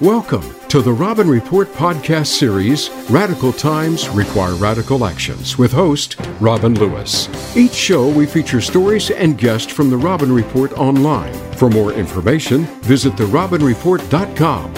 Welcome 0.00 0.54
to 0.68 0.80
the 0.80 0.94
Robin 0.94 1.28
Report 1.28 1.68
podcast 1.74 2.28
series, 2.28 2.88
Radical 3.10 3.52
Times 3.52 4.08
Require 4.08 4.54
Radical 4.54 5.04
Actions, 5.04 5.58
with 5.58 5.72
host 5.72 6.16
Robin 6.40 6.72
Lewis. 6.72 7.28
Each 7.54 7.74
show 7.74 8.08
we 8.08 8.24
feature 8.24 8.62
stories 8.62 9.10
and 9.10 9.36
guests 9.36 9.70
from 9.70 9.90
the 9.90 9.98
Robin 9.98 10.32
Report 10.32 10.72
online. 10.72 11.34
For 11.52 11.68
more 11.68 11.92
information, 11.92 12.64
visit 12.80 13.12
therobinreport.com. 13.12 14.72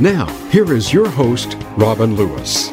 Now, 0.00 0.26
here 0.50 0.72
is 0.72 0.92
your 0.92 1.08
host, 1.08 1.56
Robin 1.76 2.14
Lewis. 2.14 2.70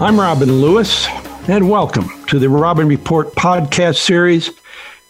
I'm 0.00 0.18
Robin 0.18 0.60
Lewis, 0.60 1.06
and 1.48 1.70
welcome 1.70 2.08
to 2.26 2.40
the 2.40 2.48
Robin 2.48 2.88
Report 2.88 3.32
podcast 3.36 3.98
series 3.98 4.50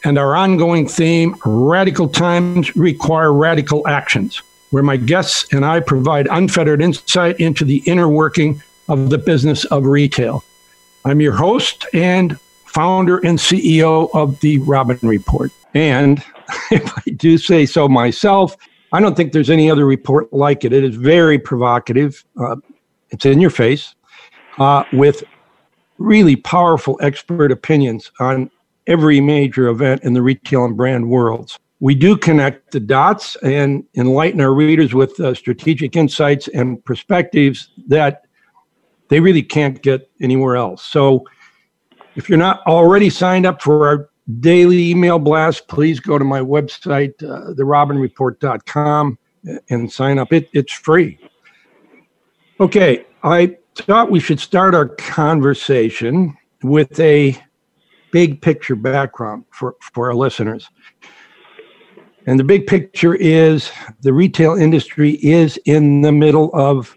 and 0.04 0.18
our 0.18 0.36
ongoing 0.36 0.86
theme 0.86 1.36
Radical 1.42 2.10
Times 2.10 2.76
Require 2.76 3.32
Radical 3.32 3.88
Actions 3.88 4.42
where 4.72 4.82
my 4.82 4.96
guests 4.96 5.52
and 5.52 5.64
I 5.64 5.80
provide 5.80 6.26
unfettered 6.30 6.80
insight 6.80 7.38
into 7.38 7.64
the 7.64 7.82
inner 7.86 8.08
working 8.08 8.60
of 8.88 9.10
the 9.10 9.18
business 9.18 9.64
of 9.66 9.84
retail. 9.84 10.42
I'm 11.04 11.20
your 11.20 11.34
host 11.34 11.86
and 11.92 12.40
founder 12.66 13.18
and 13.18 13.38
CEO 13.38 14.08
of 14.14 14.40
the 14.40 14.58
Robin 14.60 14.98
Report. 15.02 15.52
And 15.74 16.24
if 16.70 16.90
I 16.96 17.10
do 17.10 17.36
say 17.36 17.66
so 17.66 17.86
myself, 17.86 18.56
I 18.92 19.00
don't 19.00 19.14
think 19.14 19.32
there's 19.32 19.50
any 19.50 19.70
other 19.70 19.84
report 19.84 20.32
like 20.32 20.64
it. 20.64 20.72
It 20.72 20.84
is 20.84 20.96
very 20.96 21.38
provocative. 21.38 22.24
Uh, 22.40 22.56
it's 23.10 23.26
in 23.26 23.40
your 23.42 23.50
face 23.50 23.94
uh, 24.58 24.84
with 24.94 25.22
really 25.98 26.36
powerful 26.36 26.98
expert 27.02 27.52
opinions 27.52 28.10
on 28.20 28.50
every 28.86 29.20
major 29.20 29.68
event 29.68 30.02
in 30.02 30.14
the 30.14 30.22
retail 30.22 30.64
and 30.64 30.78
brand 30.78 31.10
worlds 31.10 31.58
we 31.82 31.96
do 31.96 32.16
connect 32.16 32.70
the 32.70 32.78
dots 32.78 33.34
and 33.42 33.82
enlighten 33.96 34.40
our 34.40 34.54
readers 34.54 34.94
with 34.94 35.18
uh, 35.18 35.34
strategic 35.34 35.96
insights 35.96 36.46
and 36.46 36.82
perspectives 36.84 37.72
that 37.88 38.22
they 39.08 39.18
really 39.18 39.42
can't 39.42 39.82
get 39.82 40.08
anywhere 40.20 40.54
else. 40.56 40.84
So, 40.84 41.26
if 42.14 42.28
you're 42.28 42.38
not 42.38 42.64
already 42.68 43.10
signed 43.10 43.46
up 43.46 43.60
for 43.60 43.88
our 43.88 44.10
daily 44.38 44.90
email 44.90 45.18
blast, 45.18 45.66
please 45.66 45.98
go 45.98 46.18
to 46.18 46.24
my 46.24 46.38
website, 46.38 47.20
uh, 47.20 47.52
therobinreport.com, 47.54 49.18
and 49.68 49.92
sign 49.92 50.20
up. 50.20 50.32
It, 50.32 50.50
it's 50.52 50.72
free. 50.72 51.18
Okay, 52.60 53.06
I 53.24 53.56
thought 53.74 54.08
we 54.08 54.20
should 54.20 54.38
start 54.38 54.76
our 54.76 54.86
conversation 54.86 56.36
with 56.62 57.00
a 57.00 57.36
big 58.12 58.40
picture 58.40 58.76
background 58.76 59.46
for, 59.50 59.74
for 59.80 60.06
our 60.06 60.14
listeners. 60.14 60.70
And 62.26 62.38
the 62.38 62.44
big 62.44 62.66
picture 62.66 63.14
is 63.16 63.70
the 64.02 64.12
retail 64.12 64.54
industry 64.54 65.12
is 65.22 65.58
in 65.64 66.02
the 66.02 66.12
middle 66.12 66.50
of 66.54 66.94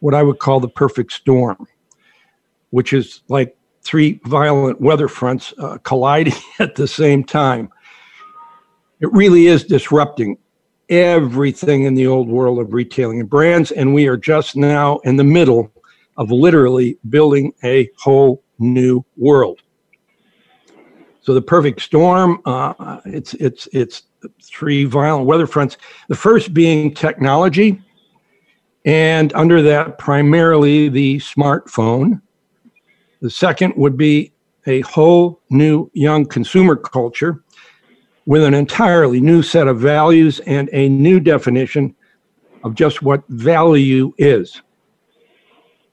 what 0.00 0.14
I 0.14 0.22
would 0.22 0.38
call 0.38 0.60
the 0.60 0.68
perfect 0.68 1.12
storm, 1.12 1.66
which 2.70 2.92
is 2.92 3.22
like 3.28 3.56
three 3.82 4.20
violent 4.24 4.80
weather 4.80 5.08
fronts 5.08 5.52
uh, 5.58 5.78
colliding 5.82 6.34
at 6.60 6.76
the 6.76 6.86
same 6.86 7.24
time. 7.24 7.70
It 9.00 9.12
really 9.12 9.46
is 9.46 9.64
disrupting 9.64 10.38
everything 10.88 11.84
in 11.84 11.94
the 11.94 12.06
old 12.06 12.28
world 12.28 12.58
of 12.58 12.72
retailing 12.72 13.20
and 13.20 13.28
brands, 13.28 13.72
and 13.72 13.94
we 13.94 14.06
are 14.06 14.16
just 14.16 14.56
now 14.56 14.98
in 14.98 15.16
the 15.16 15.24
middle 15.24 15.72
of 16.16 16.30
literally 16.30 16.98
building 17.08 17.52
a 17.64 17.90
whole 17.98 18.42
new 18.58 19.04
world. 19.16 19.60
So 21.20 21.34
the 21.34 21.42
perfect 21.42 21.82
storm, 21.82 22.40
uh, 22.44 23.00
it's 23.04 23.34
it's 23.34 23.68
it's 23.72 24.04
three 24.42 24.84
violent 24.84 25.26
weather 25.26 25.46
fronts. 25.46 25.76
The 26.08 26.16
first 26.16 26.54
being 26.54 26.94
technology, 26.94 27.80
and 28.84 29.32
under 29.34 29.62
that, 29.62 29.98
primarily 29.98 30.88
the 30.88 31.18
smartphone. 31.18 32.22
The 33.20 33.30
second 33.30 33.74
would 33.76 33.96
be 33.96 34.32
a 34.66 34.80
whole 34.82 35.40
new 35.50 35.90
young 35.92 36.24
consumer 36.24 36.76
culture 36.76 37.42
with 38.26 38.44
an 38.44 38.54
entirely 38.54 39.20
new 39.20 39.42
set 39.42 39.66
of 39.66 39.80
values 39.80 40.40
and 40.40 40.68
a 40.72 40.88
new 40.88 41.18
definition 41.18 41.94
of 42.62 42.74
just 42.74 43.02
what 43.02 43.22
value 43.28 44.12
is. 44.18 44.60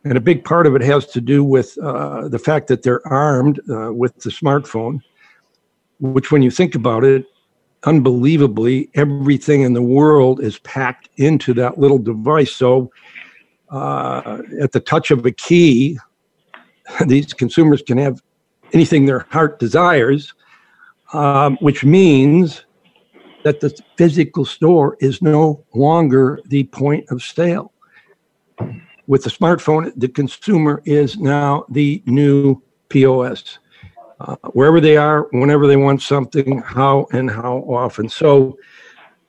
And 0.04 0.18
a 0.18 0.22
big 0.22 0.44
part 0.44 0.68
of 0.68 0.76
it 0.76 0.82
has 0.82 1.08
to 1.08 1.22
do 1.22 1.44
with 1.44 1.78
uh, 1.80 2.28
the 2.28 2.38
fact 2.38 2.68
that 2.68 2.84
they're 2.84 3.06
armed 3.08 3.60
uh, 3.70 3.92
with 3.92 4.16
the 4.18 4.30
smartphone, 4.30 5.00
which, 6.00 6.32
when 6.32 6.42
you 6.44 6.52
think 6.52 6.76
about 6.76 7.04
it, 7.04 7.26
unbelievably, 7.86 8.90
everything 8.96 9.62
in 9.62 9.74
the 9.74 9.82
world 9.82 10.42
is 10.42 10.60
packed 10.60 11.10
into 11.18 11.54
that 11.54 11.78
little 11.78 12.00
device. 12.00 12.52
So, 12.52 12.92
uh, 13.70 14.42
at 14.62 14.72
the 14.72 14.80
touch 14.80 15.12
of 15.12 15.26
a 15.26 15.32
key, 15.32 15.98
these 17.06 17.34
consumers 17.34 17.82
can 17.82 17.98
have 17.98 18.22
anything 18.74 19.06
their 19.06 19.28
heart 19.30 19.60
desires, 19.60 20.34
um, 21.14 21.58
which 21.62 21.84
means 21.84 22.66
that 23.44 23.60
the 23.60 23.78
physical 23.96 24.44
store 24.44 24.98
is 25.00 25.22
no 25.22 25.64
longer 25.76 26.40
the 26.46 26.64
point 26.66 27.06
of 27.10 27.22
sale. 27.22 27.72
With 29.08 29.24
the 29.24 29.30
smartphone, 29.30 29.94
the 29.96 30.08
consumer 30.08 30.82
is 30.86 31.18
now 31.18 31.66
the 31.70 32.02
new 32.08 32.62
POS 32.90 33.60
uh, 34.20 34.36
wherever 34.54 34.80
they 34.80 34.98
are, 34.98 35.28
whenever 35.32 35.68
they 35.68 35.76
want 35.76 36.02
something, 36.02 36.60
how 36.60 37.08
and 37.12 37.30
how 37.30 37.58
often. 37.60 38.10
So, 38.10 38.58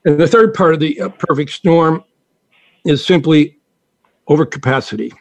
and 0.05 0.19
the 0.19 0.29
third 0.29 0.55
part 0.55 0.75
of 0.75 0.81
the 0.81 1.01
uh, 1.01 1.09
perfect 1.09 1.51
storm 1.51 2.05
is 2.85 3.05
simply 3.05 3.59
overcapacity. 4.29 5.13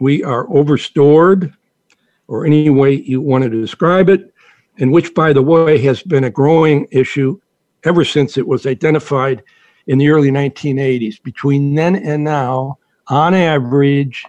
We 0.00 0.22
are 0.22 0.48
overstored, 0.54 1.52
or 2.28 2.46
any 2.46 2.70
way 2.70 2.94
you 2.94 3.20
want 3.20 3.44
to 3.44 3.50
describe 3.50 4.08
it, 4.08 4.32
and 4.78 4.92
which, 4.92 5.14
by 5.14 5.32
the 5.32 5.42
way, 5.42 5.78
has 5.78 6.02
been 6.02 6.24
a 6.24 6.30
growing 6.30 6.86
issue 6.92 7.40
ever 7.84 8.04
since 8.04 8.36
it 8.36 8.46
was 8.46 8.66
identified 8.66 9.42
in 9.88 9.98
the 9.98 10.08
early 10.08 10.30
1980s. 10.30 11.20
Between 11.22 11.74
then 11.74 11.96
and 11.96 12.22
now, 12.22 12.78
on 13.08 13.34
average, 13.34 14.24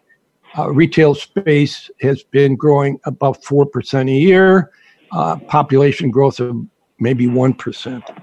uh, 0.57 0.71
retail 0.71 1.13
space 1.13 1.91
has 2.01 2.23
been 2.23 2.55
growing 2.55 2.99
about 3.05 3.43
4% 3.43 4.09
a 4.09 4.11
year 4.11 4.71
uh, 5.11 5.37
population 5.37 6.11
growth 6.11 6.39
of 6.39 6.65
maybe 6.99 7.27
1%. 7.27 8.21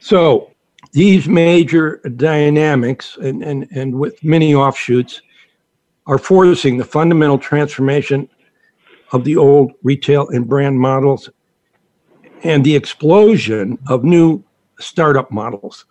So 0.00 0.50
these 0.92 1.28
major 1.28 2.00
dynamics 2.16 3.16
and, 3.20 3.42
and, 3.42 3.66
and 3.72 3.98
with 3.98 4.22
many 4.22 4.54
offshoots 4.54 5.20
are 6.06 6.18
forcing 6.18 6.76
the 6.76 6.84
fundamental 6.84 7.38
transformation 7.38 8.28
of 9.12 9.24
the 9.24 9.36
old 9.36 9.72
retail 9.82 10.28
and 10.28 10.48
brand 10.48 10.78
models 10.78 11.30
and 12.42 12.64
the 12.64 12.76
explosion 12.76 13.78
of 13.88 14.04
new 14.04 14.44
startup 14.78 15.30
models, 15.30 15.86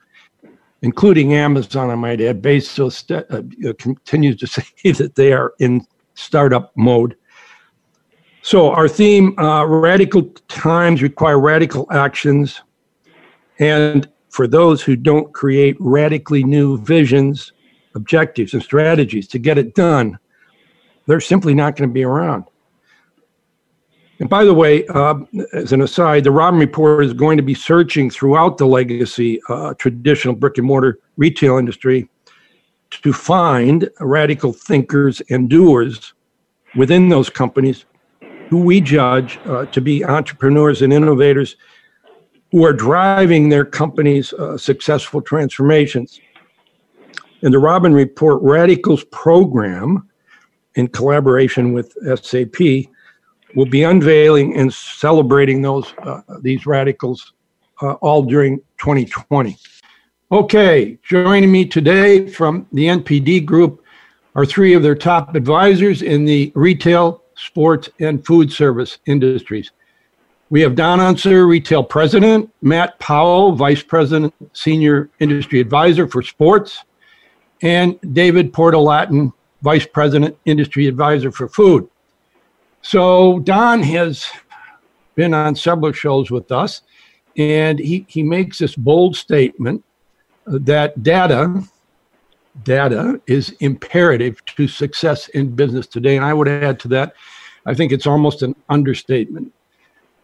including 0.82 1.34
Amazon, 1.34 1.90
I 1.90 1.96
might 1.96 2.22
add. 2.22 2.42
Bezos 2.42 3.10
uh, 3.12 3.74
continues 3.80 4.38
to 4.38 4.48
say 4.48 4.92
that 4.92 5.16
they 5.16 5.34
are 5.34 5.54
in 5.60 5.86
startup 6.14 6.72
mode. 6.78 7.16
So, 8.46 8.72
our 8.72 8.90
theme 8.90 9.40
uh, 9.40 9.64
radical 9.64 10.24
times 10.50 11.02
require 11.02 11.40
radical 11.40 11.88
actions. 11.94 12.60
And 13.60 14.10
for 14.32 14.48
those 14.48 14.82
who 14.82 14.98
don't 14.98 15.34
create 15.34 15.78
radically 15.80 16.44
new 16.44 16.78
visions, 16.80 17.54
objectives, 17.96 18.54
and 18.54 18.62
strategies 18.62 19.30
to 19.30 19.40
get 19.40 19.58
it 19.58 19.76
done, 19.76 20.20
they're 21.08 21.22
simply 21.22 21.54
not 21.54 21.78
going 21.78 21.90
to 21.90 21.94
be 21.94 22.04
around. 22.04 22.44
And 24.20 24.30
by 24.30 24.44
the 24.44 24.54
way, 24.54 24.86
uh, 24.88 25.16
as 25.54 25.72
an 25.72 25.80
aside, 25.80 26.26
the 26.26 26.32
Robin 26.32 26.60
Report 26.60 27.06
is 27.06 27.14
going 27.14 27.38
to 27.38 27.44
be 27.44 27.54
searching 27.54 28.10
throughout 28.10 28.58
the 28.58 28.68
legacy 28.68 29.40
uh, 29.48 29.74
traditional 29.76 30.36
brick 30.36 30.58
and 30.58 30.68
mortar 30.68 31.00
retail 31.16 31.58
industry 31.58 32.10
to 32.92 33.14
find 33.14 33.90
radical 34.02 34.52
thinkers 34.52 35.22
and 35.30 35.50
doers 35.50 36.14
within 36.76 37.08
those 37.08 37.30
companies 37.30 37.86
who 38.54 38.60
we 38.60 38.80
judge 38.80 39.40
uh, 39.46 39.66
to 39.66 39.82
be 39.82 40.06
entrepreneurs 40.06 40.84
and 40.84 40.94
innovators 40.94 41.56
who 42.52 42.64
are 42.64 42.72
driving 42.72 43.50
their 43.50 43.66
company's 43.66 44.32
uh, 44.34 44.56
successful 44.56 45.20
transformations. 45.24 46.22
And 47.42 47.52
the 47.52 47.58
Robin 47.58 47.96
Report 47.96 48.40
Radicals 48.44 49.06
program, 49.06 50.08
in 50.76 50.88
collaboration 50.88 51.74
with 51.74 51.98
SAP, 52.24 52.60
will 53.56 53.66
be 53.66 53.82
unveiling 53.82 54.56
and 54.56 54.72
celebrating 54.72 55.64
those 55.64 55.92
uh, 56.04 56.22
these 56.42 56.68
radicals 56.68 57.34
uh, 57.82 57.94
all 57.94 58.22
during 58.22 58.60
2020. 58.78 59.58
Okay, 60.32 61.00
joining 61.02 61.52
me 61.52 61.66
today 61.66 62.28
from 62.28 62.68
the 62.72 62.86
NPD 62.86 63.46
Group 63.48 63.84
are 64.36 64.46
three 64.46 64.76
of 64.76 64.84
their 64.84 64.96
top 64.96 65.34
advisors 65.34 66.04
in 66.04 66.26
the 66.26 66.52
retail 66.54 67.23
sports, 67.36 67.90
and 68.00 68.26
food 68.26 68.52
service 68.52 69.00
industries. 69.06 69.72
We 70.50 70.62
have 70.62 70.76
Don 70.76 71.00
Unser, 71.00 71.48
Retail 71.48 71.84
President, 71.84 72.52
Matt 72.62 73.00
Powell, 73.00 73.54
Vice 73.54 73.82
President, 73.82 74.34
Senior 74.54 75.10
Industry 75.20 75.60
Advisor 75.60 76.08
for 76.08 76.22
Sports, 76.22 76.84
and 77.62 78.00
David 78.14 78.54
Portalatin, 78.54 79.34
Vice 79.62 79.88
President, 79.88 80.38
Industry 80.46 80.88
Advisor 80.88 81.32
for 81.32 81.48
Food. 81.48 81.90
So 82.82 83.40
Don 83.40 83.82
has 83.82 84.28
been 85.16 85.34
on 85.34 85.56
several 85.56 85.94
shows 85.94 86.30
with 86.30 86.52
us, 86.52 86.82
and 87.38 87.80
he, 87.80 88.06
he 88.08 88.22
makes 88.22 88.60
this 88.60 88.76
bold 88.76 89.16
statement 89.16 89.84
that 90.46 91.02
data 91.02 91.64
data 92.64 93.20
is 93.28 93.56
imperative 93.60 94.44
to 94.46 94.68
success 94.68 95.28
in 95.30 95.56
business 95.56 95.88
today. 95.88 96.16
And 96.16 96.26
I 96.26 96.34
would 96.34 96.48
add 96.48 96.80
to 96.82 96.88
that, 96.90 97.14
I 97.66 97.74
think 97.74 97.92
it's 97.92 98.08
almost 98.08 98.44
an 98.44 98.56
understatement. 98.70 99.52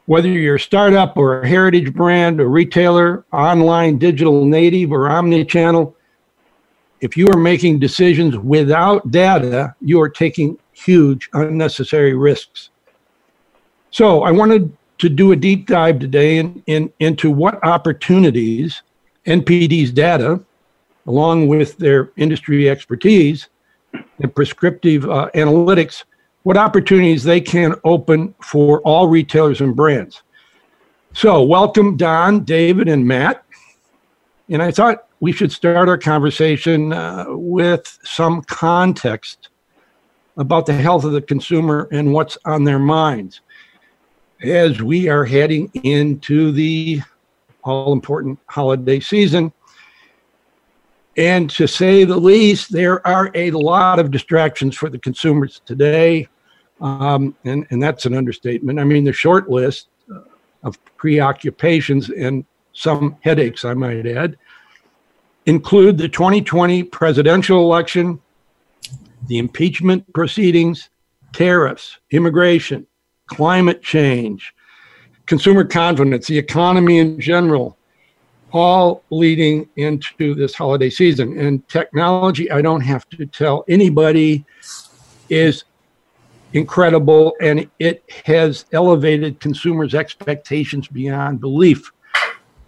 Whether 0.05 0.29
you're 0.29 0.55
a 0.55 0.59
startup 0.59 1.17
or 1.17 1.41
a 1.41 1.47
heritage 1.47 1.93
brand, 1.93 2.39
a 2.39 2.47
retailer, 2.47 3.25
online, 3.31 3.97
digital 3.97 4.45
native, 4.45 4.91
or 4.91 5.09
omni-channel, 5.09 5.95
if 7.01 7.15
you 7.15 7.27
are 7.29 7.37
making 7.37 7.79
decisions 7.79 8.37
without 8.37 9.09
data, 9.11 9.75
you 9.81 10.01
are 10.01 10.09
taking 10.09 10.57
huge 10.73 11.29
unnecessary 11.33 12.13
risks. 12.13 12.69
So 13.91 14.23
I 14.23 14.31
wanted 14.31 14.75
to 14.99 15.09
do 15.09 15.31
a 15.31 15.35
deep 15.35 15.67
dive 15.67 15.99
today 15.99 16.37
in, 16.37 16.61
in, 16.67 16.91
into 16.99 17.31
what 17.31 17.63
opportunities 17.63 18.81
NPD's 19.25 19.91
data, 19.91 20.43
along 21.09 21.47
with 21.47 21.75
their 21.77 22.11
industry 22.17 22.69
expertise 22.69 23.49
and 24.19 24.33
prescriptive 24.35 25.09
uh, 25.09 25.27
analytics, 25.33 26.03
what 26.43 26.55
opportunities 26.55 27.23
they 27.23 27.41
can 27.41 27.73
open 27.83 28.33
for 28.43 28.79
all 28.81 29.07
retailers 29.07 29.59
and 29.59 29.75
brands. 29.75 30.21
So, 31.13 31.41
welcome, 31.41 31.97
Don, 31.97 32.43
David, 32.43 32.87
and 32.87 33.07
Matt. 33.07 33.43
And 34.49 34.61
I 34.61 34.69
thought 34.69 35.07
we 35.19 35.31
should 35.31 35.51
start 35.51 35.89
our 35.89 35.97
conversation 35.97 36.93
uh, 36.93 37.25
with 37.29 37.97
some 38.03 38.43
context 38.43 39.49
about 40.37 40.67
the 40.67 40.73
health 40.73 41.05
of 41.05 41.13
the 41.13 41.23
consumer 41.23 41.87
and 41.91 42.13
what's 42.13 42.37
on 42.45 42.63
their 42.63 42.79
minds 42.79 43.41
as 44.43 44.79
we 44.79 45.09
are 45.09 45.25
heading 45.25 45.71
into 45.83 46.51
the 46.51 47.01
all 47.63 47.93
important 47.93 48.37
holiday 48.45 48.99
season. 48.99 49.51
And 51.17 51.49
to 51.51 51.67
say 51.67 52.03
the 52.03 52.17
least, 52.17 52.71
there 52.71 53.05
are 53.05 53.31
a 53.35 53.51
lot 53.51 53.99
of 53.99 54.11
distractions 54.11 54.75
for 54.75 54.89
the 54.89 54.99
consumers 54.99 55.61
today. 55.65 56.27
Um, 56.81 57.35
and, 57.43 57.67
and 57.71 57.81
that's 57.81 58.05
an 58.05 58.15
understatement. 58.15 58.79
I 58.79 58.83
mean, 58.83 59.03
the 59.03 59.13
short 59.13 59.49
list 59.49 59.89
uh, 60.13 60.21
of 60.63 60.77
preoccupations 60.95 62.09
and 62.09 62.45
some 62.73 63.17
headaches, 63.21 63.65
I 63.65 63.73
might 63.73 64.05
add, 64.05 64.37
include 65.45 65.97
the 65.97 66.07
2020 66.07 66.83
presidential 66.83 67.59
election, 67.59 68.21
the 69.27 69.39
impeachment 69.39 70.11
proceedings, 70.13 70.89
tariffs, 71.33 71.97
immigration, 72.11 72.87
climate 73.27 73.81
change, 73.81 74.53
consumer 75.25 75.65
confidence, 75.65 76.27
the 76.27 76.37
economy 76.37 76.99
in 76.99 77.19
general, 77.19 77.77
all 78.51 79.03
leading 79.09 79.69
into 79.75 80.33
this 80.35 80.53
holiday 80.53 80.89
season. 80.89 81.39
And 81.39 81.67
technology, 81.67 82.49
I 82.51 82.61
don't 82.61 82.81
have 82.81 83.07
to 83.09 83.25
tell 83.25 83.63
anybody, 83.67 84.45
is 85.29 85.63
incredible 86.53 87.33
and 87.41 87.69
it 87.79 88.03
has 88.25 88.65
elevated 88.71 89.39
consumers' 89.39 89.93
expectations 89.93 90.87
beyond 90.87 91.39
belief. 91.39 91.91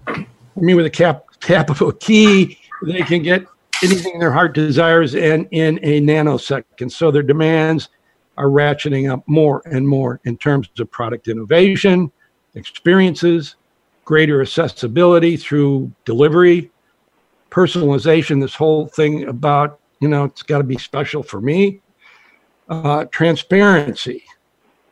I 0.07 0.25
mean, 0.55 0.75
with 0.75 0.85
a 0.85 0.91
cap, 0.91 1.25
tap 1.39 1.69
of 1.69 1.81
a 1.81 1.93
key, 1.93 2.59
they 2.83 3.01
can 3.01 3.23
get 3.23 3.45
anything 3.83 4.19
their 4.19 4.31
heart 4.31 4.53
desires 4.53 5.15
and 5.15 5.47
in 5.51 5.79
a 5.81 6.01
nanosecond. 6.01 6.91
So 6.91 7.09
their 7.09 7.23
demands 7.23 7.89
are 8.37 8.47
ratcheting 8.47 9.11
up 9.11 9.23
more 9.27 9.61
and 9.65 9.87
more 9.87 10.19
in 10.25 10.37
terms 10.37 10.69
of 10.79 10.91
product 10.91 11.27
innovation, 11.27 12.11
experiences, 12.55 13.55
greater 14.11 14.41
accessibility 14.41 15.37
through 15.37 15.89
delivery, 16.03 16.69
personalization, 17.49 18.41
this 18.41 18.53
whole 18.53 18.85
thing 18.85 19.29
about, 19.29 19.79
you 20.01 20.09
know, 20.09 20.25
it's 20.25 20.43
got 20.43 20.57
to 20.57 20.65
be 20.65 20.77
special 20.77 21.23
for 21.23 21.39
me. 21.39 21.79
Uh, 22.67 23.05
transparency 23.05 24.21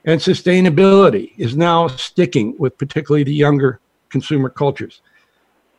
and 0.06 0.22
sustainability 0.22 1.34
is 1.38 1.58
now 1.58 1.86
sticking 1.86 2.56
with 2.60 2.78
particularly 2.78 3.26
the 3.26 3.34
younger 3.34 3.82
consumer 4.08 4.48
cultures. 4.48 5.02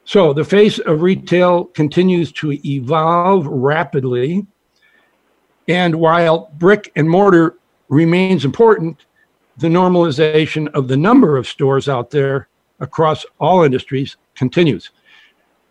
So 0.04 0.34
the 0.34 0.44
face 0.44 0.78
of 0.78 1.00
retail 1.00 1.64
continues 1.64 2.32
to 2.32 2.52
evolve 2.62 3.46
rapidly. 3.46 4.46
And 5.66 5.94
while 5.94 6.50
brick 6.58 6.92
and 6.94 7.08
mortar 7.08 7.56
remains 7.88 8.44
important, 8.44 9.06
the 9.56 9.68
normalization 9.68 10.68
of 10.74 10.88
the 10.88 10.98
number 10.98 11.38
of 11.38 11.48
stores 11.48 11.88
out 11.88 12.10
there 12.10 12.49
across 12.80 13.24
all 13.38 13.62
industries 13.62 14.16
continues. 14.34 14.90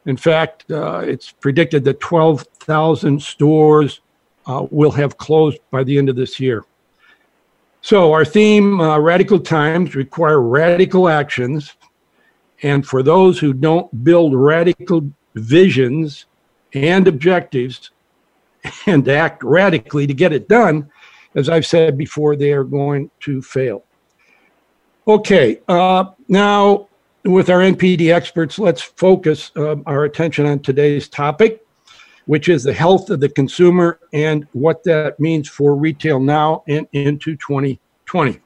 In 0.05 0.17
fact, 0.17 0.69
uh, 0.71 0.99
it's 0.99 1.31
predicted 1.31 1.83
that 1.85 1.99
12,000 1.99 3.21
stores 3.21 4.01
uh, 4.47 4.65
will 4.71 4.91
have 4.91 5.17
closed 5.17 5.59
by 5.71 5.83
the 5.83 5.97
end 5.97 6.09
of 6.09 6.15
this 6.15 6.39
year. 6.39 6.63
So, 7.81 8.11
our 8.11 8.25
theme 8.25 8.81
uh, 8.81 8.99
Radical 8.99 9.39
Times 9.39 9.95
require 9.95 10.41
radical 10.41 11.07
actions 11.07 11.75
and 12.61 12.85
for 12.85 13.03
those 13.03 13.39
who 13.39 13.53
don't 13.53 14.03
build 14.03 14.35
radical 14.35 15.09
visions 15.35 16.25
and 16.73 17.07
objectives 17.07 17.91
and 18.85 19.07
act 19.07 19.43
radically 19.43 20.05
to 20.07 20.13
get 20.13 20.33
it 20.33 20.49
done, 20.49 20.89
as 21.35 21.47
I've 21.49 21.65
said 21.65 21.97
before, 21.97 22.35
they 22.35 22.51
are 22.51 22.63
going 22.63 23.09
to 23.21 23.41
fail. 23.41 23.85
Okay, 25.07 25.61
uh, 25.67 26.05
now 26.27 26.88
with 27.25 27.49
our 27.49 27.59
NPD 27.59 28.13
experts, 28.13 28.59
let's 28.59 28.81
focus 28.81 29.51
uh, 29.55 29.75
our 29.85 30.05
attention 30.05 30.45
on 30.45 30.59
today's 30.59 31.09
topic, 31.09 31.65
which 32.25 32.49
is 32.49 32.63
the 32.63 32.73
health 32.73 33.09
of 33.09 33.19
the 33.19 33.29
consumer 33.29 33.99
and 34.13 34.47
what 34.53 34.83
that 34.83 35.19
means 35.19 35.49
for 35.49 35.75
retail 35.75 36.19
now 36.19 36.63
and 36.67 36.87
into 36.93 37.35
2020. 37.35 38.39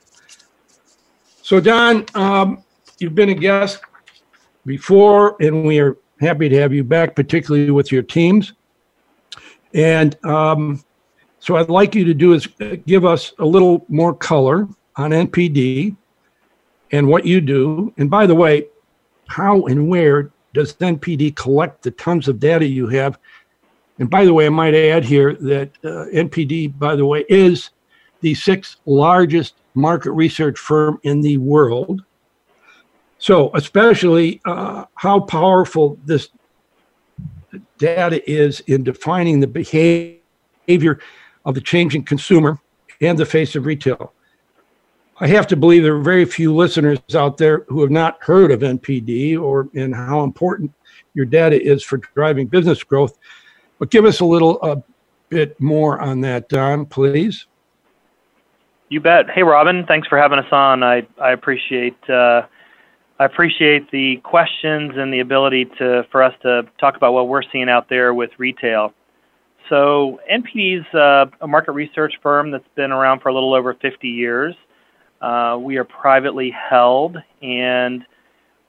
So, 1.42 1.60
Don, 1.60 2.06
um, 2.16 2.64
you've 3.00 3.16
been 3.16 3.30
a 3.30 3.36
guest 3.36 3.82
before, 4.66 5.36
and 5.42 5.66
we 5.66 5.80
are 5.80 5.98
happy 6.20 6.50
to 6.50 6.58
have 6.60 6.74
you 6.74 6.84
back, 6.84 7.16
particularly 7.16 7.70
with 7.70 7.92
your 7.92 8.04
teams. 8.04 8.54
And 9.74 10.24
um, 10.26 10.84
so, 11.40 11.58
I'd 11.58 11.70
like 11.70 11.96
you 11.96 12.06
to 12.06 12.14
do 12.14 12.34
is 12.34 12.48
give 12.86 13.06
us 13.06 13.34
a 13.40 13.46
little 13.46 13.86
more 13.90 14.16
color 14.16 14.68
on 14.96 15.12
NPD 15.12 15.96
and 16.94 17.08
what 17.08 17.26
you 17.26 17.42
do. 17.42 17.92
And 17.98 18.10
by 18.10 18.26
the 18.26 18.36
way, 18.36 18.68
how 19.28 19.66
and 19.66 19.90
where 19.90 20.32
does 20.54 20.74
NPD 20.76 21.36
collect 21.36 21.82
the 21.82 21.92
tons 21.92 22.30
of 22.30 22.40
data 22.40 22.66
you 22.66 22.88
have? 22.88 23.20
And 24.00 24.10
by 24.10 24.24
the 24.24 24.34
way, 24.34 24.46
I 24.46 24.50
might 24.50 24.76
add 24.76 25.04
here 25.04 25.34
that 25.34 25.72
uh, 25.84 26.06
NPD, 26.14 26.78
by 26.78 26.96
the 26.96 27.06
way, 27.06 27.26
is 27.28 27.72
the 28.22 28.36
sixth 28.36 28.78
largest 28.86 29.56
market 29.74 30.12
research 30.12 30.58
firm 30.58 31.00
in 31.04 31.20
the 31.22 31.38
world. 31.38 32.04
So, 33.18 33.52
especially 33.56 34.40
uh, 34.46 34.86
how 34.96 35.22
powerful 35.22 35.98
this 36.06 36.30
data 37.78 38.30
is 38.30 38.60
in 38.62 38.84
defining 38.84 39.40
the 39.40 39.48
behavior 39.48 41.00
of 41.46 41.56
the 41.56 41.62
changing 41.62 42.04
consumer 42.04 42.60
and 43.02 43.18
the 43.18 43.26
face 43.26 43.56
of 43.56 43.66
retail. 43.66 44.14
I 45.20 45.28
have 45.28 45.48
to 45.48 45.56
believe 45.56 45.84
there 45.84 45.96
are 45.96 46.02
very 46.02 46.26
few 46.26 46.56
listeners 46.56 47.00
out 47.16 47.38
there 47.38 47.66
who 47.68 47.82
have 47.82 47.92
not 47.92 48.18
heard 48.22 48.52
of 48.52 48.62
NPD 48.62 49.40
or 49.40 49.70
in 49.74 49.92
how 49.92 50.24
important 50.24 50.74
your 51.14 51.26
data 51.26 51.62
is 51.62 51.84
for 51.84 51.98
driving 51.98 52.48
business 52.48 52.84
growth. 52.84 53.18
But 53.78 53.92
give 53.92 54.06
us 54.06 54.22
a 54.22 54.26
little 54.26 54.62
a 54.64 54.82
bit 55.30 55.60
more 55.62 56.00
on 56.00 56.22
that, 56.22 56.50
Don, 56.50 56.86
please. 56.86 57.46
You 58.90 59.02
bet. 59.02 59.30
Hey, 59.30 59.44
Robin, 59.44 59.86
thanks 59.86 60.08
for 60.08 60.18
having 60.18 60.40
us 60.40 60.52
on. 60.52 60.84
I 60.84 61.08
I 61.20 61.32
appreciate 61.32 61.98
uh, 62.10 62.44
I 63.20 63.26
appreciate 63.26 63.90
the 63.92 64.18
questions 64.18 64.94
and 64.96 65.14
the 65.14 65.20
ability 65.20 65.66
to 65.78 66.06
for 66.12 66.22
us 66.22 66.34
to 66.42 66.64
talk 66.80 66.96
about 66.96 67.14
what 67.14 67.28
we're 67.28 67.44
seeing 67.52 67.70
out 67.70 67.90
there 67.90 68.14
with 68.14 68.32
retail. 68.38 68.94
So 69.70 70.20
NPD 70.32 70.80
is 70.80 70.94
uh, 70.94 71.26
a 71.42 71.48
market 71.48 71.72
research 71.72 72.14
firm 72.22 72.52
that's 72.52 72.68
been 72.76 72.92
around 72.92 73.22
for 73.22 73.30
a 73.30 73.34
little 73.34 73.54
over 73.54 73.74
50 73.74 74.08
years. 74.08 74.56
Uh, 75.24 75.58
we 75.58 75.78
are 75.78 75.86
privately 75.86 76.52
held, 76.52 77.16
and 77.42 78.06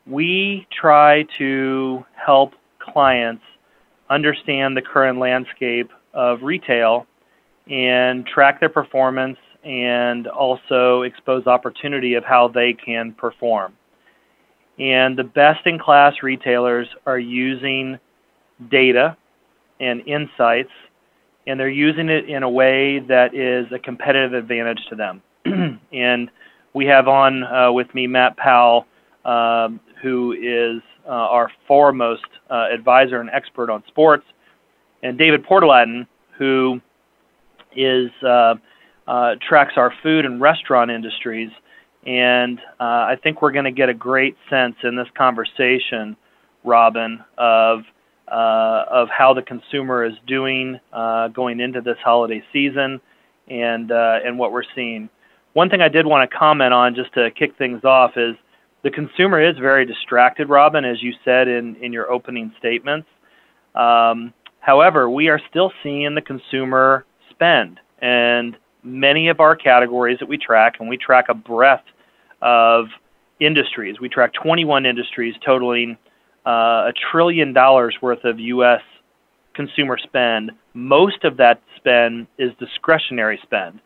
we 0.07 0.65
try 0.71 1.25
to 1.37 2.07
help 2.15 2.53
clients 2.79 3.43
understand 4.09 4.77
the 4.77 4.83
current 4.83 5.19
landscape 5.19 5.91
of 6.13 6.43
retail 6.43 7.09
and 7.69 8.25
track 8.25 8.61
their 8.61 8.69
performance 8.69 9.39
and 9.65 10.29
also 10.29 11.03
expose 11.03 11.49
opportunity 11.49 12.15
of 12.15 12.23
how 12.23 12.47
they 12.47 12.73
can 12.73 13.13
perform. 13.15 13.73
And 14.79 15.19
the 15.19 15.25
best 15.25 15.67
in 15.67 15.81
class 15.81 16.23
retailers 16.23 16.87
are 17.05 17.19
using 17.19 17.99
data 18.71 19.17
and 19.81 20.07
insights 20.07 20.71
and 21.49 21.59
they're 21.59 21.69
using 21.69 22.09
it 22.11 22.29
in 22.29 22.45
a 22.45 22.49
way 22.49 23.01
that 23.01 23.35
is 23.35 23.71
a 23.73 23.79
competitive 23.79 24.35
advantage 24.35 24.81
to 24.89 24.95
them. 24.95 25.23
and 25.93 26.31
we 26.75 26.87
have 26.87 27.09
on 27.09 27.45
uh, 27.45 27.73
with 27.73 27.93
me 27.95 28.07
Matt 28.07 28.37
Powell, 28.37 28.85
um, 29.25 29.81
who 30.03 30.33
is 30.33 30.83
uh, 31.07 31.11
our 31.11 31.51
foremost 31.67 32.27
uh, 32.51 32.67
advisor 32.73 33.21
and 33.21 33.31
expert 33.31 33.71
on 33.71 33.83
sports, 33.87 34.25
and 35.03 35.17
David 35.17 35.45
Portalatin, 35.45 36.07
who 36.37 36.81
is 37.75 38.11
uh, 38.23 38.57
uh, 39.07 39.37
tracks 39.47 39.75
our 39.77 39.95
food 40.03 40.27
and 40.27 40.41
restaurant 40.41 40.91
industries. 40.91 41.51
And 42.07 42.61
I 42.79 43.17
think 43.23 43.41
we're 43.41 43.53
going 43.53 43.65
to 43.65 43.71
get 43.71 43.89
a 43.89 43.95
great 43.95 44.37
sense 44.51 44.77
in 44.83 44.95
this 44.95 45.09
conversation, 45.17 46.17
Robin, 46.63 47.25
of 47.39 47.81
of 48.27 49.09
how 49.09 49.33
the 49.33 49.41
consumer 49.41 50.05
is 50.05 50.13
doing 50.27 50.79
going 51.33 51.61
into 51.61 51.81
this 51.81 51.97
holiday 52.05 52.43
season, 52.53 53.01
and 53.49 53.91
and 53.91 54.39
what 54.39 54.53
we're 54.53 54.65
seeing. 54.75 55.09
One 55.55 55.71
thing 55.71 55.81
I 55.81 55.89
did 55.89 56.05
want 56.05 56.29
to 56.29 56.37
comment 56.37 56.75
on, 56.75 56.95
just 56.95 57.15
to 57.15 57.31
kick 57.31 57.57
things 57.57 57.85
off, 57.85 58.13
is 58.17 58.35
the 58.83 58.91
consumer 58.91 59.41
is 59.41 59.57
very 59.57 59.87
distracted, 59.87 60.49
Robin, 60.49 60.85
as 60.85 61.03
you 61.03 61.13
said 61.25 61.49
in 61.49 61.77
in 61.77 61.93
your 61.93 62.11
opening 62.11 62.53
statements. 62.59 63.09
Um, 63.75 64.35
however, 64.59 65.09
we 65.09 65.29
are 65.29 65.41
still 65.51 65.73
seeing 65.83 66.15
the 66.15 66.21
consumer 66.21 67.07
spend, 67.31 67.79
and 68.03 68.57
many 68.83 69.29
of 69.29 69.41
our 69.41 69.55
categories 69.55 70.19
that 70.19 70.29
we 70.29 70.39
track, 70.39 70.75
and 70.81 70.89
we 70.89 70.97
track 70.97 71.27
a 71.29 71.35
breadth 71.35 71.85
of 72.43 72.87
industries. 73.41 74.01
We 74.01 74.09
track 74.09 74.33
21 74.35 74.87
industries 74.87 75.35
totaling 75.45 75.97
uh, 76.45 76.91
a 76.91 76.93
trillion 77.13 77.53
dollars 77.53 77.97
worth 78.03 78.25
of 78.25 78.41
U.S. 78.41 78.83
consumer 79.55 79.99
spend. 80.03 80.51
Most 80.75 81.25
of 81.25 81.37
that 81.37 81.63
spend 81.77 82.27
is 82.39 82.51
discretionary 82.59 83.39
spend. 83.45 83.81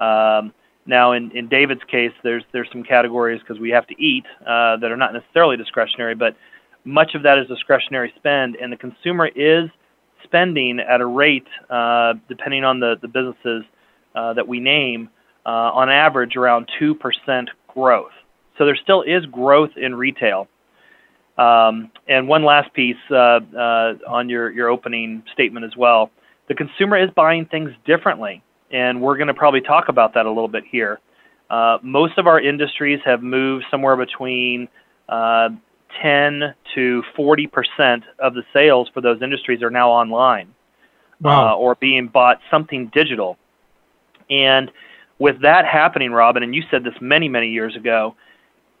Um, 0.00 0.52
now, 0.86 1.12
in, 1.12 1.30
in 1.32 1.48
David's 1.48 1.84
case, 1.90 2.12
there's 2.22 2.42
there's 2.52 2.68
some 2.72 2.82
categories 2.82 3.40
because 3.40 3.60
we 3.60 3.70
have 3.70 3.86
to 3.86 4.02
eat 4.02 4.24
uh, 4.40 4.76
that 4.78 4.90
are 4.90 4.96
not 4.96 5.12
necessarily 5.12 5.56
discretionary, 5.56 6.14
but 6.14 6.36
much 6.84 7.14
of 7.14 7.22
that 7.22 7.38
is 7.38 7.46
discretionary 7.46 8.12
spend, 8.16 8.56
and 8.56 8.72
the 8.72 8.76
consumer 8.76 9.28
is 9.34 9.70
spending 10.24 10.80
at 10.80 11.00
a 11.00 11.06
rate, 11.06 11.46
uh, 11.70 12.14
depending 12.28 12.64
on 12.64 12.80
the 12.80 12.96
the 13.00 13.08
businesses 13.08 13.64
uh, 14.14 14.32
that 14.34 14.46
we 14.46 14.58
name, 14.58 15.08
uh, 15.46 15.48
on 15.48 15.88
average 15.88 16.36
around 16.36 16.68
two 16.78 16.94
percent 16.94 17.48
growth. 17.68 18.12
So 18.58 18.66
there 18.66 18.76
still 18.76 19.02
is 19.02 19.24
growth 19.26 19.70
in 19.76 19.94
retail. 19.94 20.48
Um, 21.38 21.90
and 22.08 22.28
one 22.28 22.44
last 22.44 22.74
piece 22.74 22.96
uh, 23.10 23.40
uh, 23.56 23.94
on 24.06 24.28
your, 24.28 24.50
your 24.50 24.68
opening 24.68 25.22
statement 25.32 25.64
as 25.64 25.74
well. 25.76 26.10
The 26.48 26.54
consumer 26.54 27.02
is 27.02 27.08
buying 27.16 27.46
things 27.46 27.70
differently, 27.86 28.42
and 28.72 29.00
we're 29.00 29.16
going 29.16 29.28
to 29.28 29.34
probably 29.34 29.60
talk 29.60 29.88
about 29.88 30.14
that 30.14 30.26
a 30.26 30.28
little 30.28 30.48
bit 30.48 30.64
here. 30.70 31.00
Uh, 31.50 31.78
most 31.82 32.18
of 32.18 32.26
our 32.26 32.40
industries 32.40 33.00
have 33.04 33.22
moved 33.22 33.66
somewhere 33.70 33.96
between 33.96 34.68
uh, 35.08 35.50
10 36.00 36.54
to 36.74 37.02
40 37.14 37.46
percent 37.46 38.04
of 38.18 38.34
the 38.34 38.42
sales 38.52 38.88
for 38.94 39.00
those 39.00 39.20
industries 39.22 39.62
are 39.62 39.70
now 39.70 39.90
online 39.90 40.54
wow. 41.22 41.52
Uh, 41.52 41.56
or 41.56 41.74
being 41.76 42.08
bought 42.08 42.40
something 42.50 42.90
digital. 42.92 43.38
And 44.28 44.70
with 45.18 45.42
that 45.42 45.64
happening, 45.66 46.12
Robin, 46.12 46.42
and 46.42 46.54
you 46.54 46.62
said 46.70 46.84
this 46.84 46.94
many, 47.00 47.28
many 47.28 47.50
years 47.50 47.76
ago, 47.76 48.16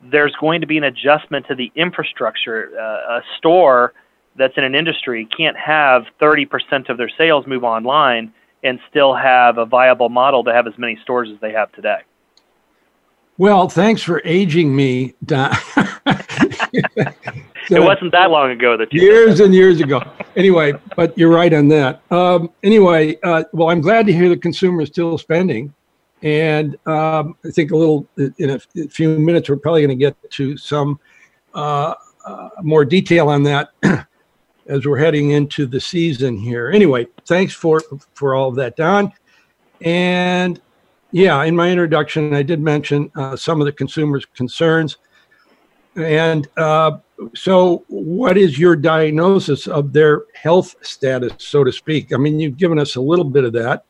there's 0.02 0.34
going 0.40 0.60
to 0.60 0.66
be 0.66 0.76
an 0.76 0.84
adjustment 0.84 1.46
to 1.48 1.54
the 1.54 1.70
infrastructure. 1.76 2.70
Uh, 2.76 3.18
a 3.18 3.22
store 3.38 3.92
that's 4.36 4.54
in 4.56 4.64
an 4.64 4.74
industry 4.74 5.28
can't 5.36 5.56
have 5.56 6.04
30% 6.20 6.88
of 6.88 6.96
their 6.96 7.10
sales 7.16 7.46
move 7.46 7.64
online 7.64 8.32
and 8.62 8.78
still 8.88 9.14
have 9.14 9.58
a 9.58 9.66
viable 9.66 10.08
model 10.08 10.44
to 10.44 10.52
have 10.52 10.66
as 10.66 10.76
many 10.78 10.98
stores 11.02 11.28
as 11.32 11.40
they 11.40 11.52
have 11.52 11.72
today. 11.72 12.00
Well, 13.38 13.68
thanks 13.68 14.02
for 14.02 14.20
aging 14.24 14.74
me, 14.76 15.14
Don. 15.24 15.52
so, 15.54 15.84
it 17.70 17.80
wasn't 17.80 18.12
that 18.12 18.30
long 18.30 18.50
ago 18.50 18.76
that 18.76 18.92
years 18.92 19.40
and 19.40 19.54
years 19.54 19.80
ago. 19.80 20.02
Anyway, 20.36 20.74
but 20.96 21.16
you're 21.16 21.32
right 21.32 21.52
on 21.52 21.68
that. 21.68 22.02
Um, 22.12 22.50
anyway, 22.62 23.18
uh, 23.22 23.44
well, 23.52 23.70
I'm 23.70 23.80
glad 23.80 24.06
to 24.06 24.12
hear 24.12 24.28
the 24.28 24.36
consumer 24.36 24.82
is 24.82 24.88
still 24.88 25.16
spending. 25.18 25.72
And 26.22 26.76
um, 26.86 27.34
I 27.44 27.50
think 27.50 27.72
a 27.72 27.76
little 27.76 28.06
in 28.16 28.50
a, 28.50 28.58
few 28.88 29.18
minutes, 29.18 29.48
we're 29.48 29.56
probably 29.56 29.80
going 29.80 29.98
to 29.98 30.04
get 30.04 30.16
to 30.30 30.56
some 30.56 31.00
uh, 31.54 31.94
uh, 32.24 32.48
more 32.62 32.84
detail 32.84 33.28
on 33.28 33.42
that 33.42 33.70
as 34.66 34.86
we're 34.86 34.98
heading 34.98 35.30
into 35.30 35.66
the 35.66 35.80
season 35.80 36.36
here. 36.36 36.70
Anyway, 36.70 37.06
thanks 37.26 37.54
for 37.54 37.82
for 38.14 38.34
all 38.34 38.48
of 38.48 38.56
that, 38.56 38.76
Don. 38.76 39.12
And 39.80 40.60
yeah, 41.10 41.42
in 41.44 41.54
my 41.54 41.70
introduction, 41.70 42.34
I 42.34 42.42
did 42.42 42.60
mention 42.60 43.10
uh, 43.14 43.36
some 43.36 43.60
of 43.60 43.66
the 43.66 43.72
consumers' 43.72 44.24
concerns. 44.24 44.96
And 45.96 46.48
uh, 46.56 46.98
so, 47.34 47.84
what 47.88 48.38
is 48.38 48.58
your 48.58 48.76
diagnosis 48.76 49.66
of 49.66 49.92
their 49.92 50.22
health 50.34 50.74
status, 50.80 51.32
so 51.38 51.64
to 51.64 51.72
speak? 51.72 52.14
I 52.14 52.16
mean, 52.16 52.40
you've 52.40 52.56
given 52.56 52.78
us 52.78 52.96
a 52.96 53.00
little 53.00 53.26
bit 53.26 53.44
of 53.44 53.52
that. 53.52 53.84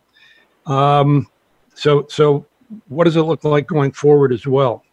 Um, 0.66 1.28
so, 1.74 2.06
so 2.08 2.46
what 2.88 3.04
does 3.04 3.16
it 3.16 3.22
look 3.22 3.44
like 3.44 3.66
going 3.66 3.92
forward 3.92 4.32
as 4.32 4.46
well? 4.46 4.84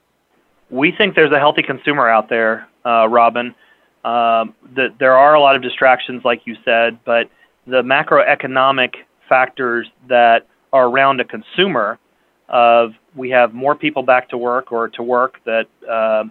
We 0.69 0.91
think 0.91 1.15
there's 1.15 1.31
a 1.31 1.39
healthy 1.39 1.63
consumer 1.63 2.07
out 2.07 2.29
there, 2.29 2.67
uh, 2.85 3.07
Robin. 3.07 3.55
Um, 4.03 4.55
there 4.99 5.17
are 5.17 5.35
a 5.35 5.39
lot 5.39 5.55
of 5.55 5.61
distractions, 5.61 6.23
like 6.23 6.41
you 6.45 6.55
said, 6.63 6.99
but 7.05 7.29
the 7.67 7.81
macroeconomic 7.81 8.95
factors 9.27 9.87
that 10.07 10.47
are 10.71 10.87
around 10.87 11.19
a 11.19 11.25
consumer 11.25 11.99
of 12.47 12.93
we 13.15 13.29
have 13.29 13.53
more 13.53 13.75
people 13.75 14.01
back 14.03 14.29
to 14.29 14.37
work 14.37 14.71
or 14.71 14.87
to 14.89 15.03
work 15.03 15.39
that 15.45 15.67
uh, 15.89 16.23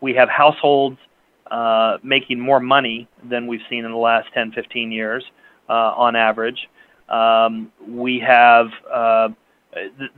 we 0.00 0.14
have 0.14 0.28
households 0.28 0.98
uh, 1.50 1.98
making 2.02 2.38
more 2.38 2.60
money 2.60 3.08
than 3.28 3.46
we've 3.46 3.62
seen 3.68 3.84
in 3.84 3.90
the 3.90 3.96
last 3.96 4.28
10 4.34 4.52
15 4.52 4.92
years 4.92 5.24
uh, 5.68 5.72
on 5.72 6.14
average 6.14 6.68
um, 7.08 7.72
we 7.86 8.18
have 8.20 8.68
uh, 8.92 9.28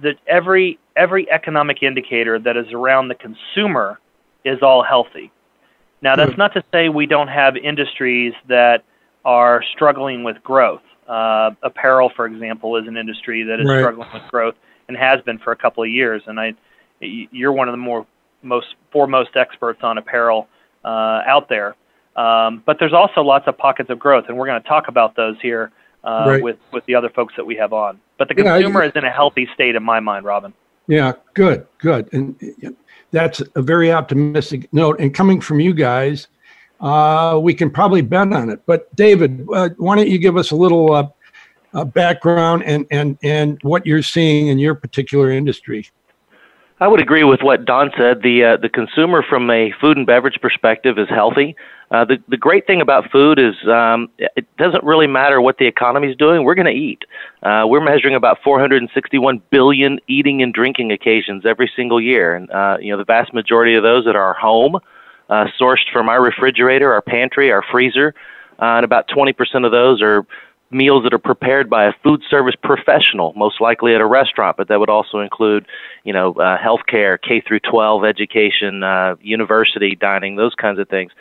that 0.02 0.16
every 0.26 0.78
every 0.96 1.30
economic 1.30 1.82
indicator 1.82 2.38
that 2.38 2.56
is 2.56 2.66
around 2.72 3.08
the 3.08 3.14
consumer 3.14 3.98
is 4.44 4.62
all 4.62 4.82
healthy. 4.82 5.32
Now, 6.02 6.16
that's 6.16 6.32
hmm. 6.32 6.38
not 6.38 6.54
to 6.54 6.64
say 6.72 6.88
we 6.88 7.06
don't 7.06 7.28
have 7.28 7.56
industries 7.56 8.34
that 8.48 8.84
are 9.24 9.62
struggling 9.74 10.24
with 10.24 10.42
growth. 10.42 10.82
Uh, 11.08 11.50
apparel, 11.62 12.10
for 12.14 12.26
example, 12.26 12.76
is 12.76 12.86
an 12.86 12.96
industry 12.96 13.44
that 13.44 13.60
is 13.60 13.66
right. 13.68 13.80
struggling 13.80 14.08
with 14.12 14.22
growth 14.30 14.54
and 14.88 14.96
has 14.96 15.20
been 15.22 15.38
for 15.38 15.52
a 15.52 15.56
couple 15.56 15.82
of 15.82 15.88
years. 15.88 16.22
And 16.26 16.38
I, 16.38 16.54
you're 17.00 17.52
one 17.52 17.68
of 17.68 17.72
the 17.72 17.78
more 17.78 18.06
most 18.42 18.74
foremost 18.92 19.30
experts 19.36 19.80
on 19.82 19.98
apparel 19.98 20.48
uh, 20.84 21.22
out 21.26 21.48
there. 21.48 21.76
Um, 22.16 22.62
but 22.64 22.78
there's 22.78 22.94
also 22.94 23.20
lots 23.20 23.46
of 23.46 23.58
pockets 23.58 23.90
of 23.90 23.98
growth, 23.98 24.24
and 24.28 24.38
we're 24.38 24.46
going 24.46 24.62
to 24.62 24.68
talk 24.68 24.88
about 24.88 25.16
those 25.16 25.36
here 25.42 25.70
uh, 26.02 26.24
right. 26.26 26.42
with 26.42 26.56
with 26.72 26.86
the 26.86 26.94
other 26.94 27.10
folks 27.10 27.34
that 27.36 27.44
we 27.44 27.56
have 27.56 27.74
on. 27.74 28.00
But 28.16 28.28
the 28.28 28.34
consumer 28.34 28.82
yeah, 28.82 28.88
is 28.88 28.92
in 28.96 29.04
a 29.04 29.10
healthy 29.10 29.48
state 29.52 29.74
in 29.74 29.82
my 29.82 30.00
mind, 30.00 30.24
Robin. 30.24 30.54
Yeah, 30.88 31.12
good, 31.34 31.66
good, 31.78 32.08
and 32.12 32.36
that's 33.10 33.42
a 33.54 33.62
very 33.62 33.92
optimistic 33.92 34.72
note. 34.72 35.00
And 35.00 35.12
coming 35.12 35.40
from 35.40 35.58
you 35.58 35.74
guys, 35.74 36.28
uh, 36.80 37.38
we 37.42 37.54
can 37.54 37.70
probably 37.70 38.02
bet 38.02 38.32
on 38.32 38.50
it. 38.50 38.60
But 38.66 38.94
David, 38.94 39.46
uh, 39.52 39.70
why 39.78 39.96
don't 39.96 40.08
you 40.08 40.18
give 40.18 40.36
us 40.36 40.50
a 40.52 40.56
little 40.56 40.92
uh, 40.92 41.08
uh, 41.74 41.84
background 41.84 42.62
and 42.64 42.86
and 42.90 43.18
and 43.22 43.58
what 43.62 43.86
you're 43.86 44.02
seeing 44.02 44.48
in 44.48 44.58
your 44.58 44.74
particular 44.74 45.30
industry? 45.30 45.88
I 46.78 46.88
would 46.88 47.00
agree 47.00 47.24
with 47.24 47.40
what 47.42 47.64
Don 47.64 47.90
said. 47.96 48.20
The 48.22 48.44
uh, 48.44 48.56
the 48.58 48.68
consumer 48.68 49.22
from 49.22 49.50
a 49.50 49.72
food 49.80 49.96
and 49.96 50.06
beverage 50.06 50.38
perspective 50.42 50.98
is 50.98 51.08
healthy. 51.08 51.56
Uh, 51.90 52.04
the 52.04 52.18
the 52.28 52.36
great 52.36 52.66
thing 52.66 52.82
about 52.82 53.10
food 53.10 53.38
is 53.38 53.54
um, 53.66 54.10
it 54.18 54.44
doesn't 54.58 54.84
really 54.84 55.06
matter 55.06 55.40
what 55.40 55.56
the 55.56 55.66
economy 55.66 56.10
is 56.10 56.16
doing. 56.16 56.44
We're 56.44 56.54
going 56.54 56.66
to 56.66 56.72
eat. 56.72 57.04
Uh, 57.42 57.64
we're 57.66 57.82
measuring 57.82 58.14
about 58.14 58.42
461 58.44 59.40
billion 59.50 59.98
eating 60.06 60.42
and 60.42 60.52
drinking 60.52 60.92
occasions 60.92 61.46
every 61.46 61.70
single 61.74 62.00
year, 62.00 62.34
and 62.34 62.50
uh, 62.50 62.76
you 62.78 62.92
know 62.92 62.98
the 62.98 63.04
vast 63.04 63.32
majority 63.32 63.74
of 63.74 63.82
those 63.82 64.06
at 64.06 64.14
our 64.14 64.34
home, 64.34 64.76
uh, 65.30 65.46
sourced 65.58 65.90
from 65.90 66.10
our 66.10 66.22
refrigerator, 66.22 66.92
our 66.92 67.02
pantry, 67.02 67.50
our 67.50 67.62
freezer, 67.62 68.14
uh, 68.58 68.76
and 68.76 68.84
about 68.84 69.08
20% 69.08 69.64
of 69.64 69.72
those 69.72 70.02
are 70.02 70.26
meals 70.70 71.04
that 71.04 71.14
are 71.14 71.18
prepared 71.18 71.70
by 71.70 71.84
a 71.84 71.92
food 72.02 72.22
service 72.28 72.54
professional, 72.62 73.32
most 73.36 73.60
likely 73.60 73.94
at 73.94 74.00
a 74.00 74.06
restaurant, 74.06 74.56
but 74.56 74.68
that 74.68 74.80
would 74.80 74.90
also 74.90 75.20
include, 75.20 75.66
you 76.04 76.12
know, 76.12 76.32
uh, 76.32 76.58
healthcare, 76.58 77.18
K 77.20 77.40
through 77.40 77.60
12 77.60 78.04
education, 78.04 78.82
uh, 78.82 79.14
university 79.20 79.94
dining, 79.94 80.36
those 80.36 80.54
kinds 80.54 80.78
of 80.78 80.88
things. 80.88 81.12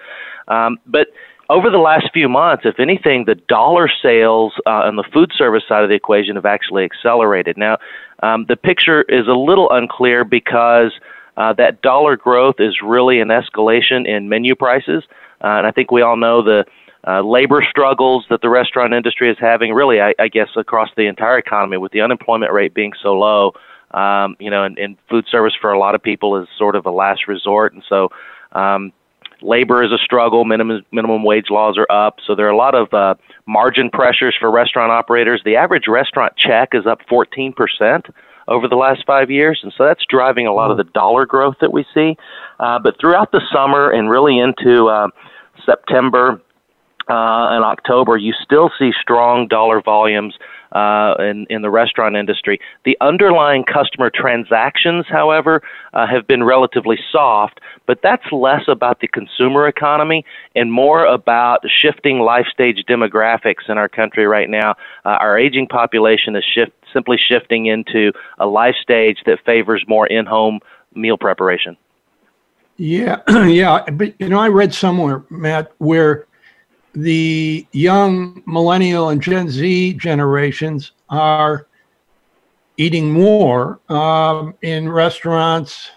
Um, 0.48 0.80
but 0.88 1.08
over 1.50 1.70
the 1.70 1.78
last 1.78 2.10
few 2.12 2.28
months, 2.28 2.64
if 2.66 2.80
anything, 2.80 3.25
the 3.25 3.36
dollar 3.36 3.88
sales 4.02 4.54
uh, 4.66 4.88
on 4.88 4.96
the 4.96 5.04
food 5.14 5.32
service 5.38 5.64
side 5.68 5.84
of 5.84 5.90
the 5.90 5.96
equation 5.96 6.36
have 6.36 6.46
actually 6.46 6.84
accelerated. 6.84 7.56
Now, 7.56 7.78
um, 8.24 8.46
the 8.48 8.56
picture 8.56 9.04
is 9.04 9.28
a 9.28 9.34
little 9.34 9.70
unclear 9.72 10.24
because 10.24 10.92
uh, 11.38 11.54
that 11.54 11.82
dollar 11.82 12.18
growth 12.18 12.56
is 12.60 12.82
really 12.82 13.20
an 13.20 13.28
escalation 13.28 14.08
in 14.08 14.28
menu 14.28 14.56
prices. 14.56 15.04
Uh, 15.44 15.60
and 15.60 15.68
I 15.68 15.72
think 15.72 15.92
we 15.92 16.02
all 16.02 16.18
know 16.18 16.42
the 16.42 16.66
uh, 17.08 17.22
labor 17.22 17.64
struggles 17.70 18.26
that 18.30 18.42
the 18.42 18.50
restaurant 18.50 18.94
industry 18.94 19.30
is 19.30 19.38
having, 19.40 19.74
really, 19.74 20.02
I, 20.02 20.14
I 20.20 20.28
guess, 20.28 20.50
across 20.56 20.90
the 20.98 21.08
entire 21.08 21.38
economy, 21.38 21.78
with 21.78 21.92
the 21.92 22.02
unemployment 22.02 22.52
rate 22.52 22.74
being 22.74 22.94
so 23.02 23.14
low. 23.14 23.54
Um, 23.92 24.36
you 24.40 24.50
know, 24.50 24.64
and, 24.64 24.78
and 24.78 24.98
food 25.10 25.26
service 25.30 25.54
for 25.60 25.72
a 25.72 25.80
lot 25.80 25.96
of 25.96 26.02
people 26.02 26.42
is 26.42 26.48
sort 26.58 26.76
of 26.76 26.86
a 26.86 26.92
last 26.92 27.28
resort, 27.28 27.74
and 27.74 27.84
so 27.88 28.10
um, 28.52 28.92
labor 29.42 29.84
is 29.84 29.92
a 29.92 29.98
struggle. 29.98 30.44
Minimum 30.44 30.84
minimum 30.92 31.24
wage 31.24 31.50
laws 31.50 31.78
are 31.78 31.88
up, 31.90 32.18
so 32.26 32.36
there 32.36 32.48
are 32.48 32.52
a 32.52 32.58
lot 32.58 32.76
of 32.76 32.94
uh, 32.94 33.16
margin 33.46 33.90
pressures 33.90 34.36
for 34.38 34.52
restaurant 34.52 34.92
operators. 34.92 35.42
The 35.46 35.56
average 35.56 35.88
restaurant 35.88 36.34
check 36.36 36.70
is 36.74 36.86
up 36.86 37.00
14 37.08 37.54
percent 37.54 38.08
over 38.48 38.68
the 38.68 38.76
last 38.76 39.06
five 39.06 39.32
years, 39.32 39.60
and 39.64 39.72
so 39.78 39.86
that's 39.86 40.04
driving 40.10 40.48
a 40.48 40.54
lot 40.54 40.72
of 40.72 40.78
the 40.78 40.84
dollar 40.84 41.26
growth 41.26 41.56
that 41.62 41.72
we 41.72 41.86
see. 41.94 42.18
Uh, 42.60 42.80
but 42.80 43.00
throughout 43.00 43.32
the 43.32 43.42
summer 43.54 43.92
and 43.92 44.10
really 44.10 44.40
into 44.40 44.88
uh, 44.88 45.08
September 45.66 46.42
uh, 47.10 47.54
and 47.54 47.64
October, 47.64 48.18
you 48.18 48.34
still 48.44 48.72
see 48.78 48.92
strong 49.02 49.48
dollar 49.48 49.82
volumes 49.82 50.36
uh, 50.72 51.16
in, 51.20 51.46
in 51.50 51.62
the 51.62 51.70
restaurant 51.70 52.16
industry. 52.16 52.60
The 52.84 52.98
underlying 53.00 53.64
customer 53.64 54.12
transactions, 54.14 55.06
however, 55.08 55.62
uh, 55.94 56.06
have 56.06 56.28
been 56.28 56.44
relatively 56.44 56.98
soft, 57.12 57.62
but 57.86 58.00
that's 58.04 58.26
less 58.32 58.64
about 58.68 59.00
the 59.00 59.08
consumer 59.08 59.68
economy 59.68 60.26
and 60.56 60.72
more 60.72 61.06
about 61.06 61.62
shifting 61.82 62.20
life 62.20 62.48
stage 62.52 62.84
demographics 62.90 63.70
in 63.70 63.78
our 63.78 63.88
country 63.88 64.26
right 64.26 64.50
now. 64.50 64.72
Uh, 65.06 65.10
our 65.10 65.38
aging 65.40 65.68
population 65.68 66.36
is 66.36 66.44
shift, 66.44 66.74
simply 66.92 67.18
shifting 67.18 67.68
into 67.68 68.12
a 68.40 68.46
life 68.46 68.76
stage 68.82 69.20
that 69.26 69.40
favors 69.46 69.84
more 69.88 70.08
in 70.08 70.26
home 70.26 70.60
meal 70.94 71.18
preparation. 71.18 71.78
Yeah, 72.78 73.22
yeah, 73.46 73.90
but 73.92 74.20
you 74.20 74.28
know, 74.28 74.40
I 74.40 74.50
read 74.50 74.74
somewhere, 74.74 75.24
Matt, 75.30 75.72
where 75.78 76.26
the 76.96 77.68
young 77.72 78.42
millennial 78.46 79.10
and 79.10 79.22
Gen 79.22 79.50
Z 79.50 79.94
generations 79.94 80.94
are 81.10 81.68
eating 82.78 83.12
more 83.12 83.80
um, 83.90 84.56
in 84.62 84.90
restaurants, 84.90 85.92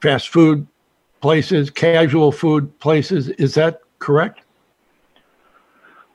fast 0.00 0.28
food 0.28 0.66
places, 1.20 1.70
casual 1.70 2.32
food 2.32 2.78
places. 2.78 3.28
Is 3.30 3.54
that 3.54 3.80
correct? 3.98 4.40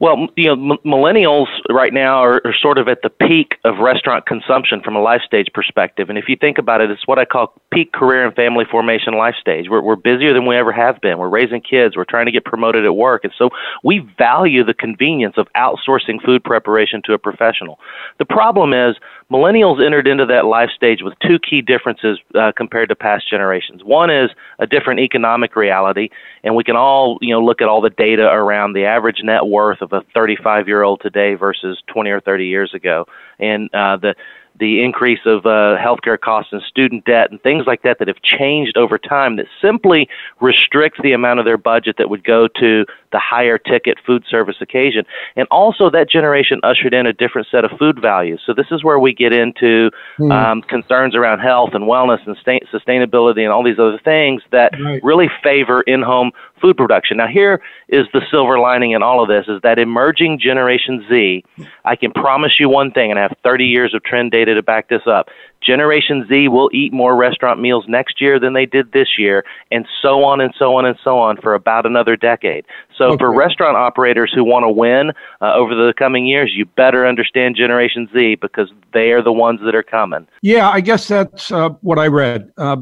Well, 0.02 0.30
you 0.36 0.48
know, 0.48 0.74
m- 0.74 0.80
millennials 0.84 1.46
right 1.70 1.94
now 1.94 2.24
are, 2.24 2.42
are 2.44 2.56
sort 2.60 2.80
of 2.80 2.88
at 2.88 3.04
the 3.04 3.10
peak 3.12 3.54
of 3.64 3.78
restaurant 3.78 4.26
consumption 4.26 4.82
from 4.82 4.96
a 4.96 5.00
life 5.00 5.22
stage 5.24 5.46
perspective. 5.54 6.10
And 6.10 6.18
if 6.18 6.26
you 6.28 6.36
think 6.36 6.58
about 6.58 6.82
it, 6.82 6.90
it's 6.90 7.06
what 7.06 7.20
I 7.20 7.26
call 7.26 7.54
peak 7.72 7.94
career 7.94 8.26
and 8.26 8.36
family 8.36 8.66
formation 8.70 9.14
life 9.14 9.36
stage. 9.40 9.68
We're, 9.70 9.84
we're 9.84 9.96
busier 9.96 10.34
than 10.34 10.48
we 10.48 10.58
ever 10.58 10.72
have 10.72 11.00
been. 11.02 11.20
We're 11.20 11.30
raising 11.30 11.62
kids. 11.62 11.96
We're 11.96 12.06
trying 12.06 12.26
to 12.26 12.32
get 12.32 12.46
promoted 12.46 12.84
at 12.84 12.96
work. 12.96 13.24
And 13.24 13.34
so 13.38 13.52
we 13.84 14.00
value 14.18 14.64
the 14.64 14.74
convenience 14.74 15.36
of 15.38 15.48
outsourcing 15.56 16.20
food 16.26 16.44
preparation 16.44 17.04
to 17.06 17.14
a 17.14 17.20
professional. 17.20 17.78
The 18.18 18.26
problem 18.26 18.74
is 18.74 18.96
millennials 19.32 19.86
entered 19.86 20.08
into 20.08 20.26
that 20.26 20.46
life 20.46 20.72
stage 20.76 21.04
with 21.04 21.14
two 21.22 21.38
key 21.38 21.62
differences 21.62 22.18
uh, 22.34 22.52
compared 22.58 22.90
to 22.90 22.96
past 22.96 23.30
generations. 23.30 23.84
One 23.84 24.10
is 24.10 24.32
a 24.58 24.66
different 24.66 25.00
economic 25.00 25.56
reality, 25.56 26.10
and 26.44 26.56
we 26.56 26.64
can 26.64 26.76
all 26.76 27.20
you 27.22 27.34
know 27.34 27.40
look 27.40 27.62
at 27.62 27.68
all 27.68 27.82
the 27.82 27.92
data 27.92 28.24
around 28.24 28.74
the 28.74 28.86
average 28.86 29.20
net 29.24 29.46
worth 29.46 29.82
of 29.82 29.91
a 29.92 30.02
35 30.14 30.68
year 30.68 30.84
old 30.84 31.02
today 31.02 31.36
versus 31.36 31.82
20 31.88 32.10
or 32.10 32.22
30 32.22 32.46
years 32.46 32.74
ago, 32.74 33.06
and 33.40 33.70
uh, 33.74 33.98
the 33.98 34.16
the 34.60 34.84
increase 34.84 35.20
of 35.26 35.46
uh, 35.46 35.78
healthcare 35.78 36.20
costs 36.20 36.52
and 36.52 36.62
student 36.62 37.06
debt 37.06 37.32
and 37.32 37.42
things 37.42 37.66
like 37.66 37.84
that 37.84 38.00
that 38.00 38.08
have 38.08 38.22
changed 38.22 38.78
over 38.78 38.98
time 38.98 39.38
that 39.38 39.48
simply 39.62 40.08
restricts 40.40 41.00
the 41.02 41.14
amount 41.14 41.40
of 41.40 41.46
their 41.46 41.58
budget 41.58 41.96
that 41.98 42.10
would 42.10 42.24
go 42.24 42.48
to 42.48 42.86
the 43.12 43.20
higher 43.20 43.58
ticket 43.58 43.98
food 44.06 44.24
service 44.30 44.58
occasion. 44.62 45.06
And 45.36 45.48
also, 45.50 45.90
that 45.90 46.10
generation 46.10 46.60
ushered 46.64 46.94
in 46.94 47.06
a 47.06 47.14
different 47.14 47.48
set 47.50 47.66
of 47.66 47.72
food 47.80 48.00
values. 48.02 48.42
So, 48.46 48.54
this 48.54 48.68
is 48.72 48.84
where 48.84 49.00
we 49.00 49.14
get 49.14 49.34
into 49.34 49.90
mm. 50.20 50.32
um, 50.32 50.62
concerns 50.62 51.16
around 51.16 51.40
health 51.40 51.72
and 51.74 51.86
wellness 51.86 52.20
and 52.28 52.38
sustainability 52.38 53.42
and 53.42 53.50
all 53.50 53.64
these 53.64 53.80
other 53.80 54.00
things 54.04 54.44
that 54.52 54.74
right. 54.80 55.04
really 55.04 55.30
favor 55.44 55.82
in 55.82 56.02
home 56.02 56.32
food 56.62 56.78
production. 56.78 57.18
Now, 57.18 57.28
here 57.28 57.62
is 57.90 58.06
the 58.14 58.22
silver 58.30 58.60
lining 58.60 58.92
in 58.92 59.04
all 59.04 59.22
of 59.22 59.28
this: 59.28 59.46
is 59.48 59.62
that 59.64 59.80
emerging 59.80 60.40
Generation 60.40 61.06
Z. 61.10 61.44
I 61.86 61.96
can 61.96 62.12
promise 62.12 62.60
you 62.60 62.70
one 62.70 62.92
thing, 62.92 63.12
and 63.12 63.20
I 63.20 63.24
have 63.24 63.36
30 63.44 63.66
years 63.66 63.94
of 63.94 64.04
trend 64.04 64.32
data 64.32 64.54
to 64.54 64.64
back 64.64 64.90
this 64.90 65.02
up. 65.08 65.30
Generation 65.62 66.26
Z 66.28 66.48
will 66.48 66.70
eat 66.74 66.92
more 66.92 67.16
restaurant 67.16 67.62
meals 67.62 67.86
next 67.88 68.20
year 68.20 68.40
than 68.40 68.54
they 68.54 68.66
did 68.66 68.92
this 68.92 69.18
year, 69.18 69.46
and 69.72 69.88
so 70.02 70.24
on 70.24 70.42
and 70.42 70.54
so 70.58 70.76
on 70.76 70.86
and 70.86 70.98
so 71.04 71.20
on 71.20 71.38
for 71.38 71.54
about 71.54 71.86
another 71.86 72.16
decade. 72.16 72.66
So, 72.98 73.12
okay. 73.12 73.18
for 73.20 73.34
restaurant 73.34 73.78
operators 73.78 74.32
who 74.34 74.44
want 74.44 74.64
to 74.64 74.70
win 74.70 75.12
uh, 75.42 75.54
over 75.54 75.76
the 75.76 75.94
coming 75.98 76.26
years, 76.26 76.52
you 76.56 76.66
better 76.66 77.08
understand 77.08 77.56
Generation 77.56 78.10
Z 78.14 78.36
because 78.36 78.72
they 78.94 79.12
are 79.12 79.22
the 79.22 79.32
ones 79.32 79.60
that 79.64 79.76
are 79.76 79.84
coming. 79.84 80.28
Yeah, 80.42 80.70
I 80.70 80.82
guess 80.82 81.08
that's 81.08 81.52
uh, 81.52 81.70
what 81.82 82.00
I 82.00 82.08
read. 82.08 82.52
Uh, 82.58 82.78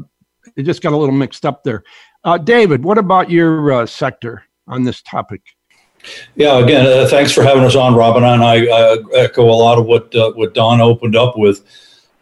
it 0.56 0.62
just 0.62 0.82
got 0.82 0.92
a 0.92 0.96
little 0.96 1.14
mixed 1.14 1.44
up 1.44 1.64
there. 1.64 1.84
Uh, 2.22 2.38
David, 2.38 2.84
what 2.84 2.98
about 2.98 3.30
your 3.30 3.72
uh, 3.72 3.86
sector 3.86 4.44
on 4.66 4.82
this 4.82 5.02
topic? 5.02 5.42
Yeah, 6.34 6.58
again, 6.58 6.86
uh, 6.86 7.06
thanks 7.08 7.32
for 7.32 7.42
having 7.42 7.64
us 7.64 7.76
on, 7.76 7.94
Robin. 7.94 8.24
And 8.24 8.42
I, 8.42 8.66
I 8.66 8.96
echo 9.14 9.44
a 9.44 9.52
lot 9.52 9.78
of 9.78 9.86
what 9.86 10.14
uh, 10.14 10.32
what 10.32 10.54
Don 10.54 10.80
opened 10.80 11.16
up 11.16 11.36
with. 11.36 11.64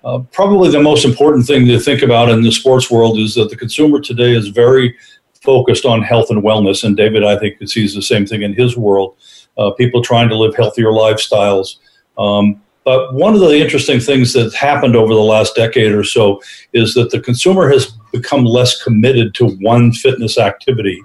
Uh, 0.05 0.21
probably 0.33 0.71
the 0.71 0.81
most 0.81 1.05
important 1.05 1.47
thing 1.47 1.67
to 1.67 1.79
think 1.79 2.03
about 2.03 2.29
in 2.29 2.43
the 2.43 2.53
sports 2.53 2.91
world 2.91 3.19
is 3.19 3.35
that 3.35 3.51
the 3.51 3.57
consumer 3.57 4.01
today 4.01 4.35
is 4.35 4.49
very 4.49 4.97
focused 5.43 5.85
on 5.85 6.03
health 6.03 6.31
and 6.31 6.43
wellness. 6.43 6.85
And 6.85 6.97
David, 6.97 7.25
I 7.25 7.39
think, 7.39 7.57
sees 7.69 7.95
the 7.95 8.03
same 8.03 8.27
thing 8.27 8.43
in 8.43 8.55
his 8.55 8.77
world. 8.77 9.17
Uh, 9.57 9.73
people 9.73 10.03
trying 10.03 10.29
to 10.29 10.37
live 10.37 10.55
healthier 10.55 10.91
lifestyles. 10.91 11.79
Um, 12.17 12.63
but 12.89 13.13
one 13.13 13.35
of 13.35 13.41
the 13.41 13.61
interesting 13.61 14.01
things 14.01 14.33
that's 14.33 14.55
happened 14.55 14.97
over 14.97 15.13
the 15.13 15.21
last 15.21 15.55
decade 15.55 15.93
or 15.93 16.03
so 16.03 16.41
is 16.73 16.95
that 16.95 17.11
the 17.11 17.21
consumer 17.21 17.69
has 17.69 17.93
become 18.13 18.47
less 18.47 18.83
committed 18.83 19.35
to 19.35 19.51
one 19.61 19.93
fitness 19.93 20.39
activity 20.39 20.99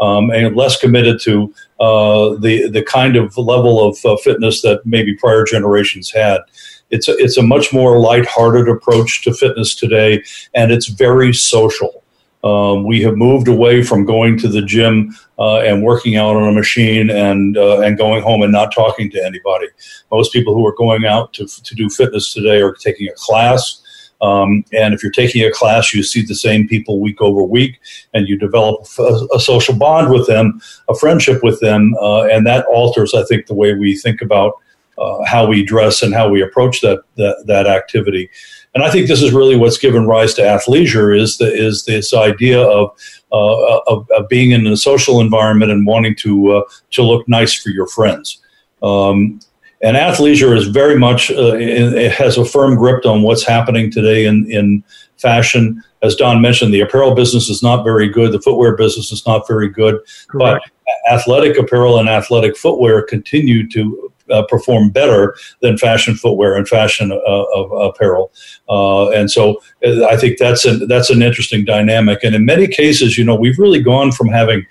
um, 0.00 0.28
and 0.28 0.54
less 0.54 0.78
committed 0.78 1.18
to 1.22 1.50
uh, 1.80 2.34
the 2.40 2.68
the 2.68 2.84
kind 2.84 3.16
of 3.16 3.38
level 3.38 3.82
of 3.82 3.96
uh, 4.04 4.18
fitness 4.18 4.60
that 4.60 4.82
maybe 4.84 5.16
prior 5.16 5.44
generations 5.44 6.10
had. 6.10 6.42
It's 6.90 7.08
a, 7.08 7.16
it's 7.16 7.38
a 7.38 7.42
much 7.42 7.72
more 7.72 7.98
lighthearted 7.98 8.68
approach 8.68 9.22
to 9.22 9.32
fitness 9.32 9.74
today, 9.74 10.22
and 10.52 10.70
it's 10.70 10.88
very 10.88 11.32
social. 11.32 11.99
Um, 12.42 12.84
we 12.84 13.02
have 13.02 13.16
moved 13.16 13.48
away 13.48 13.82
from 13.82 14.06
going 14.06 14.38
to 14.38 14.48
the 14.48 14.62
gym 14.62 15.14
uh, 15.38 15.58
and 15.58 15.82
working 15.82 16.16
out 16.16 16.36
on 16.36 16.48
a 16.48 16.52
machine 16.52 17.10
and 17.10 17.56
uh, 17.56 17.80
and 17.80 17.98
going 17.98 18.22
home 18.22 18.42
and 18.42 18.52
not 18.52 18.74
talking 18.74 19.10
to 19.10 19.24
anybody. 19.24 19.66
Most 20.10 20.32
people 20.32 20.54
who 20.54 20.66
are 20.66 20.74
going 20.74 21.04
out 21.04 21.32
to 21.34 21.46
to 21.46 21.74
do 21.74 21.90
fitness 21.90 22.32
today 22.32 22.62
are 22.62 22.74
taking 22.74 23.08
a 23.08 23.14
class. 23.14 23.82
Um, 24.22 24.64
and 24.72 24.92
if 24.92 25.02
you're 25.02 25.12
taking 25.12 25.44
a 25.46 25.50
class, 25.50 25.94
you 25.94 26.02
see 26.02 26.22
the 26.22 26.34
same 26.34 26.68
people 26.68 27.00
week 27.00 27.22
over 27.22 27.42
week, 27.42 27.80
and 28.12 28.28
you 28.28 28.38
develop 28.38 28.86
a, 28.98 29.26
a 29.34 29.40
social 29.40 29.74
bond 29.74 30.10
with 30.10 30.26
them, 30.26 30.60
a 30.90 30.94
friendship 30.94 31.42
with 31.42 31.58
them, 31.60 31.94
uh, 32.00 32.24
and 32.24 32.46
that 32.46 32.66
alters, 32.66 33.14
I 33.14 33.24
think, 33.24 33.46
the 33.46 33.54
way 33.54 33.72
we 33.72 33.96
think 33.96 34.20
about 34.20 34.54
uh, 34.98 35.24
how 35.24 35.46
we 35.46 35.64
dress 35.64 36.02
and 36.02 36.12
how 36.12 36.28
we 36.28 36.42
approach 36.42 36.82
that, 36.82 37.02
that 37.16 37.44
that 37.46 37.66
activity. 37.66 38.30
And 38.74 38.84
I 38.84 38.90
think 38.90 39.08
this 39.08 39.22
is 39.22 39.32
really 39.32 39.56
what's 39.56 39.78
given 39.78 40.06
rise 40.06 40.34
to 40.34 40.42
athleisure 40.42 41.18
is 41.18 41.38
the, 41.38 41.52
is 41.52 41.84
this 41.84 42.14
idea 42.14 42.60
of, 42.60 42.90
uh, 43.32 43.78
of, 43.86 44.08
of 44.10 44.28
being 44.28 44.52
in 44.52 44.66
a 44.66 44.76
social 44.76 45.20
environment 45.20 45.72
and 45.72 45.86
wanting 45.86 46.14
to 46.16 46.52
uh, 46.52 46.62
to 46.92 47.02
look 47.02 47.28
nice 47.28 47.54
for 47.54 47.70
your 47.70 47.88
friends. 47.88 48.40
Um, 48.82 49.40
and 49.82 49.96
athleisure 49.96 50.56
is 50.56 50.68
very 50.68 50.98
much 50.98 51.30
uh, 51.30 51.56
it 51.56 52.12
has 52.12 52.36
a 52.36 52.44
firm 52.44 52.76
grip 52.76 53.04
on 53.06 53.22
what's 53.22 53.46
happening 53.46 53.90
today 53.90 54.26
in 54.26 54.50
in 54.50 54.84
fashion. 55.16 55.82
As 56.02 56.14
Don 56.14 56.40
mentioned, 56.40 56.72
the 56.72 56.80
apparel 56.80 57.14
business 57.14 57.48
is 57.48 57.62
not 57.62 57.82
very 57.82 58.08
good. 58.08 58.32
The 58.32 58.40
footwear 58.40 58.76
business 58.76 59.12
is 59.12 59.26
not 59.26 59.46
very 59.46 59.68
good. 59.68 60.00
Correct. 60.28 60.70
But 60.70 61.12
athletic 61.12 61.58
apparel 61.58 61.98
and 61.98 62.08
athletic 62.08 62.56
footwear 62.56 63.02
continue 63.02 63.68
to 63.70 64.12
uh, 64.30 64.42
perform 64.44 64.90
better 64.90 65.34
than 65.60 65.78
fashion 65.78 66.14
footwear 66.14 66.56
and 66.56 66.68
fashion 66.68 67.12
uh, 67.12 67.42
apparel. 67.88 68.32
Uh, 68.68 69.10
and 69.10 69.30
so 69.30 69.60
uh, 69.84 70.04
I 70.06 70.16
think 70.16 70.38
that's 70.38 70.64
an, 70.64 70.86
that's 70.88 71.10
an 71.10 71.22
interesting 71.22 71.64
dynamic. 71.64 72.22
And 72.22 72.34
in 72.34 72.44
many 72.44 72.66
cases, 72.66 73.18
you 73.18 73.24
know, 73.24 73.34
we've 73.34 73.58
really 73.58 73.82
gone 73.82 74.12
from 74.12 74.28
having 74.28 74.66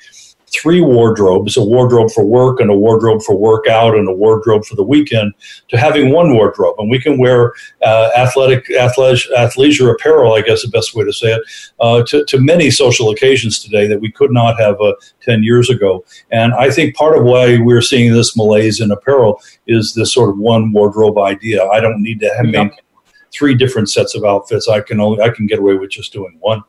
three 0.54 0.82
wardrobes 0.82 1.58
a 1.58 1.64
wardrobe 1.64 2.12
for 2.12 2.26
work 2.26 2.60
and 2.60 2.70
a 2.70 2.76
wardrobe 2.76 3.22
for 3.22 3.36
workout 3.36 3.96
and 3.96 4.08
a 4.08 4.14
wardrobe 4.14 4.66
for 4.66 4.76
the 4.76 4.84
weekend 4.84 5.34
to 5.68 5.78
having 5.78 6.12
one 6.12 6.34
wardrobe. 6.34 6.76
And 6.80 6.90
we 6.90 7.00
can 7.00 7.18
wear 7.18 7.54
uh, 7.82 8.10
athletic 8.18 8.68
athleisure, 8.70 9.32
athleisure 9.38 9.92
apparel 9.92 10.34
i 10.34 10.42
guess 10.42 10.64
the 10.64 10.70
best 10.70 10.96
way 10.96 11.04
to 11.04 11.14
say 11.14 11.34
it 11.34 11.42
uh, 11.80 12.04
to, 12.04 12.26
to 12.26 12.40
many 12.40 12.70
social 12.70 13.10
occasions 13.10 13.60
today 13.60 13.88
that 13.88 14.02
we 14.02 14.12
could 14.12 14.32
not 14.32 14.60
have 14.60 14.80
uh, 14.82 14.94
10 15.22 15.44
years 15.44 15.70
ago. 15.70 16.04
And 16.32 16.54
i 16.54 16.70
think 16.70 16.96
part 16.96 17.18
of 17.18 17.24
why 17.24 17.60
we're 17.60 17.82
seeing 17.82 18.14
this 18.14 18.36
malaise 18.36 18.80
in 18.82 18.92
apparel 18.92 19.42
is 19.68 19.94
this 19.96 20.14
sort 20.14 20.30
of 20.30 20.38
one 20.38 20.72
wardrobe 20.72 21.18
idea. 21.18 21.66
I 21.66 21.80
don't 21.80 22.02
need 22.02 22.20
to 22.22 22.34
have 22.36 22.48
yep. 22.48 22.74
three 23.32 23.56
different 23.56 23.90
sets 23.90 24.16
of 24.16 24.24
outfits. 24.24 24.68
I 24.68 24.82
can 24.82 25.00
only 25.00 25.22
i 25.22 25.30
can 25.30 25.46
get 25.46 25.60
away 25.60 25.76
with 25.76 25.92
just 25.92 26.14
doing 26.14 26.38
one 26.40 26.64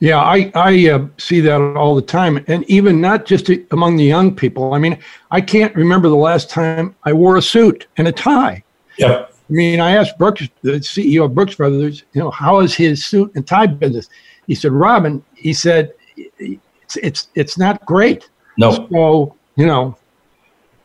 Yeah, 0.00 0.18
I 0.18 0.50
I 0.54 0.88
uh, 0.88 1.06
see 1.18 1.40
that 1.40 1.60
all 1.76 1.94
the 1.94 2.02
time, 2.02 2.42
and 2.48 2.64
even 2.70 3.02
not 3.02 3.26
just 3.26 3.50
among 3.70 3.96
the 3.96 4.04
young 4.04 4.34
people. 4.34 4.72
I 4.72 4.78
mean, 4.78 4.98
I 5.30 5.42
can't 5.42 5.74
remember 5.76 6.08
the 6.08 6.16
last 6.16 6.48
time 6.48 6.96
I 7.04 7.12
wore 7.12 7.36
a 7.36 7.42
suit 7.42 7.86
and 7.98 8.08
a 8.08 8.12
tie. 8.12 8.64
Yep. 8.96 9.30
I 9.30 9.52
mean, 9.52 9.78
I 9.78 9.92
asked 9.92 10.16
Brooks, 10.16 10.48
the 10.62 10.72
CEO 10.72 11.26
of 11.26 11.34
Brooks 11.34 11.56
Brothers, 11.56 12.04
you 12.12 12.20
know, 12.20 12.30
how 12.30 12.60
is 12.60 12.74
his 12.74 13.04
suit 13.04 13.32
and 13.34 13.46
tie 13.46 13.66
business? 13.66 14.08
He 14.46 14.54
said, 14.54 14.72
Robin, 14.72 15.22
he 15.34 15.52
said, 15.52 15.92
it's 16.16 16.96
it's 16.96 17.28
it's 17.34 17.58
not 17.58 17.84
great. 17.84 18.30
No. 18.56 18.88
So 18.90 19.36
you 19.56 19.66
know, 19.66 19.98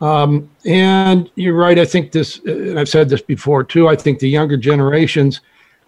um, 0.02 0.50
and 0.66 1.32
you're 1.36 1.56
right. 1.56 1.80
I 1.80 1.86
think 1.86 2.12
this, 2.12 2.40
and 2.40 2.78
I've 2.78 2.90
said 2.90 3.08
this 3.08 3.22
before 3.22 3.64
too. 3.64 3.88
I 3.88 3.96
think 3.96 4.20
the 4.20 4.30
younger 4.30 4.58
generations 4.58 5.40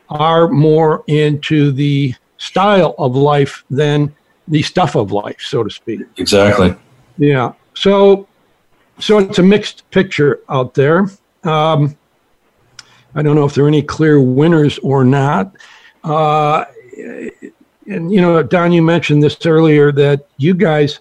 are 0.09 0.47
more 0.47 1.03
into 1.07 1.71
the 1.71 2.15
style 2.37 2.95
of 2.97 3.15
life 3.15 3.63
than 3.69 4.15
the 4.47 4.61
stuff 4.61 4.95
of 4.95 5.11
life, 5.11 5.41
so 5.41 5.63
to 5.63 5.69
speak. 5.69 6.01
Exactly. 6.17 6.75
Yeah. 7.17 7.53
So, 7.73 8.27
so 8.99 9.19
it's 9.19 9.39
a 9.39 9.43
mixed 9.43 9.89
picture 9.91 10.41
out 10.49 10.73
there. 10.73 11.07
Um, 11.43 11.97
I 13.15 13.21
don't 13.21 13.35
know 13.35 13.45
if 13.45 13.53
there 13.55 13.65
are 13.65 13.67
any 13.67 13.81
clear 13.81 14.21
winners 14.21 14.77
or 14.79 15.03
not. 15.03 15.55
Uh, 16.03 16.65
and 17.87 18.11
you 18.11 18.21
know, 18.21 18.41
Don, 18.43 18.71
you 18.71 18.81
mentioned 18.81 19.23
this 19.23 19.45
earlier 19.45 19.91
that 19.93 20.27
you 20.37 20.53
guys, 20.53 20.99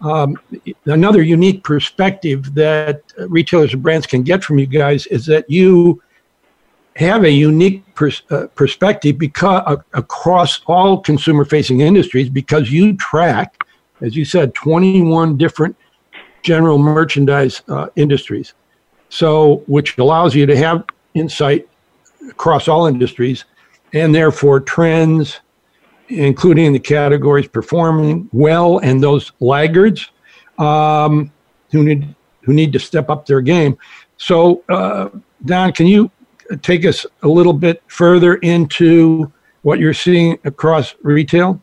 um, 0.00 0.38
another 0.86 1.22
unique 1.22 1.62
perspective 1.62 2.54
that 2.54 3.02
retailers 3.28 3.72
and 3.72 3.82
brands 3.82 4.06
can 4.06 4.22
get 4.22 4.42
from 4.42 4.58
you 4.58 4.66
guys 4.66 5.06
is 5.06 5.26
that 5.26 5.48
you 5.48 6.02
have 6.96 7.24
a 7.24 7.30
unique 7.30 7.82
pers- 7.94 8.22
uh, 8.30 8.46
perspective 8.54 9.18
because 9.18 9.62
uh, 9.66 9.76
across 9.94 10.60
all 10.66 11.00
consumer-facing 11.00 11.80
industries 11.80 12.28
because 12.28 12.70
you 12.70 12.96
track, 12.96 13.64
as 14.00 14.16
you 14.16 14.24
said, 14.24 14.54
21 14.54 15.36
different 15.36 15.76
general 16.42 16.78
merchandise 16.78 17.62
uh, 17.68 17.88
industries. 17.96 18.54
So, 19.08 19.62
which 19.66 19.98
allows 19.98 20.34
you 20.34 20.46
to 20.46 20.56
have 20.56 20.84
insight 21.14 21.68
across 22.30 22.68
all 22.68 22.86
industries, 22.86 23.44
and 23.92 24.14
therefore 24.14 24.60
trends, 24.60 25.40
including 26.08 26.72
the 26.72 26.80
categories 26.80 27.48
performing 27.48 28.28
well 28.32 28.78
and 28.78 29.02
those 29.02 29.32
laggards 29.40 30.10
um, 30.58 31.32
who 31.70 31.82
need 31.82 32.14
who 32.42 32.52
need 32.52 32.72
to 32.72 32.78
step 32.78 33.08
up 33.08 33.24
their 33.24 33.40
game. 33.40 33.76
So, 34.16 34.62
uh, 34.68 35.08
Don, 35.44 35.72
can 35.72 35.86
you 35.86 36.10
take 36.62 36.84
us 36.84 37.06
a 37.22 37.28
little 37.28 37.52
bit 37.52 37.82
further 37.88 38.36
into 38.36 39.32
what 39.62 39.78
you're 39.78 39.94
seeing 39.94 40.38
across 40.44 40.94
retail? 41.02 41.60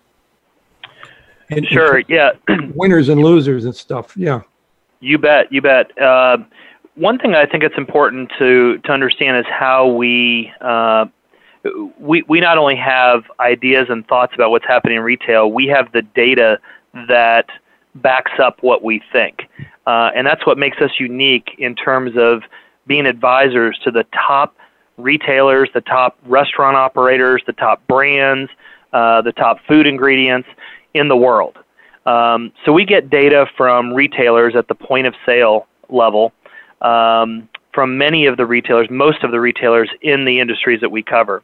And, 1.50 1.66
sure. 1.68 1.98
And 1.98 2.06
yeah. 2.10 2.32
winners 2.76 3.10
and 3.10 3.22
losers 3.22 3.66
and 3.66 3.76
stuff. 3.76 4.16
Yeah. 4.16 4.42
You 5.00 5.18
bet. 5.18 5.52
You 5.52 5.62
bet. 5.62 6.00
Uh, 6.02 6.38
one 6.96 7.18
thing 7.18 7.36
I 7.36 7.46
think 7.46 7.64
it's 7.64 7.78
important 7.78 8.32
to 8.40 8.78
to 8.80 8.92
understand 8.92 9.38
is 9.38 9.46
how 9.50 9.88
we. 9.88 10.52
Uh, 10.62 11.06
we 12.00 12.24
we 12.24 12.40
not 12.40 12.58
only 12.58 12.76
have 12.76 13.24
ideas 13.40 13.88
and 13.90 14.08
thoughts 14.08 14.34
about 14.34 14.50
what's 14.50 14.66
happening 14.66 14.98
in 14.98 15.04
retail, 15.04 15.52
we 15.52 15.68
have 15.68 15.92
the 15.92 16.02
data 16.02 16.60
that 17.08 17.50
backs 17.96 18.32
up 18.40 18.64
what 18.64 18.84
we 18.84 19.00
think, 19.12 19.48
uh, 19.86 20.10
and 20.16 20.26
that's 20.26 20.44
what 20.46 20.58
makes 20.58 20.78
us 20.78 20.90
unique 21.00 21.52
in 21.60 21.76
terms 21.76 22.14
of 22.18 22.42
being 22.88 23.06
advisors 23.06 23.80
to 23.84 23.92
the 23.92 24.06
top 24.12 24.56
retailers, 24.98 25.70
the 25.74 25.82
top 25.82 26.18
restaurant 26.26 26.76
operators, 26.76 27.42
the 27.48 27.54
top 27.54 27.86
brands, 27.88 28.50
uh, 28.94 29.22
the 29.22 29.32
top 29.32 29.58
food 29.68 29.88
ingredients 29.88 30.48
in 30.94 31.08
the 31.08 31.16
world. 31.16 31.58
Um, 32.06 32.52
so 32.66 32.72
we 32.74 32.86
get 32.86 33.10
data 33.10 33.46
from 33.56 33.94
retailers 33.94 34.56
at 34.56 34.68
the 34.68 34.76
point 34.76 35.08
of 35.08 35.14
sale 35.26 35.68
level 35.90 36.34
um, 36.82 37.48
from 37.74 37.98
many 37.98 38.26
of 38.26 38.38
the 38.38 38.46
retailers, 38.46 38.90
most 38.90 39.24
of 39.24 39.32
the 39.32 39.40
retailers 39.40 39.90
in 40.02 40.26
the 40.26 40.40
industries 40.40 40.82
that 40.82 40.90
we 40.92 41.04
cover. 41.04 41.44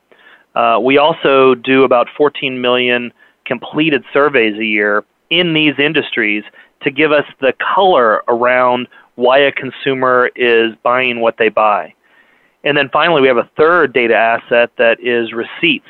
Uh, 0.56 0.80
we 0.82 0.98
also 0.98 1.54
do 1.54 1.84
about 1.84 2.08
14 2.18 2.60
million 2.60 3.14
completed 3.46 4.04
surveys 4.12 4.58
a 4.58 4.66
year 4.66 5.06
in 5.30 5.54
these 5.54 5.76
industries 5.78 6.44
to 6.82 6.92
give 6.92 7.12
us 7.12 7.26
the 7.40 7.54
color 7.76 8.24
around 8.28 8.88
why 9.16 9.40
a 9.40 9.52
consumer 9.52 10.30
is 10.36 10.74
buying 10.84 11.22
what 11.22 11.38
they 11.38 11.50
buy. 11.50 11.94
And 12.68 12.78
then 12.78 12.90
finally, 12.92 13.22
we 13.22 13.30
have 13.30 13.38
a 13.38 13.50
third 13.56 13.94
data 13.94 14.14
asset 14.14 14.72
that 14.78 15.00
is 15.00 15.32
receipts, 15.32 15.88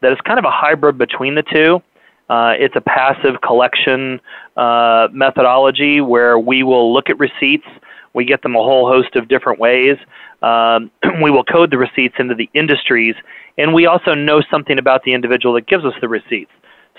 that 0.00 0.10
is 0.10 0.18
kind 0.26 0.40
of 0.40 0.44
a 0.44 0.50
hybrid 0.50 0.98
between 0.98 1.36
the 1.36 1.44
two. 1.44 1.80
Uh, 2.28 2.54
it's 2.58 2.74
a 2.74 2.80
passive 2.80 3.40
collection 3.42 4.20
uh, 4.56 5.06
methodology 5.12 6.00
where 6.00 6.36
we 6.36 6.64
will 6.64 6.92
look 6.92 7.08
at 7.08 7.18
receipts. 7.20 7.68
We 8.12 8.24
get 8.24 8.42
them 8.42 8.56
a 8.56 8.58
whole 8.58 8.88
host 8.88 9.14
of 9.14 9.28
different 9.28 9.60
ways. 9.60 9.98
Um, 10.42 10.90
we 11.22 11.30
will 11.30 11.44
code 11.44 11.70
the 11.70 11.78
receipts 11.78 12.16
into 12.18 12.34
the 12.34 12.50
industries, 12.54 13.14
and 13.56 13.72
we 13.72 13.86
also 13.86 14.14
know 14.14 14.42
something 14.50 14.80
about 14.80 15.04
the 15.04 15.14
individual 15.14 15.54
that 15.54 15.68
gives 15.68 15.84
us 15.84 15.94
the 16.00 16.08
receipts. 16.08 16.50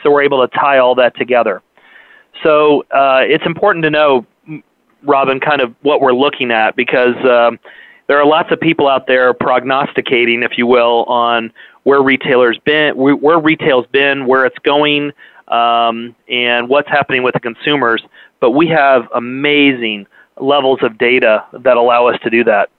So 0.04 0.10
we're 0.10 0.24
able 0.24 0.48
to 0.48 0.58
tie 0.58 0.78
all 0.78 0.96
that 0.96 1.18
together. 1.18 1.62
So 2.44 2.86
uh, 2.92 3.24
it's 3.28 3.46
important 3.46 3.84
to 3.84 3.90
know, 3.90 4.26
Robin, 5.04 5.42
kind 5.42 5.60
of 5.60 5.76
what 5.82 6.00
we're 6.00 6.14
looking 6.14 6.50
at 6.50 6.78
because 6.78 7.16
um, 7.26 7.60
there 8.08 8.20
are 8.20 8.26
lots 8.26 8.52
of 8.52 8.60
people 8.60 8.88
out 8.88 9.08
there 9.08 9.34
prognosticating, 9.34 10.44
if 10.44 10.58
you 10.58 10.66
will, 10.66 11.04
on 11.06 11.52
where 11.84 12.02
retailers 12.02 12.58
been, 12.66 12.96
where 12.96 13.40
retail's 13.40 13.86
been, 13.88 14.26
where 14.26 14.46
it's 14.46 14.58
going, 14.60 15.12
um, 15.48 16.16
and 16.28 16.68
what's 16.68 16.90
happening 16.90 17.24
with 17.24 17.34
the 17.34 17.40
consumers. 17.40 18.04
But 18.40 18.52
we 18.52 18.68
have 18.68 19.08
amazing 19.14 20.08
levels 20.40 20.80
of 20.84 20.98
data 20.98 21.46
that 21.54 21.78
allow 21.78 22.08
us 22.08 22.20
to 22.24 22.30
do 22.30 22.44
that. 22.46 22.70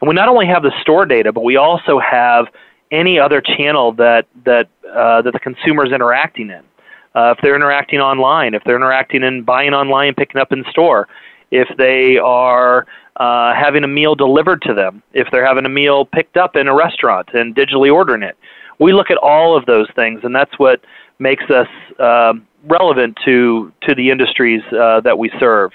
And 0.00 0.08
we 0.08 0.14
not 0.14 0.28
only 0.28 0.46
have 0.46 0.62
the 0.62 0.72
store 0.82 1.06
data, 1.06 1.32
but 1.32 1.42
we 1.42 1.56
also 1.56 1.98
have 1.98 2.46
any 2.90 3.18
other 3.18 3.40
channel 3.40 3.92
that 3.92 4.26
that 4.44 4.68
uh, 4.88 5.22
that 5.22 5.32
the 5.32 5.40
consumer 5.40 5.86
is 5.86 5.92
interacting 5.92 6.50
in. 6.50 6.62
Uh, 7.14 7.34
if 7.36 7.38
they're 7.42 7.56
interacting 7.56 7.98
online, 7.98 8.54
if 8.54 8.62
they're 8.64 8.76
interacting 8.76 9.22
in 9.22 9.42
buying 9.42 9.72
online, 9.72 10.14
picking 10.14 10.40
up 10.40 10.52
in 10.52 10.64
store, 10.70 11.08
if 11.50 11.68
they 11.78 12.18
are 12.18 12.86
uh, 13.16 13.54
having 13.54 13.82
a 13.82 13.88
meal 13.88 14.14
delivered 14.14 14.60
to 14.62 14.74
them, 14.74 15.02
if 15.14 15.28
they're 15.30 15.46
having 15.46 15.64
a 15.64 15.70
meal 15.70 16.04
picked 16.04 16.36
up 16.36 16.54
in 16.54 16.68
a 16.68 16.74
restaurant 16.74 17.28
and 17.32 17.54
digitally 17.54 17.92
ordering 17.92 18.22
it. 18.22 18.36
We 18.78 18.92
look 18.92 19.10
at 19.10 19.16
all 19.16 19.56
of 19.56 19.64
those 19.64 19.88
things, 19.96 20.20
and 20.22 20.34
that's 20.34 20.58
what 20.58 20.82
makes 21.18 21.44
us 21.50 21.68
uh, 21.98 22.34
relevant 22.64 23.16
to 23.24 23.72
to 23.82 23.94
the 23.94 24.10
industries 24.10 24.62
uh, 24.72 25.00
that 25.00 25.18
we 25.18 25.30
serve. 25.40 25.70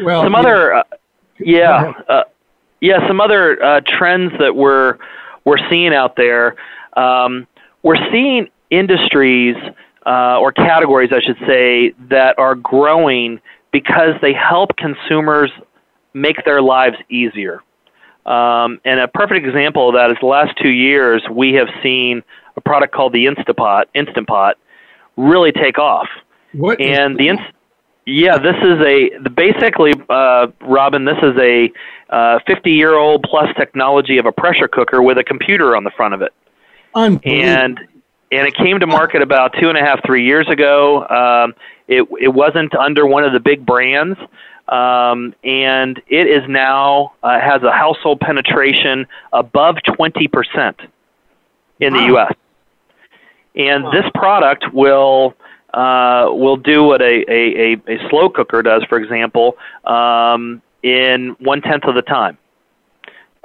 Well, 0.00 0.22
some 0.22 0.34
other, 0.34 0.74
uh, 0.74 0.82
yeah, 1.38 1.92
uh, 2.08 2.22
yeah, 2.80 3.06
some 3.06 3.20
other 3.20 3.62
uh, 3.62 3.80
trends 3.86 4.32
that 4.38 4.56
we're 4.56 4.96
we're 5.44 5.68
seeing 5.68 5.94
out 5.94 6.16
there. 6.16 6.56
Um, 6.96 7.46
we're 7.82 8.10
seeing 8.10 8.48
industries 8.70 9.56
or 10.06 10.52
categories, 10.52 11.10
I 11.12 11.20
should 11.20 11.38
say, 11.46 11.92
that 12.08 12.38
are 12.38 12.54
growing 12.54 13.40
because 13.72 14.14
they 14.22 14.32
help 14.32 14.76
consumers 14.76 15.50
make 16.14 16.44
their 16.44 16.62
lives 16.62 16.96
easier. 17.10 17.62
Um, 18.24 18.80
and 18.84 19.00
a 19.00 19.08
perfect 19.08 19.46
example 19.46 19.90
of 19.90 19.96
that 19.96 20.10
is 20.10 20.16
the 20.20 20.26
last 20.26 20.56
two 20.62 20.70
years 20.70 21.22
we 21.30 21.52
have 21.54 21.68
seen 21.82 22.22
a 22.56 22.60
product 22.60 22.94
called 22.94 23.12
the 23.12 23.26
Instapot, 23.26 23.84
Instant 23.94 24.26
Pot, 24.26 24.56
really 25.16 25.52
take 25.52 25.78
off. 25.78 26.08
What 26.52 26.80
and 26.80 27.18
the 27.18 27.28
Inst- 27.28 27.52
yeah, 28.06 28.38
this 28.38 28.56
is 28.56 28.80
a 28.80 29.18
the 29.22 29.30
basically, 29.30 29.92
uh, 30.08 30.48
Robin. 30.60 31.04
This 31.04 31.18
is 31.22 31.36
a 31.38 31.72
uh, 32.10 32.38
50 32.46 32.70
year 32.70 32.96
old 32.96 33.24
plus 33.28 33.48
technology 33.56 34.18
of 34.18 34.26
a 34.26 34.32
pressure 34.32 34.68
cooker 34.68 35.02
with 35.02 35.18
a 35.18 35.24
computer 35.24 35.74
on 35.74 35.84
the 35.84 35.90
front 35.90 36.14
of 36.14 36.22
it. 36.22 36.32
And 37.24 37.78
and 38.30 38.46
it 38.46 38.54
came 38.54 38.80
to 38.80 38.86
market 38.86 39.22
about 39.22 39.54
two 39.60 39.68
and 39.68 39.78
a 39.78 39.80
half, 39.80 40.04
three 40.04 40.26
years 40.26 40.48
ago. 40.48 41.06
Um, 41.08 41.54
it 41.88 42.06
it 42.20 42.32
wasn't 42.32 42.74
under 42.74 43.06
one 43.06 43.24
of 43.24 43.32
the 43.32 43.40
big 43.40 43.64
brands 43.64 44.18
um, 44.68 45.34
and 45.44 46.00
it 46.08 46.26
is 46.26 46.48
now 46.48 47.12
uh, 47.22 47.38
has 47.40 47.62
a 47.62 47.72
household 47.72 48.20
penetration 48.20 49.06
above 49.32 49.76
20% 49.86 50.88
in 51.80 51.92
wow. 51.92 52.00
the 52.00 52.06
U.S. 52.06 52.34
And 53.54 53.84
wow. 53.84 53.90
this 53.92 54.04
product 54.14 54.72
will 54.72 55.34
uh, 55.74 56.28
will 56.30 56.56
do 56.56 56.84
what 56.84 57.02
a, 57.02 57.24
a, 57.28 57.72
a, 57.88 58.08
slow 58.08 58.30
cooker 58.30 58.62
does, 58.62 58.84
for 58.84 58.96
example, 58.96 59.56
um, 59.84 60.62
in 60.84 61.34
one 61.40 61.60
tenth 61.60 61.82
of 61.82 61.96
the 61.96 62.02
time. 62.02 62.38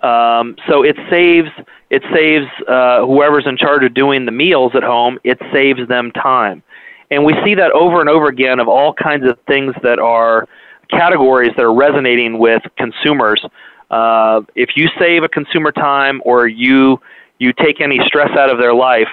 Um, 0.03 0.55
so 0.67 0.83
it 0.83 0.95
saves 1.09 1.49
it 1.89 2.03
saves 2.13 2.45
uh, 2.67 3.05
whoever's 3.05 3.47
in 3.47 3.57
charge 3.57 3.83
of 3.83 3.93
doing 3.95 4.25
the 4.25 4.31
meals 4.31 4.73
at 4.75 4.83
home. 4.83 5.19
It 5.23 5.39
saves 5.51 5.87
them 5.87 6.11
time, 6.11 6.63
and 7.09 7.25
we 7.25 7.33
see 7.43 7.55
that 7.55 7.71
over 7.71 7.99
and 7.99 8.09
over 8.09 8.27
again 8.27 8.59
of 8.59 8.67
all 8.67 8.93
kinds 8.93 9.27
of 9.27 9.39
things 9.47 9.73
that 9.81 9.99
are 9.99 10.47
categories 10.89 11.51
that 11.55 11.63
are 11.63 11.73
resonating 11.73 12.39
with 12.39 12.61
consumers. 12.77 13.43
Uh, 13.89 14.41
if 14.55 14.69
you 14.75 14.87
save 14.99 15.23
a 15.23 15.29
consumer 15.29 15.71
time 15.71 16.21
or 16.25 16.47
you 16.47 16.99
you 17.39 17.53
take 17.53 17.79
any 17.81 17.99
stress 18.05 18.29
out 18.37 18.49
of 18.49 18.57
their 18.57 18.73
life, 18.73 19.07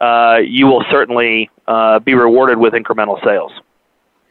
uh, 0.00 0.38
you 0.44 0.66
will 0.66 0.84
certainly 0.90 1.50
uh, 1.66 1.98
be 1.98 2.14
rewarded 2.14 2.58
with 2.58 2.74
incremental 2.74 3.22
sales. 3.24 3.52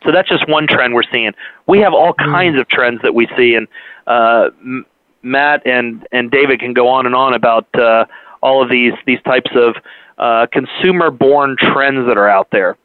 So 0.05 0.11
that's 0.11 0.29
just 0.29 0.47
one 0.47 0.67
trend 0.67 0.93
we're 0.93 1.03
seeing. 1.11 1.31
We 1.67 1.79
have 1.79 1.93
all 1.93 2.13
mm. 2.13 2.25
kinds 2.25 2.59
of 2.59 2.67
trends 2.67 3.01
that 3.01 3.13
we 3.13 3.27
see, 3.35 3.55
and 3.55 3.67
uh, 4.07 4.49
Matt 5.21 5.65
and 5.65 6.07
and 6.11 6.31
David 6.31 6.59
can 6.59 6.73
go 6.73 6.87
on 6.87 7.05
and 7.05 7.15
on 7.15 7.33
about 7.33 7.67
uh, 7.75 8.05
all 8.41 8.63
of 8.63 8.69
these 8.69 8.93
these 9.05 9.21
types 9.23 9.51
of 9.55 9.75
uh, 10.17 10.47
consumer-born 10.51 11.57
trends 11.59 12.07
that 12.07 12.17
are 12.17 12.29
out 12.29 12.49
there. 12.51 12.77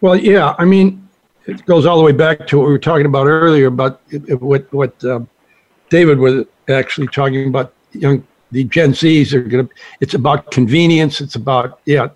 Well, 0.00 0.16
yeah, 0.16 0.54
I 0.58 0.64
mean, 0.64 1.05
it 1.46 1.64
goes 1.66 1.86
all 1.86 1.98
the 1.98 2.04
way 2.04 2.12
back 2.12 2.46
to 2.48 2.58
what 2.58 2.66
we 2.66 2.72
were 2.72 2.78
talking 2.78 3.06
about 3.06 3.26
earlier 3.26 3.66
about 3.66 4.00
what 4.40 4.72
what 4.72 5.04
uh, 5.04 5.20
David 5.88 6.18
was 6.18 6.44
actually 6.68 7.08
talking 7.08 7.48
about. 7.48 7.72
Young 7.92 8.26
the 8.52 8.64
Gen 8.64 8.92
Zs 8.92 9.32
are 9.32 9.42
going 9.42 9.66
to. 9.66 9.74
It's 10.00 10.14
about 10.14 10.50
convenience. 10.50 11.20
It's 11.20 11.34
about 11.34 11.80
yeah, 11.84 12.08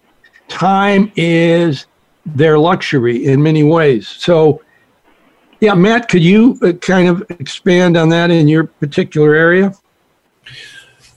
time 0.49 1.11
is 1.17 1.87
their 2.27 2.59
luxury 2.59 3.27
in 3.27 3.43
many 3.43 3.63
ways. 3.63 4.07
So, 4.07 4.63
yeah, 5.61 5.75
Matt, 5.75 6.09
could 6.09 6.23
you 6.23 6.59
uh, 6.63 6.73
kind 6.73 7.09
of 7.09 7.29
expand 7.31 7.97
on 7.97 8.09
that 8.11 8.31
in 8.31 8.47
your 8.47 8.65
particular 8.65 9.35
area? 9.35 9.73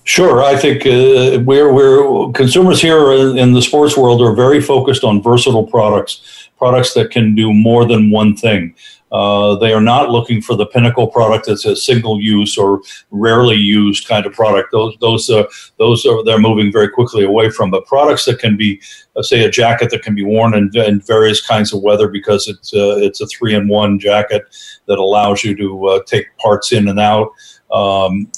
Sure, 0.06 0.44
I 0.44 0.58
think 0.58 0.86
uh, 0.86 1.39
we're 1.46 1.72
we're 1.72 2.32
consumers 2.34 2.82
here 2.82 3.13
in 3.13 3.54
the 3.54 3.62
sports 3.62 3.96
world 3.96 4.22
are 4.22 4.36
very 4.36 4.60
focused 4.60 5.06
on 5.06 5.24
versatile 5.24 5.66
products, 5.66 6.50
products 6.58 6.94
that 6.96 7.10
can 7.10 7.36
do 7.36 7.54
more 7.54 7.86
than 7.86 8.12
one 8.12 8.36
thing. 8.36 8.76
Uh, 9.13 9.56
they 9.56 9.72
are 9.72 9.80
not 9.80 10.10
looking 10.10 10.42
for 10.42 10.56
the 10.56 10.66
pinnacle 10.66 11.08
product 11.08 11.46
that's 11.46 11.66
a 11.66 11.76
single 11.76 12.20
use 12.20 12.58
or 12.58 12.82
rarely 13.12 13.56
used 13.56 14.08
kind 14.08 14.26
of 14.26 14.34
product. 14.34 14.74
Those 14.74 14.98
those 15.00 15.30
uh, 15.30 15.44
those 15.78 16.06
are 16.06 16.22
they're 16.26 16.39
moving 16.39 16.70
very 16.70 16.89
quickly 16.89 17.24
away 17.24 17.50
from. 17.50 17.72
But 17.72 17.86
products 17.86 18.26
that 18.26 18.39
can 18.39 18.58
be, 18.58 18.82
uh, 19.16 19.22
say, 19.22 19.46
a 19.46 19.52
jacket 19.52 19.89
that 19.92 20.02
can 20.02 20.16
be 20.16 20.24
worn 20.26 20.54
in, 20.54 20.70
in 20.76 21.00
various 21.00 21.46
kinds 21.46 21.72
of 21.74 21.82
weather 21.82 22.10
because 22.10 22.50
it's 22.50 22.74
uh, 22.74 22.98
it's 22.98 23.22
a 23.22 23.28
three 23.28 23.56
in 23.56 23.70
one 23.70 24.00
jacket 24.00 24.44
that 24.88 25.00
allows 25.00 25.46
you 25.46 25.56
to 25.56 25.86
uh, 25.88 26.00
take 26.08 26.36
parts 26.39 26.74
in 26.74 26.89
and 26.89 27.00
out 27.00 27.30
um, 27.74 28.32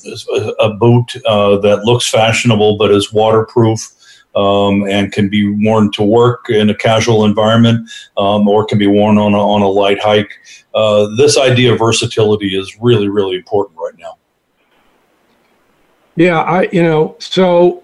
a 0.60 0.69
boot 0.71 1.15
uh, 1.26 1.58
that 1.58 1.84
looks 1.84 2.10
fashionable 2.10 2.78
but 2.78 2.91
is 2.91 3.13
waterproof. 3.13 3.91
Um, 4.38 4.86
and 4.89 5.13
can 5.13 5.30
be 5.30 5.48
worn 5.48 5.91
to 5.93 6.04
work 6.04 6.50
in 6.50 6.69
a 6.69 6.76
casual 6.76 7.24
environment 7.24 7.89
um, 8.17 8.50
or 8.50 8.65
can 8.65 8.78
be 8.78 8.86
worn 8.86 9.17
on 9.17 9.34
a, 9.34 9.39
on 9.39 9.62
a 9.62 9.67
light 9.69 9.98
hike. 10.02 10.30
Uh, 10.74 11.08
this 11.15 11.38
idea 11.38 11.71
of 11.71 11.80
versatility 11.80 12.60
is 12.60 12.78
really, 12.82 13.08
really 13.08 13.38
important 13.38 13.80
right 13.80 13.98
now. 13.98 14.17
Yeah, 16.17 16.41
I, 16.41 16.63
you 16.74 16.84
know, 16.84 17.15
so, 17.17 17.82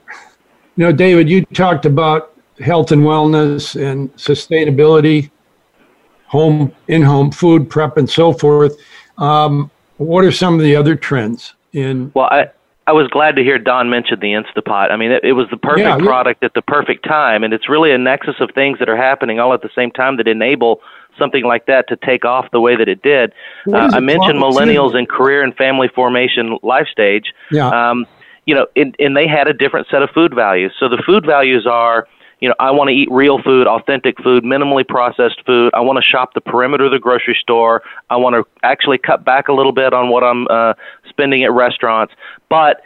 you 0.75 0.83
know, 0.83 0.91
David, 0.91 1.29
you 1.29 1.45
talked 1.45 1.85
about 1.85 2.35
health 2.59 2.91
and 2.91 3.03
wellness 3.03 3.81
and 3.81 4.13
sustainability, 4.15 5.31
home, 6.25 6.75
in 6.89 7.01
home 7.01 7.31
food 7.31 7.69
prep, 7.69 7.95
and 7.95 8.09
so 8.09 8.33
forth. 8.33 8.75
Um, 9.17 9.71
what 10.01 10.25
are 10.25 10.31
some 10.31 10.55
of 10.55 10.61
the 10.61 10.75
other 10.75 10.95
trends 10.95 11.53
in? 11.73 12.11
Well, 12.13 12.27
I 12.31 12.49
I 12.87 12.93
was 12.93 13.07
glad 13.07 13.35
to 13.35 13.43
hear 13.43 13.57
Don 13.59 13.89
mention 13.89 14.19
the 14.19 14.33
Instapot. 14.33 14.91
I 14.91 14.97
mean, 14.97 15.11
it, 15.11 15.23
it 15.23 15.33
was 15.33 15.47
the 15.49 15.57
perfect 15.57 15.87
yeah, 15.87 15.97
product 15.97 16.43
at 16.43 16.53
the 16.55 16.61
perfect 16.61 17.05
time, 17.07 17.43
and 17.43 17.53
it's 17.53 17.69
really 17.69 17.91
a 17.91 17.97
nexus 17.97 18.35
of 18.39 18.49
things 18.55 18.79
that 18.79 18.89
are 18.89 18.97
happening 18.97 19.39
all 19.39 19.53
at 19.53 19.61
the 19.61 19.69
same 19.75 19.91
time 19.91 20.17
that 20.17 20.27
enable 20.27 20.81
something 21.17 21.43
like 21.43 21.67
that 21.67 21.87
to 21.89 21.95
take 21.97 22.25
off 22.25 22.49
the 22.51 22.59
way 22.59 22.75
that 22.75 22.87
it 22.87 23.01
did. 23.03 23.33
Uh, 23.71 23.91
I 23.93 23.99
mentioned 23.99 24.39
millennials 24.39 24.97
in 24.97 25.05
career 25.05 25.43
and 25.43 25.55
family 25.55 25.89
formation 25.93 26.57
life 26.63 26.87
stage. 26.91 27.33
Yeah. 27.51 27.67
Um, 27.67 28.07
you 28.45 28.55
know, 28.55 28.65
and, 28.75 28.95
and 28.97 29.15
they 29.15 29.27
had 29.27 29.47
a 29.47 29.53
different 29.53 29.87
set 29.91 30.01
of 30.01 30.09
food 30.09 30.33
values. 30.33 30.73
So 30.79 30.89
the 30.89 31.01
food 31.05 31.25
values 31.25 31.67
are 31.67 32.07
you 32.41 32.49
know, 32.49 32.55
I 32.59 32.71
want 32.71 32.89
to 32.89 32.93
eat 32.93 33.07
real 33.11 33.41
food, 33.41 33.67
authentic 33.67 34.21
food, 34.21 34.43
minimally 34.43 34.85
processed 34.85 35.41
food. 35.45 35.71
I 35.75 35.79
want 35.79 35.97
to 35.97 36.01
shop 36.01 36.33
the 36.33 36.41
perimeter 36.41 36.85
of 36.85 36.91
the 36.91 36.99
grocery 36.99 37.37
store. 37.39 37.83
I 38.09 38.17
want 38.17 38.35
to 38.35 38.43
actually 38.63 38.97
cut 38.97 39.23
back 39.23 39.47
a 39.47 39.53
little 39.53 39.71
bit 39.71 39.93
on 39.93 40.09
what 40.09 40.23
I'm 40.23 40.47
uh, 40.49 40.73
spending 41.07 41.43
at 41.43 41.51
restaurants. 41.53 42.13
But 42.49 42.81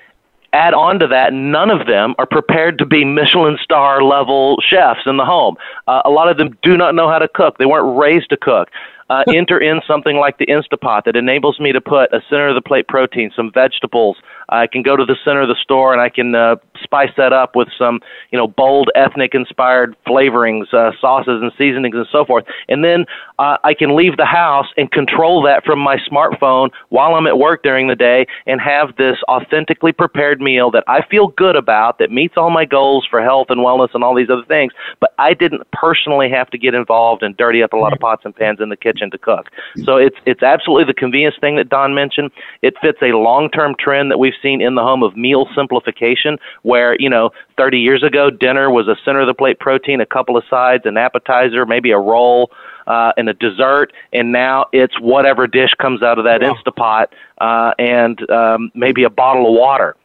add 0.52 0.74
on 0.74 1.00
to 1.00 1.08
that, 1.08 1.32
none 1.32 1.72
of 1.72 1.88
them 1.88 2.16
are 2.20 2.26
prepared 2.26 2.78
to 2.80 2.86
be 2.86 3.06
Michelin 3.06 3.58
star 3.64 4.04
level 4.04 4.58
chefs 4.62 5.02
in 5.06 5.16
the 5.16 5.26
home. 5.26 5.56
Uh, 5.88 6.02
a 6.04 6.10
lot 6.10 6.28
of 6.28 6.38
them 6.38 6.58
do 6.62 6.76
not 6.76 6.94
know 6.94 7.08
how 7.08 7.20
to 7.20 7.28
cook. 7.30 7.58
They 7.58 7.66
weren't 7.66 7.98
raised 7.98 8.30
to 8.32 8.38
cook 8.38 8.70
uh, 9.10 9.24
enter 9.34 9.60
in 9.60 9.82
something 9.88 10.18
like 10.18 10.38
the 10.38 10.46
Instapot 10.48 11.04
that 11.06 11.16
enables 11.16 11.60
me 11.60 11.72
to 11.72 11.82
put 11.82 12.14
a 12.14 12.22
center 12.30 12.48
of 12.48 12.56
the 12.56 12.62
plate 12.62 12.88
protein, 12.88 13.32
some 13.36 13.52
vegetables. 13.52 14.18
I 14.50 14.68
can 14.68 14.82
go 14.82 14.96
to 14.96 15.06
the 15.06 15.16
center 15.24 15.42
of 15.42 15.48
the 15.48 15.56
store 15.62 15.94
and 15.94 16.02
I 16.02 16.10
can 16.10 16.36
uh, 16.36 16.56
spice 16.86 17.12
that 17.18 17.34
up 17.34 17.56
with 17.56 17.68
some, 17.78 18.00
you 18.32 18.38
know, 18.38 18.48
bold 18.48 18.90
ethnic 18.96 19.36
inspired 19.36 19.96
flavorings, 20.08 20.74
uh, 20.74 20.92
sauces 21.02 21.42
and 21.42 21.52
seasonings 21.58 21.96
and 21.96 22.08
so 22.12 22.24
forth. 22.24 22.46
And 22.70 22.84
then 22.84 23.06
uh, 23.40 23.58
I 23.64 23.74
can 23.74 23.96
leave 23.96 24.16
the 24.16 24.26
house 24.26 24.68
and 24.78 24.90
control 24.92 25.42
that 25.44 25.66
from 25.66 25.80
my 25.80 25.98
smartphone 26.10 26.70
while 26.90 27.16
I'm 27.16 27.28
at 27.28 27.38
work 27.38 27.64
during 27.64 27.88
the 27.88 27.96
day 27.96 28.28
and 28.46 28.62
have 28.62 28.96
this 28.96 29.18
authentically 29.28 29.92
prepared 29.92 30.40
meal 30.40 30.72
that 30.72 30.84
I 30.88 31.06
feel 31.06 31.28
good 31.28 31.58
about 31.58 32.00
that 32.00 32.12
meets 32.12 32.36
all 32.38 32.50
my 32.50 32.66
goals 32.66 33.06
for 33.10 33.22
health 33.22 33.48
and 33.50 33.60
wellness 33.60 33.94
and 33.94 34.04
all 34.04 34.16
these 34.16 34.30
other 34.30 34.46
things. 34.48 34.72
But 35.00 35.14
I 35.20 35.34
didn't 35.34 35.70
personally 35.72 36.30
have 36.30 36.50
to 36.52 36.58
get 36.58 36.74
involved 36.74 37.24
and 37.24 37.36
dirty 37.36 37.62
up 37.64 37.74
a 37.74 37.78
lot 37.78 37.94
of 37.94 38.00
pots 38.00 38.24
and 38.26 38.36
pans 38.36 38.60
in 38.62 38.70
the 38.70 38.78
kitchen 38.78 39.10
to 39.12 39.18
cook. 39.18 39.48
So 39.84 39.98
it's 39.98 40.18
it's 40.26 40.44
absolutely 40.44 40.86
the 40.86 40.94
convenience 40.94 41.36
thing 41.42 41.56
that 41.58 41.70
Don 41.70 41.94
mentioned. 41.94 42.32
It 42.62 42.76
fits 42.82 43.00
a 43.02 43.12
long-term 43.18 43.76
trend 43.80 44.12
that 44.12 44.20
we've 44.20 44.40
seen 44.42 44.62
in 44.62 44.76
the 44.76 44.82
home 44.82 45.04
of 45.04 45.18
meal 45.18 45.48
simplification, 45.56 46.38
where 46.64 46.75
you 47.00 47.10
know 47.10 47.32
30 47.58 47.80
years 47.80 48.04
ago 48.04 48.30
dinner 48.30 48.70
was 48.70 48.88
a 48.88 48.96
center 49.06 49.22
of 49.22 49.28
the 49.28 49.34
plate 49.34 49.60
protein, 49.60 50.02
a 50.02 50.06
couple 50.06 50.38
of 50.38 50.44
sides, 50.50 50.86
an 50.86 50.98
appetizer, 50.98 51.66
maybe 51.66 51.92
a 51.92 52.00
roll. 52.00 52.52
Uh, 52.88 53.12
and 53.18 53.28
a 53.28 53.34
dessert, 53.34 53.92
and 54.14 54.32
now 54.32 54.68
it's 54.72 54.94
whatever 55.00 55.48
dish 55.48 55.72
comes 55.82 56.04
out 56.04 56.20
of 56.20 56.26
that 56.26 56.44
wow. 56.44 56.54
Instapot, 56.54 57.08
uh, 57.42 57.74
and 57.80 58.30
um, 58.30 58.72
maybe 58.76 59.04
a 59.04 59.10
bottle 59.10 59.48
of 59.48 59.60
water. 59.60 59.96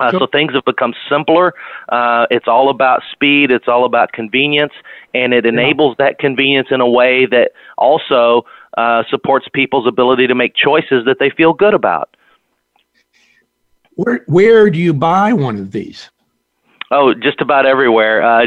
Uh, 0.00 0.12
so 0.12 0.26
things 0.26 0.52
have 0.54 0.64
become 0.64 0.94
simpler. 1.08 1.54
Uh, 1.88 2.26
it's 2.30 2.46
all 2.46 2.70
about 2.70 3.02
speed. 3.12 3.50
It's 3.50 3.68
all 3.68 3.84
about 3.84 4.12
convenience, 4.12 4.72
and 5.14 5.32
it 5.32 5.44
enables 5.46 5.96
yeah. 5.98 6.06
that 6.06 6.18
convenience 6.18 6.68
in 6.70 6.80
a 6.80 6.88
way 6.88 7.26
that 7.26 7.52
also 7.76 8.44
uh, 8.76 9.02
supports 9.10 9.46
people's 9.52 9.86
ability 9.86 10.26
to 10.26 10.34
make 10.34 10.54
choices 10.54 11.04
that 11.04 11.18
they 11.18 11.30
feel 11.30 11.52
good 11.52 11.74
about. 11.74 12.16
Where 13.98 14.20
where 14.26 14.70
do 14.70 14.78
you 14.78 14.94
buy 14.94 15.32
one 15.32 15.58
of 15.58 15.72
these? 15.72 16.08
Oh, 16.92 17.14
just 17.14 17.40
about 17.40 17.66
everywhere. 17.66 18.22
Uh, 18.22 18.46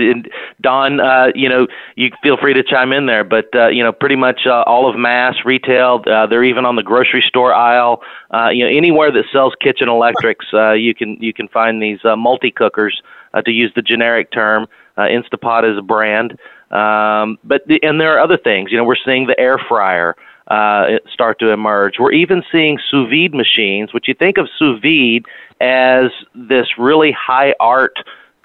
Don, 0.62 1.02
uh, 1.02 1.28
you 1.36 1.50
know, 1.50 1.68
you 1.98 2.10
feel 2.24 2.38
free 2.38 2.54
to 2.54 2.64
chime 2.64 2.94
in 2.94 3.06
there, 3.06 3.26
but 3.26 3.54
uh, 3.54 3.68
you 3.68 3.84
know, 3.84 3.92
pretty 3.92 4.16
much 4.16 4.48
uh, 4.48 4.64
all 4.66 4.90
of 4.90 4.98
mass 4.98 5.36
retail. 5.44 6.04
Uh, 6.08 6.26
they're 6.26 6.46
even 6.46 6.64
on 6.64 6.78
the 6.78 6.84
grocery 6.84 7.22
store 7.22 7.54
aisle. 7.54 8.02
Uh, 8.34 8.48
you 8.48 8.64
know, 8.64 8.70
anywhere 8.70 9.12
that 9.12 9.26
sells 9.34 9.54
kitchen 9.60 9.90
electrics, 9.90 10.46
uh, 10.54 10.72
you 10.72 10.96
can 10.96 11.18
you 11.20 11.34
can 11.34 11.50
find 11.50 11.82
these 11.82 12.00
uh, 12.06 12.16
multi 12.16 12.50
cookers. 12.50 13.02
Uh, 13.34 13.42
to 13.42 13.52
use 13.52 13.72
the 13.76 13.82
generic 13.82 14.30
term, 14.32 14.68
uh, 14.98 15.04
Instapot 15.04 15.70
is 15.70 15.78
a 15.78 15.82
brand. 15.82 16.38
Um, 16.70 17.40
but 17.46 17.66
the, 17.68 17.82
and 17.82 18.00
there 18.00 18.14
are 18.16 18.20
other 18.20 18.38
things. 18.38 18.72
You 18.72 18.78
know, 18.78 18.84
we're 18.84 18.96
seeing 19.06 19.28
the 19.28 19.40
air 19.40 19.58
fryer 19.58 20.16
uh, 20.48 20.98
start 21.12 21.40
to 21.40 21.52
emerge. 21.52 21.96
We're 22.00 22.12
even 22.12 22.44
seeing 22.52 22.80
sous 22.90 23.10
vide 23.10 23.34
machines, 23.34 23.94
which 23.94 24.08
you 24.08 24.14
think 24.14 24.38
of 24.38 24.48
sous 24.58 24.80
vide 24.82 25.26
as 25.60 26.12
this 26.34 26.68
really 26.78 27.12
high 27.12 27.54
art 27.60 27.96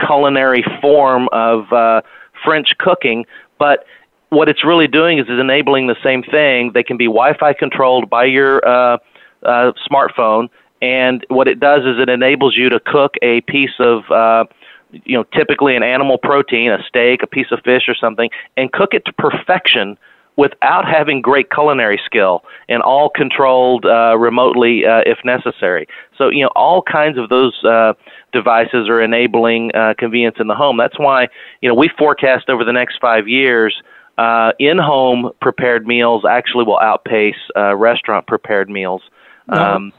culinary 0.04 0.64
form 0.80 1.28
of 1.32 1.72
uh, 1.72 2.02
French 2.44 2.68
cooking, 2.78 3.24
but 3.58 3.84
what 4.28 4.48
it's 4.48 4.64
really 4.64 4.88
doing 4.88 5.18
is, 5.18 5.26
is 5.28 5.38
enabling 5.40 5.86
the 5.86 5.96
same 6.02 6.22
thing. 6.22 6.72
They 6.74 6.82
can 6.82 6.96
be 6.96 7.06
Wi-Fi 7.06 7.54
controlled 7.54 8.10
by 8.10 8.24
your 8.24 8.66
uh, 8.66 8.98
uh, 9.42 9.72
smartphone, 9.88 10.48
and 10.82 11.24
what 11.28 11.48
it 11.48 11.60
does 11.60 11.82
is 11.82 11.98
it 11.98 12.08
enables 12.08 12.56
you 12.56 12.68
to 12.68 12.80
cook 12.80 13.14
a 13.22 13.40
piece 13.42 13.78
of 13.78 14.10
uh, 14.10 14.44
you 14.90 15.16
know 15.16 15.24
typically 15.34 15.76
an 15.76 15.82
animal 15.82 16.18
protein, 16.18 16.70
a 16.70 16.82
steak, 16.86 17.22
a 17.22 17.26
piece 17.26 17.50
of 17.50 17.60
fish, 17.64 17.84
or 17.88 17.94
something, 17.94 18.28
and 18.56 18.72
cook 18.72 18.94
it 18.94 19.04
to 19.06 19.12
perfection 19.12 19.96
without 20.36 20.84
having 20.86 21.22
great 21.22 21.50
culinary 21.50 22.00
skill 22.04 22.44
and 22.68 22.82
all 22.82 23.08
controlled 23.08 23.84
uh, 23.86 24.16
remotely 24.18 24.84
uh, 24.84 25.00
if 25.06 25.18
necessary. 25.24 25.86
So, 26.18 26.28
you 26.28 26.42
know, 26.42 26.50
all 26.54 26.82
kinds 26.82 27.18
of 27.18 27.28
those 27.28 27.64
uh, 27.64 27.94
devices 28.32 28.88
are 28.88 29.00
enabling 29.02 29.74
uh, 29.74 29.94
convenience 29.98 30.36
in 30.38 30.46
the 30.46 30.54
home. 30.54 30.76
That's 30.76 30.98
why, 30.98 31.28
you 31.62 31.68
know, 31.68 31.74
we 31.74 31.88
forecast 31.98 32.50
over 32.50 32.64
the 32.64 32.72
next 32.72 32.98
five 33.00 33.26
years. 33.26 33.74
Uh, 34.18 34.52
in-home 34.58 35.30
prepared 35.42 35.86
meals 35.86 36.24
actually 36.24 36.64
will 36.64 36.78
outpace 36.78 37.36
uh, 37.54 37.76
restaurant 37.76 38.26
prepared 38.26 38.70
meals. 38.70 39.02
Um, 39.48 39.92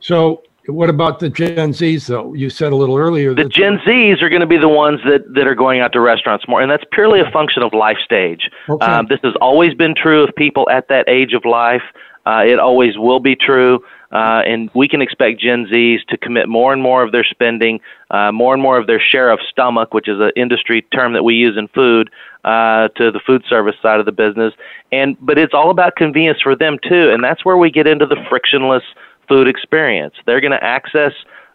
so 0.00 0.42
what 0.66 0.90
about 0.90 1.18
the 1.18 1.30
Gen 1.30 1.72
Zs, 1.72 2.06
though? 2.06 2.34
You 2.34 2.50
said 2.50 2.72
a 2.72 2.76
little 2.76 2.96
earlier 2.96 3.34
that. 3.34 3.42
the 3.42 3.48
Gen 3.48 3.78
Zs 3.78 4.22
are 4.22 4.28
going 4.28 4.40
to 4.40 4.46
be 4.46 4.58
the 4.58 4.68
ones 4.68 5.00
that, 5.04 5.22
that 5.34 5.46
are 5.46 5.54
going 5.54 5.80
out 5.80 5.92
to 5.92 6.00
restaurants 6.00 6.46
more, 6.48 6.60
and 6.60 6.70
that's 6.70 6.84
purely 6.92 7.20
a 7.20 7.30
function 7.30 7.62
of 7.62 7.72
life 7.72 7.98
stage. 8.04 8.50
Okay. 8.68 8.86
Um, 8.86 9.06
this 9.08 9.20
has 9.22 9.34
always 9.40 9.74
been 9.74 9.94
true 9.94 10.22
of 10.22 10.34
people 10.36 10.68
at 10.70 10.88
that 10.88 11.08
age 11.08 11.32
of 11.32 11.44
life. 11.44 11.82
Uh, 12.26 12.44
it 12.46 12.58
always 12.58 12.98
will 12.98 13.20
be 13.20 13.34
true. 13.34 13.82
Uh, 14.12 14.42
and 14.44 14.70
we 14.74 14.88
can 14.88 15.00
expect 15.00 15.40
Gen 15.40 15.66
Zs 15.66 16.04
to 16.08 16.16
commit 16.16 16.48
more 16.48 16.72
and 16.72 16.82
more 16.82 17.04
of 17.04 17.12
their 17.12 17.22
spending, 17.22 17.80
uh, 18.10 18.32
more 18.32 18.52
and 18.52 18.62
more 18.62 18.76
of 18.76 18.88
their 18.88 19.00
share 19.00 19.30
of 19.30 19.38
stomach, 19.48 19.94
which 19.94 20.08
is 20.08 20.18
an 20.20 20.32
industry 20.34 20.82
term 20.92 21.12
that 21.12 21.22
we 21.22 21.34
use 21.34 21.56
in 21.56 21.68
food, 21.68 22.10
uh, 22.44 22.88
to 22.96 23.12
the 23.12 23.20
food 23.24 23.44
service 23.48 23.76
side 23.80 24.00
of 24.00 24.06
the 24.06 24.12
business. 24.12 24.52
And 24.90 25.16
but 25.20 25.38
it's 25.38 25.54
all 25.54 25.70
about 25.70 25.94
convenience 25.94 26.40
for 26.42 26.56
them 26.56 26.78
too, 26.82 27.10
and 27.10 27.22
that's 27.22 27.44
where 27.44 27.56
we 27.56 27.70
get 27.70 27.86
into 27.86 28.04
the 28.04 28.16
frictionless 28.28 28.82
food 29.30 29.48
experience. 29.48 30.14
They're 30.26 30.42
going 30.42 30.50
to 30.50 30.62
access 30.62 31.12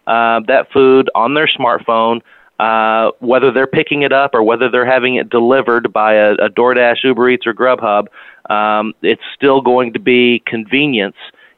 uh, 0.08 0.40
that 0.48 0.72
food 0.72 1.08
on 1.14 1.34
their 1.34 1.46
smartphone. 1.46 2.22
Uh, 2.58 3.10
whether 3.18 3.52
they're 3.52 3.66
picking 3.66 4.00
it 4.00 4.12
up 4.12 4.30
or 4.32 4.42
whether 4.42 4.70
they're 4.70 4.90
having 4.90 5.16
it 5.16 5.28
delivered 5.28 5.92
by 5.92 6.14
a, 6.14 6.32
a 6.36 6.48
DoorDash, 6.48 7.04
Uber 7.04 7.28
Eats, 7.28 7.46
or 7.46 7.52
Grubhub, 7.52 8.06
um, 8.48 8.94
it's 9.02 9.20
still 9.34 9.60
going 9.60 9.92
to 9.92 9.98
be 9.98 10.42
convenience 10.46 11.16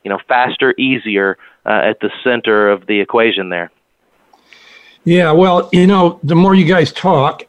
you 0.09 0.15
know, 0.15 0.19
faster, 0.27 0.75
easier 0.79 1.37
uh, 1.67 1.83
at 1.85 2.01
the 2.01 2.11
center 2.25 2.71
of 2.71 2.87
the 2.87 2.99
equation 2.99 3.51
there. 3.51 3.71
Yeah, 5.05 5.33
well, 5.33 5.69
you 5.73 5.87
know, 5.87 6.19
the 6.23 6.35
more 6.35 6.55
you 6.55 6.65
guys 6.65 6.93
talk, 6.93 7.43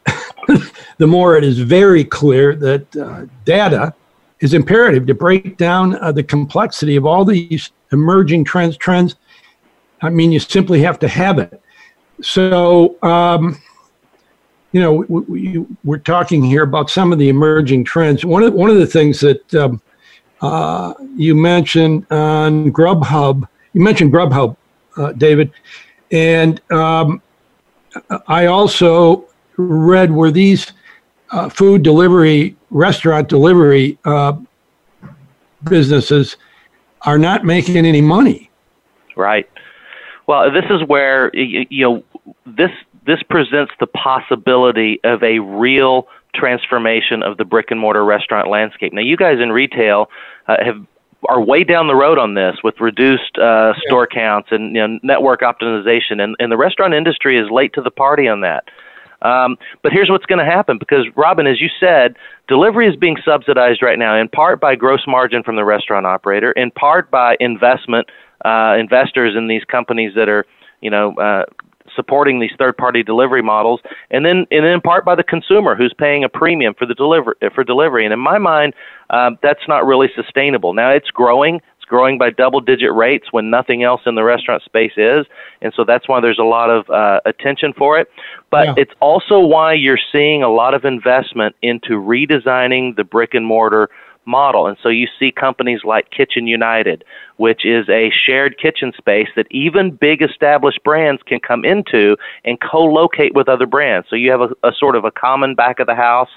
the 0.98 1.06
more 1.06 1.36
it 1.36 1.44
is 1.44 1.58
very 1.58 2.04
clear 2.04 2.54
that 2.56 2.96
uh, 2.96 3.26
data 3.44 3.94
is 4.40 4.54
imperative 4.54 5.06
to 5.06 5.14
break 5.14 5.56
down 5.56 5.96
uh, 5.96 6.12
the 6.12 6.22
complexity 6.22 6.96
of 6.96 7.06
all 7.06 7.24
these 7.24 7.70
emerging 7.92 8.44
trends. 8.44 8.76
Trends, 8.76 9.16
I 10.02 10.10
mean, 10.10 10.32
you 10.32 10.38
simply 10.38 10.80
have 10.82 10.98
to 11.00 11.08
have 11.08 11.38
it. 11.38 11.60
So, 12.22 12.96
um, 13.02 13.60
you 14.72 14.80
know, 14.80 15.04
we, 15.08 15.64
are 15.88 15.98
talking 15.98 16.44
here 16.44 16.62
about 16.62 16.90
some 16.90 17.12
of 17.12 17.18
the 17.18 17.28
emerging 17.28 17.84
trends. 17.84 18.24
One 18.24 18.42
of 18.42 18.54
one 18.54 18.70
of 18.70 18.76
the 18.76 18.86
things 18.86 19.20
that 19.20 19.54
um, 19.54 19.82
uh, 20.40 20.94
you 21.16 21.34
mentioned 21.34 22.06
on 22.10 22.70
Grubhub. 22.72 23.48
You 23.72 23.80
mentioned 23.80 24.12
Grubhub, 24.12 24.56
uh, 24.96 25.12
David, 25.12 25.52
and 26.12 26.60
um, 26.70 27.22
I 28.26 28.46
also 28.46 29.28
read 29.56 30.10
where 30.10 30.30
these 30.30 30.72
uh, 31.30 31.48
food 31.48 31.82
delivery, 31.82 32.56
restaurant 32.70 33.28
delivery 33.28 33.98
uh, 34.04 34.36
businesses 35.64 36.36
are 37.02 37.18
not 37.18 37.44
making 37.44 37.76
any 37.76 38.00
money. 38.00 38.50
Right. 39.16 39.48
Well, 40.26 40.50
this 40.52 40.64
is 40.70 40.86
where 40.86 41.30
you 41.34 41.84
know 41.84 42.04
this 42.46 42.70
this 43.06 43.22
presents 43.28 43.72
the 43.80 43.86
possibility 43.86 45.00
of 45.04 45.22
a 45.22 45.40
real 45.40 46.06
transformation 46.34 47.22
of 47.22 47.36
the 47.38 47.44
brick 47.44 47.70
and 47.70 47.80
mortar 47.80 48.04
restaurant 48.04 48.48
landscape. 48.48 48.92
Now, 48.92 49.02
you 49.02 49.16
guys 49.16 49.40
in 49.40 49.50
retail 49.50 50.08
uh, 50.46 50.56
have 50.64 50.86
are 51.28 51.40
way 51.40 51.64
down 51.64 51.86
the 51.86 51.94
road 51.94 52.18
on 52.18 52.34
this 52.34 52.56
with 52.64 52.80
reduced 52.80 53.36
uh, 53.36 53.74
store 53.86 54.06
counts 54.06 54.48
and 54.50 54.74
you 54.74 54.86
know, 54.86 54.98
network 55.02 55.40
optimization, 55.40 56.20
and, 56.20 56.34
and 56.38 56.50
the 56.50 56.56
restaurant 56.56 56.94
industry 56.94 57.38
is 57.38 57.50
late 57.50 57.72
to 57.74 57.82
the 57.82 57.90
party 57.90 58.26
on 58.26 58.40
that. 58.40 58.64
Um, 59.22 59.58
but 59.82 59.92
here's 59.92 60.10
what's 60.10 60.26
going 60.26 60.38
to 60.38 60.50
happen 60.50 60.78
because, 60.78 61.06
Robin, 61.16 61.46
as 61.46 61.60
you 61.60 61.68
said, 61.78 62.16
delivery 62.48 62.88
is 62.88 62.96
being 62.96 63.16
subsidized 63.24 63.82
right 63.82 63.98
now 63.98 64.16
in 64.16 64.28
part 64.28 64.60
by 64.60 64.74
gross 64.74 65.02
margin 65.06 65.42
from 65.42 65.56
the 65.56 65.64
restaurant 65.64 66.06
operator, 66.06 66.52
in 66.52 66.70
part 66.70 67.10
by 67.10 67.36
investment 67.40 68.08
uh, 68.44 68.76
investors 68.78 69.34
in 69.36 69.48
these 69.48 69.64
companies 69.64 70.14
that 70.14 70.28
are, 70.28 70.46
you 70.80 70.90
know, 70.90 71.14
uh, 71.16 71.44
supporting 71.96 72.40
these 72.40 72.52
third-party 72.58 73.02
delivery 73.02 73.42
models, 73.42 73.80
and 74.10 74.24
then 74.24 74.46
and 74.50 74.64
then 74.64 74.72
in 74.72 74.80
part 74.80 75.04
by 75.04 75.14
the 75.14 75.24
consumer 75.24 75.74
who's 75.74 75.92
paying 75.98 76.24
a 76.24 76.28
premium 76.28 76.72
for 76.74 76.86
the 76.86 76.94
deliver 76.94 77.36
for 77.54 77.64
delivery. 77.64 78.04
And 78.04 78.12
in 78.12 78.20
my 78.20 78.38
mind, 78.38 78.74
um, 79.10 79.38
that's 79.42 79.66
not 79.68 79.86
really 79.86 80.08
sustainable. 80.14 80.72
Now 80.72 80.90
it's 80.90 81.10
growing. 81.10 81.60
Growing 81.90 82.18
by 82.18 82.30
double-digit 82.30 82.94
rates 82.94 83.26
when 83.32 83.50
nothing 83.50 83.82
else 83.82 84.02
in 84.06 84.14
the 84.14 84.22
restaurant 84.22 84.62
space 84.62 84.92
is, 84.96 85.26
and 85.60 85.72
so 85.74 85.82
that's 85.84 86.08
why 86.08 86.20
there's 86.20 86.38
a 86.38 86.44
lot 86.44 86.70
of 86.70 86.88
uh, 86.88 87.18
attention 87.26 87.72
for 87.72 87.98
it. 87.98 88.08
But 88.48 88.68
yeah. 88.68 88.74
it's 88.76 88.92
also 89.00 89.40
why 89.40 89.72
you're 89.72 89.98
seeing 90.12 90.44
a 90.44 90.48
lot 90.48 90.72
of 90.72 90.84
investment 90.84 91.56
into 91.62 92.00
redesigning 92.00 92.94
the 92.94 93.02
brick 93.02 93.34
and 93.34 93.44
mortar 93.44 93.90
model. 94.24 94.68
And 94.68 94.76
so 94.80 94.88
you 94.88 95.08
see 95.18 95.32
companies 95.32 95.80
like 95.82 96.12
Kitchen 96.12 96.46
United, 96.46 97.02
which 97.38 97.66
is 97.66 97.88
a 97.88 98.12
shared 98.24 98.56
kitchen 98.56 98.92
space 98.96 99.28
that 99.34 99.48
even 99.50 99.90
big 99.90 100.22
established 100.22 100.84
brands 100.84 101.22
can 101.26 101.40
come 101.40 101.64
into 101.64 102.16
and 102.44 102.56
co 102.60 102.84
locate 102.84 103.34
with 103.34 103.48
other 103.48 103.66
brands. 103.66 104.06
So 104.08 104.14
you 104.14 104.30
have 104.30 104.42
a, 104.42 104.50
a 104.62 104.72
sort 104.78 104.94
of 104.94 105.04
a 105.04 105.10
common 105.10 105.56
back 105.56 105.80
of 105.80 105.88
the 105.88 105.96
house, 105.96 106.30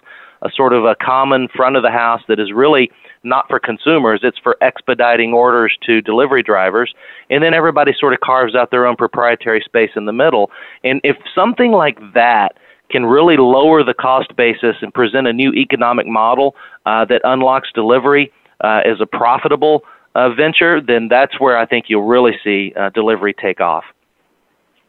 a 0.43 0.49
sort 0.56 0.73
of 0.73 0.86
a 0.86 0.95
common 0.95 1.47
front 1.47 1.75
of 1.75 1.84
the 1.84 1.91
house 1.91 2.21
that 2.27 2.39
is 2.39 2.51
really 2.51 2.91
not 3.23 3.47
for 3.47 3.60
consumers, 3.60 4.19
it's 4.23 4.38
for 4.38 4.58
expediting 4.62 5.34
orders 5.34 5.77
to 5.86 6.01
delivery 6.01 6.43
drivers. 6.43 6.93
And 7.29 7.43
then 7.43 7.53
everybody 7.53 7.93
sort 7.97 8.13
of 8.13 8.19
carves 8.19 8.53
out 8.53 8.69
their 8.69 8.86
own 8.86 8.95
proprietary 8.95 9.62
space 9.62 9.91
in 9.95 10.06
the 10.06 10.13
middle. 10.13 10.51
And 10.84 10.99
if 11.03 11.15
something 11.34 11.71
like 11.71 11.97
that 12.13 12.58
can 12.89 13.06
really 13.06 13.38
lower 13.38 13.84
the 13.84 13.93
cost 13.93 14.36
basis 14.36 14.75
and 14.82 14.93
present 14.93 15.27
a 15.27 15.34
new 15.34 15.53
economic 15.53 16.06
model 16.06 16.56
uh, 16.86 17.06
that 17.06 17.21
unlocks 17.23 17.69
delivery 17.73 18.32
uh, 18.62 18.82
as 18.86 18.99
a 18.99 19.06
profitable 19.06 19.84
uh, 20.15 20.29
venture, 20.29 20.82
then 20.82 21.08
that's 21.08 21.39
where 21.39 21.58
I 21.58 21.65
think 21.65 21.86
you'll 21.88 22.06
really 22.06 22.34
see 22.43 22.73
uh, 22.77 22.89
delivery 22.89 23.34
take 23.34 23.62
off. 23.62 23.86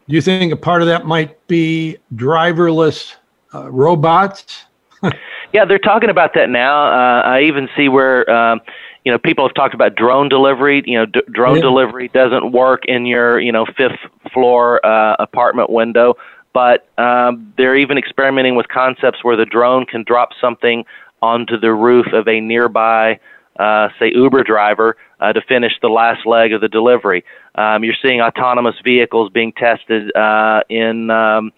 Do 0.07 0.13
you 0.13 0.21
think 0.21 0.53
a 0.53 0.57
part 0.57 0.81
of 0.81 0.87
that 0.87 1.05
might 1.05 1.47
be 1.47 1.97
driverless 2.13 3.15
uh, 3.53 3.71
robots? 3.71 4.64
Yeah, 5.53 5.65
they're 5.65 5.79
talking 5.79 6.09
about 6.09 6.33
that 6.35 6.49
now. 6.49 6.87
Uh, 6.87 7.21
I 7.21 7.41
even 7.43 7.69
see 7.75 7.89
where. 7.89 8.29
Um, 8.29 8.61
you 9.03 9.11
know, 9.11 9.19
people 9.19 9.47
have 9.47 9.53
talked 9.53 9.75
about 9.75 9.93
drone 9.93 10.29
delivery. 10.29 10.81
You 10.83 10.97
know, 10.97 11.05
d- 11.05 11.21
drone 11.31 11.57
yeah. 11.57 11.61
delivery 11.61 12.07
doesn't 12.07 12.51
work 12.51 12.85
in 12.85 13.05
your, 13.05 13.39
you 13.39 13.51
know, 13.51 13.67
fifth 13.77 13.99
floor 14.33 14.83
uh, 14.83 15.15
apartment 15.19 15.69
window 15.69 16.15
but 16.55 16.87
um, 16.97 17.53
they're 17.57 17.75
even 17.75 17.97
experimenting 17.97 18.55
with 18.55 18.69
concepts 18.69 19.21
where 19.25 19.35
the 19.35 19.45
drone 19.45 19.85
can 19.85 20.03
drop 20.03 20.29
something 20.39 20.85
onto 21.21 21.59
the 21.59 21.73
roof 21.73 22.05
of 22.13 22.29
a 22.29 22.39
nearby, 22.39 23.19
uh, 23.59 23.89
say, 23.99 24.09
Uber 24.15 24.41
driver 24.41 24.95
uh, 25.19 25.33
to 25.33 25.41
finish 25.41 25.73
the 25.81 25.89
last 25.89 26.25
leg 26.25 26.53
of 26.53 26.61
the 26.61 26.69
delivery. 26.69 27.25
Um, 27.55 27.83
you're 27.83 27.95
seeing 28.01 28.21
autonomous 28.21 28.75
vehicles 28.85 29.31
being 29.33 29.51
tested 29.51 30.15
uh, 30.15 30.61
in, 30.69 31.09
um, 31.09 31.51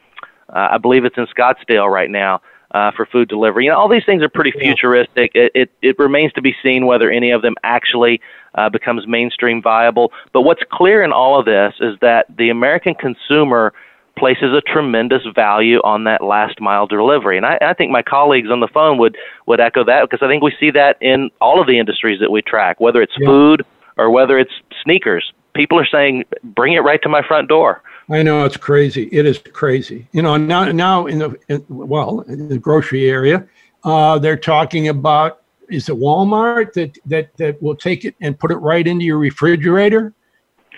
uh, 0.50 0.70
I 0.72 0.80
believe 0.80 1.06
it's 1.06 1.18
in 1.18 1.28
Scottsdale 1.28 1.88
right 1.88 2.10
now. 2.10 2.42
Uh, 2.78 2.92
for 2.96 3.06
food 3.08 3.28
delivery, 3.28 3.64
you 3.66 3.72
know, 3.72 3.80
all 3.82 3.90
these 3.98 4.06
things 4.06 4.22
are 4.22 4.30
pretty 4.30 4.54
futuristic. 4.66 5.32
It, 5.34 5.52
it, 5.62 5.70
it 5.82 5.96
remains 5.98 6.32
to 6.34 6.44
be 6.44 6.54
seen 6.62 6.86
whether 6.86 7.10
any 7.10 7.32
of 7.32 7.42
them 7.42 7.56
actually 7.64 8.16
uh, 8.54 8.70
becomes 8.70 9.08
mainstream 9.08 9.64
viable. 9.64 10.08
But 10.32 10.42
what's 10.48 10.62
clear 10.80 11.02
in 11.02 11.12
all 11.12 11.40
of 11.40 11.46
this 11.46 11.74
is 11.80 11.94
that 12.02 12.24
the 12.42 12.50
American 12.52 12.94
consumer 12.94 13.74
places 14.16 14.50
a 14.54 14.62
tremendous 14.62 15.24
value 15.34 15.80
on 15.84 16.04
that 16.04 16.22
last 16.22 16.60
mile 16.60 16.86
delivery. 16.86 17.38
And 17.38 17.46
I, 17.48 17.58
I 17.62 17.74
think 17.74 17.90
my 17.92 18.04
colleagues 18.04 18.50
on 18.52 18.60
the 18.60 18.68
phone 18.68 19.00
would, 19.00 19.16
would 19.48 19.60
echo 19.60 19.84
that 19.86 20.02
because 20.08 20.24
I 20.24 20.30
think 20.30 20.44
we 20.44 20.54
see 20.60 20.72
that 20.72 20.98
in 21.02 21.32
all 21.40 21.60
of 21.60 21.68
the 21.68 21.80
industries 21.80 22.20
that 22.20 22.32
we 22.32 22.44
track, 22.44 22.80
whether 22.80 23.02
it's 23.02 23.18
yeah. 23.18 23.28
food 23.28 23.66
or 23.98 24.12
whether 24.12 24.38
it's 24.38 24.54
sneakers. 24.84 25.26
People 25.56 25.80
are 25.80 25.88
saying, 25.98 26.26
bring 26.44 26.74
it 26.74 26.84
right 26.90 27.02
to 27.02 27.10
my 27.10 27.24
front 27.28 27.48
door. 27.48 27.82
I 28.10 28.24
know 28.24 28.46
it's 28.46 28.58
crazy. 28.58 29.10
It 29.12 29.26
is 29.26 29.38
crazy. 29.40 30.08
You 30.14 30.22
know, 30.22 30.38
now 30.38 30.72
now 30.72 31.08
in 31.08 31.20
the 31.20 31.38
in, 31.50 31.66
well 31.68 32.22
in 32.22 32.48
the 32.48 32.58
grocery 32.58 33.10
area, 33.10 33.46
uh, 33.84 34.18
they're 34.18 34.38
talking 34.38 34.88
about 34.88 35.42
is 35.70 35.90
it 35.90 35.96
Walmart 35.96 36.74
that 36.74 36.98
that 37.06 37.36
that 37.38 37.62
will 37.62 37.76
take 37.76 38.06
it 38.06 38.16
and 38.22 38.40
put 38.40 38.52
it 38.52 38.58
right 38.58 38.88
into 38.88 39.04
your 39.04 39.18
refrigerator? 39.18 40.14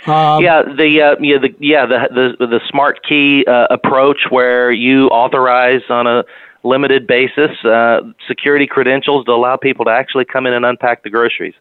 Um, 0.08 0.42
yeah, 0.44 0.64
the 0.64 1.02
uh, 1.02 1.16
yeah 1.20 1.38
the 1.38 1.54
yeah 1.60 1.86
the 1.86 2.36
the, 2.40 2.48
the 2.48 2.62
smart 2.70 3.06
key 3.08 3.46
uh, 3.46 3.68
approach 3.70 4.20
where 4.30 4.72
you 4.72 5.08
authorize 5.08 5.82
on 5.90 6.08
a 6.08 6.24
limited 6.64 7.06
basis 7.06 7.52
uh, 7.64 8.02
security 8.28 8.66
credentials 8.66 9.26
to 9.26 9.32
allow 9.32 9.56
people 9.56 9.86
to 9.86 9.92
actually 9.92 10.26
come 10.26 10.46
in 10.48 10.54
and 10.54 10.66
unpack 10.66 11.04
the 11.04 11.10
groceries. 11.10 11.54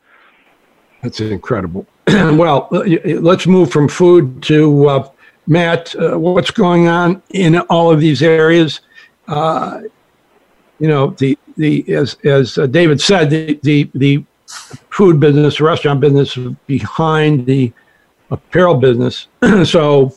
That's 1.02 1.20
incredible. 1.20 1.86
well, 2.06 2.68
let's 2.70 3.46
move 3.46 3.70
from 3.70 3.88
food 3.88 4.42
to 4.44 4.88
uh, 4.88 5.10
Matt. 5.48 5.96
Uh, 5.96 6.18
what's 6.18 6.50
going 6.50 6.88
on 6.88 7.22
in 7.30 7.58
all 7.58 7.90
of 7.90 8.00
these 8.00 8.22
areas? 8.22 8.82
Uh, 9.26 9.80
you 10.78 10.86
know, 10.86 11.10
the 11.18 11.36
the 11.56 11.84
as 11.92 12.16
as 12.24 12.58
David 12.70 13.00
said, 13.00 13.30
the 13.30 13.58
the 13.62 13.90
the 13.94 14.24
food 14.90 15.18
business, 15.18 15.60
restaurant 15.60 16.00
business, 16.00 16.38
behind 16.66 17.46
the 17.46 17.72
apparel 18.30 18.74
business. 18.74 19.28
so, 19.64 20.14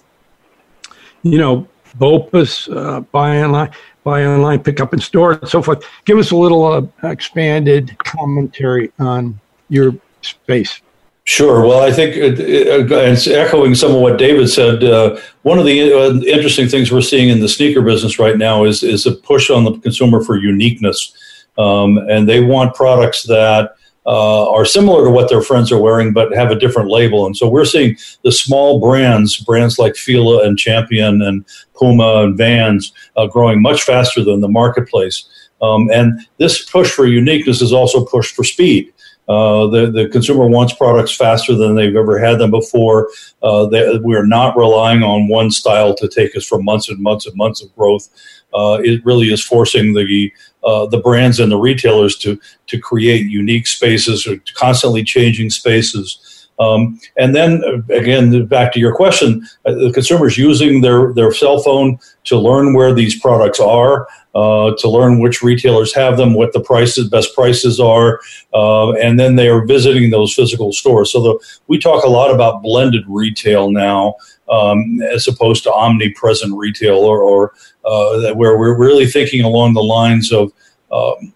you 1.23 1.37
know, 1.37 1.67
BOPUS, 1.97 2.69
uh, 2.75 3.01
buy 3.01 3.41
online, 3.41 3.71
buy 4.03 4.25
online, 4.25 4.63
pick 4.63 4.79
up 4.79 4.93
in 4.93 4.99
store, 4.99 5.33
and 5.33 5.47
so 5.47 5.61
forth. 5.61 5.83
Give 6.05 6.17
us 6.17 6.31
a 6.31 6.35
little 6.35 6.65
uh, 6.65 6.81
expanded 7.03 7.97
commentary 7.99 8.91
on 8.99 9.39
your 9.69 9.93
space. 10.21 10.81
Sure. 11.25 11.65
Well, 11.65 11.81
I 11.81 11.91
think 11.91 12.15
it, 12.17 12.39
it, 12.39 12.91
it's 12.91 13.27
echoing 13.27 13.75
some 13.75 13.93
of 13.93 14.01
what 14.01 14.17
David 14.17 14.49
said. 14.49 14.83
Uh, 14.83 15.19
one 15.43 15.59
of 15.59 15.65
the 15.65 15.93
uh, 15.93 16.13
interesting 16.23 16.67
things 16.67 16.91
we're 16.91 17.01
seeing 17.01 17.29
in 17.29 17.39
the 17.39 17.47
sneaker 17.47 17.81
business 17.81 18.17
right 18.17 18.37
now 18.37 18.63
is 18.63 18.81
is 18.81 19.05
a 19.05 19.11
push 19.11 19.51
on 19.51 19.63
the 19.63 19.77
consumer 19.79 20.23
for 20.23 20.35
uniqueness, 20.35 21.45
um, 21.59 21.99
and 22.09 22.27
they 22.27 22.41
want 22.41 22.73
products 22.73 23.23
that 23.27 23.75
uh, 24.07 24.49
are 24.49 24.65
similar 24.65 25.05
to 25.05 25.11
what 25.11 25.29
their 25.29 25.43
friends 25.43 25.71
are 25.71 25.79
wearing, 25.79 26.11
but 26.11 26.33
have 26.33 26.49
a 26.49 26.59
different 26.59 26.89
label. 26.89 27.27
And 27.27 27.37
so 27.37 27.47
we're 27.47 27.65
seeing 27.65 27.95
the 28.23 28.31
small 28.31 28.79
brands, 28.79 29.37
brands 29.37 29.77
like 29.77 29.95
Fila 29.95 30.43
and 30.45 30.57
Champion 30.57 31.21
and 31.21 31.45
Puma 31.75 32.23
and 32.23 32.35
Vans, 32.35 32.93
uh, 33.15 33.27
growing 33.27 33.61
much 33.61 33.83
faster 33.83 34.23
than 34.23 34.41
the 34.41 34.47
marketplace. 34.47 35.29
Um, 35.61 35.91
and 35.91 36.19
this 36.37 36.67
push 36.67 36.89
for 36.89 37.05
uniqueness 37.05 37.61
is 37.61 37.71
also 37.71 38.03
pushed 38.03 38.35
for 38.35 38.43
speed. 38.43 38.91
Uh, 39.27 39.67
the, 39.67 39.91
the 39.91 40.09
consumer 40.09 40.47
wants 40.47 40.73
products 40.73 41.15
faster 41.15 41.55
than 41.55 41.75
they've 41.75 41.95
ever 41.95 42.19
had 42.19 42.39
them 42.39 42.51
before. 42.51 43.09
Uh, 43.41 43.67
we're 44.01 44.25
not 44.25 44.57
relying 44.57 45.03
on 45.03 45.27
one 45.27 45.51
style 45.51 45.93
to 45.95 46.07
take 46.07 46.35
us 46.35 46.45
for 46.45 46.61
months 46.61 46.89
and 46.89 46.99
months 46.99 47.25
and 47.25 47.35
months 47.35 47.61
of 47.61 47.73
growth. 47.75 48.09
Uh, 48.53 48.79
it 48.83 49.05
really 49.05 49.31
is 49.31 49.43
forcing 49.43 49.93
the 49.93 50.31
uh, 50.63 50.85
the 50.87 50.99
brands 50.99 51.39
and 51.39 51.51
the 51.51 51.57
retailers 51.57 52.17
to 52.17 52.39
to 52.67 52.79
create 52.79 53.25
unique 53.27 53.67
spaces 53.67 54.27
or 54.27 54.37
constantly 54.55 55.03
changing 55.03 55.49
spaces. 55.49 56.49
Um, 56.59 56.99
and 57.17 57.33
then 57.33 57.63
uh, 57.63 57.93
again, 57.93 58.45
back 58.45 58.71
to 58.73 58.79
your 58.79 58.95
question, 58.95 59.47
uh, 59.65 59.73
the 59.73 59.91
consumers 59.93 60.37
using 60.37 60.81
their 60.81 61.13
their 61.13 61.31
cell 61.31 61.59
phone 61.59 61.97
to 62.25 62.37
learn 62.37 62.73
where 62.73 62.93
these 62.93 63.19
products 63.19 63.59
are, 63.59 64.07
uh, 64.33 64.71
to 64.77 64.89
learn 64.89 65.19
which 65.19 65.41
retailers 65.41 65.93
have 65.93 66.17
them, 66.17 66.33
what 66.33 66.53
the 66.53 66.61
prices, 66.61 67.09
best 67.09 67.33
prices 67.35 67.79
are, 67.79 68.21
uh, 68.53 68.91
and 68.93 69.19
then 69.19 69.35
they 69.35 69.49
are 69.49 69.65
visiting 69.65 70.09
those 70.09 70.33
physical 70.33 70.71
stores. 70.71 71.11
So 71.11 71.21
the, 71.21 71.39
we 71.67 71.79
talk 71.79 72.03
a 72.03 72.09
lot 72.09 72.33
about 72.33 72.61
blended 72.61 73.03
retail 73.07 73.71
now, 73.71 74.15
um, 74.49 75.01
as 75.01 75.27
opposed 75.27 75.63
to 75.63 75.73
omnipresent 75.73 76.53
retail, 76.55 76.97
or, 76.97 77.21
or 77.21 77.53
uh, 77.85 78.33
where 78.33 78.57
we're 78.57 78.77
really 78.77 79.05
thinking 79.05 79.43
along 79.43 79.73
the 79.73 79.83
lines 79.83 80.31
of 80.31 80.53
um, 80.91 81.33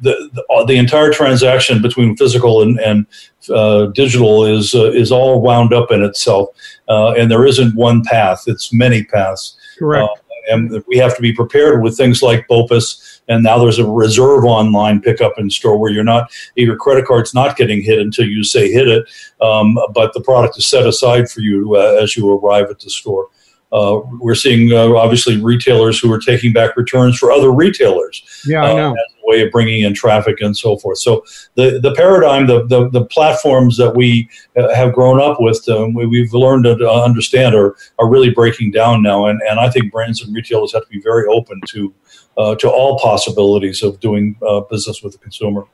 the, 0.00 0.30
the, 0.34 0.44
uh, 0.50 0.64
the, 0.64 0.76
entire 0.76 1.12
transaction 1.12 1.80
between 1.80 2.16
physical 2.16 2.62
and, 2.62 2.78
and 2.80 3.06
uh, 3.50 3.86
digital 3.86 4.44
is 4.44 4.74
uh, 4.74 4.90
is 4.90 5.10
all 5.10 5.40
wound 5.40 5.72
up 5.72 5.90
in 5.90 6.02
itself, 6.02 6.48
uh, 6.88 7.12
and 7.12 7.30
there 7.30 7.46
isn't 7.46 7.74
one 7.74 8.02
path; 8.04 8.44
it's 8.46 8.72
many 8.72 9.04
paths. 9.04 9.56
Correct. 9.78 10.08
And 10.50 10.82
we 10.86 10.96
have 10.98 11.14
to 11.16 11.22
be 11.22 11.32
prepared 11.32 11.82
with 11.82 11.96
things 11.96 12.22
like 12.22 12.48
BOPUS, 12.48 13.20
and 13.28 13.42
now 13.42 13.58
there's 13.58 13.78
a 13.78 13.86
reserve 13.86 14.44
online 14.44 15.00
pickup 15.00 15.38
in 15.38 15.50
store 15.50 15.78
where 15.78 15.90
you're 15.90 16.04
not 16.04 16.30
your 16.56 16.76
credit 16.76 17.06
card's 17.06 17.34
not 17.34 17.56
getting 17.56 17.82
hit 17.82 17.98
until 17.98 18.26
you 18.26 18.44
say 18.44 18.70
hit 18.70 18.88
it, 18.88 19.04
um, 19.40 19.78
but 19.94 20.12
the 20.12 20.20
product 20.20 20.58
is 20.58 20.66
set 20.66 20.86
aside 20.86 21.30
for 21.30 21.40
you 21.40 21.76
uh, 21.76 21.98
as 22.02 22.16
you 22.16 22.30
arrive 22.30 22.70
at 22.70 22.80
the 22.80 22.90
store. 22.90 23.28
Uh, 23.72 24.00
we're 24.20 24.34
seeing 24.34 24.72
uh, 24.72 24.94
obviously 24.94 25.40
retailers 25.40 25.98
who 25.98 26.12
are 26.12 26.20
taking 26.20 26.52
back 26.52 26.76
returns 26.76 27.18
for 27.18 27.32
other 27.32 27.50
retailers. 27.50 28.22
Yeah, 28.46 28.64
I 28.64 28.80
uh. 28.80 28.90
As 28.90 28.96
a 28.96 29.26
way 29.26 29.42
of 29.42 29.50
bringing 29.50 29.82
in 29.82 29.94
traffic 29.94 30.40
and 30.40 30.56
so 30.56 30.76
forth. 30.76 30.98
So 30.98 31.24
the 31.54 31.80
the 31.80 31.94
paradigm, 31.94 32.46
the 32.46 32.66
the, 32.66 32.90
the 32.90 33.04
platforms 33.06 33.76
that 33.78 33.96
we 33.96 34.28
uh, 34.56 34.74
have 34.74 34.92
grown 34.92 35.20
up 35.20 35.40
with, 35.40 35.66
um, 35.68 35.94
we, 35.94 36.20
have 36.20 36.34
learned 36.34 36.64
to 36.64 36.90
understand 36.90 37.54
are 37.54 37.74
are 37.98 38.08
really 38.08 38.30
breaking 38.30 38.72
down 38.72 39.02
now. 39.02 39.26
And 39.26 39.40
and 39.48 39.58
I 39.58 39.70
think 39.70 39.90
brands 39.90 40.22
and 40.22 40.34
retailers 40.34 40.72
have 40.74 40.84
to 40.84 40.90
be 40.90 41.00
very 41.00 41.26
open 41.26 41.60
to 41.68 41.94
uh, 42.36 42.54
to 42.56 42.70
all 42.70 42.98
possibilities 42.98 43.82
of 43.82 43.98
doing 44.00 44.36
business 44.70 45.02
with 45.02 45.12
the 45.12 45.18
consumer. 45.18 45.66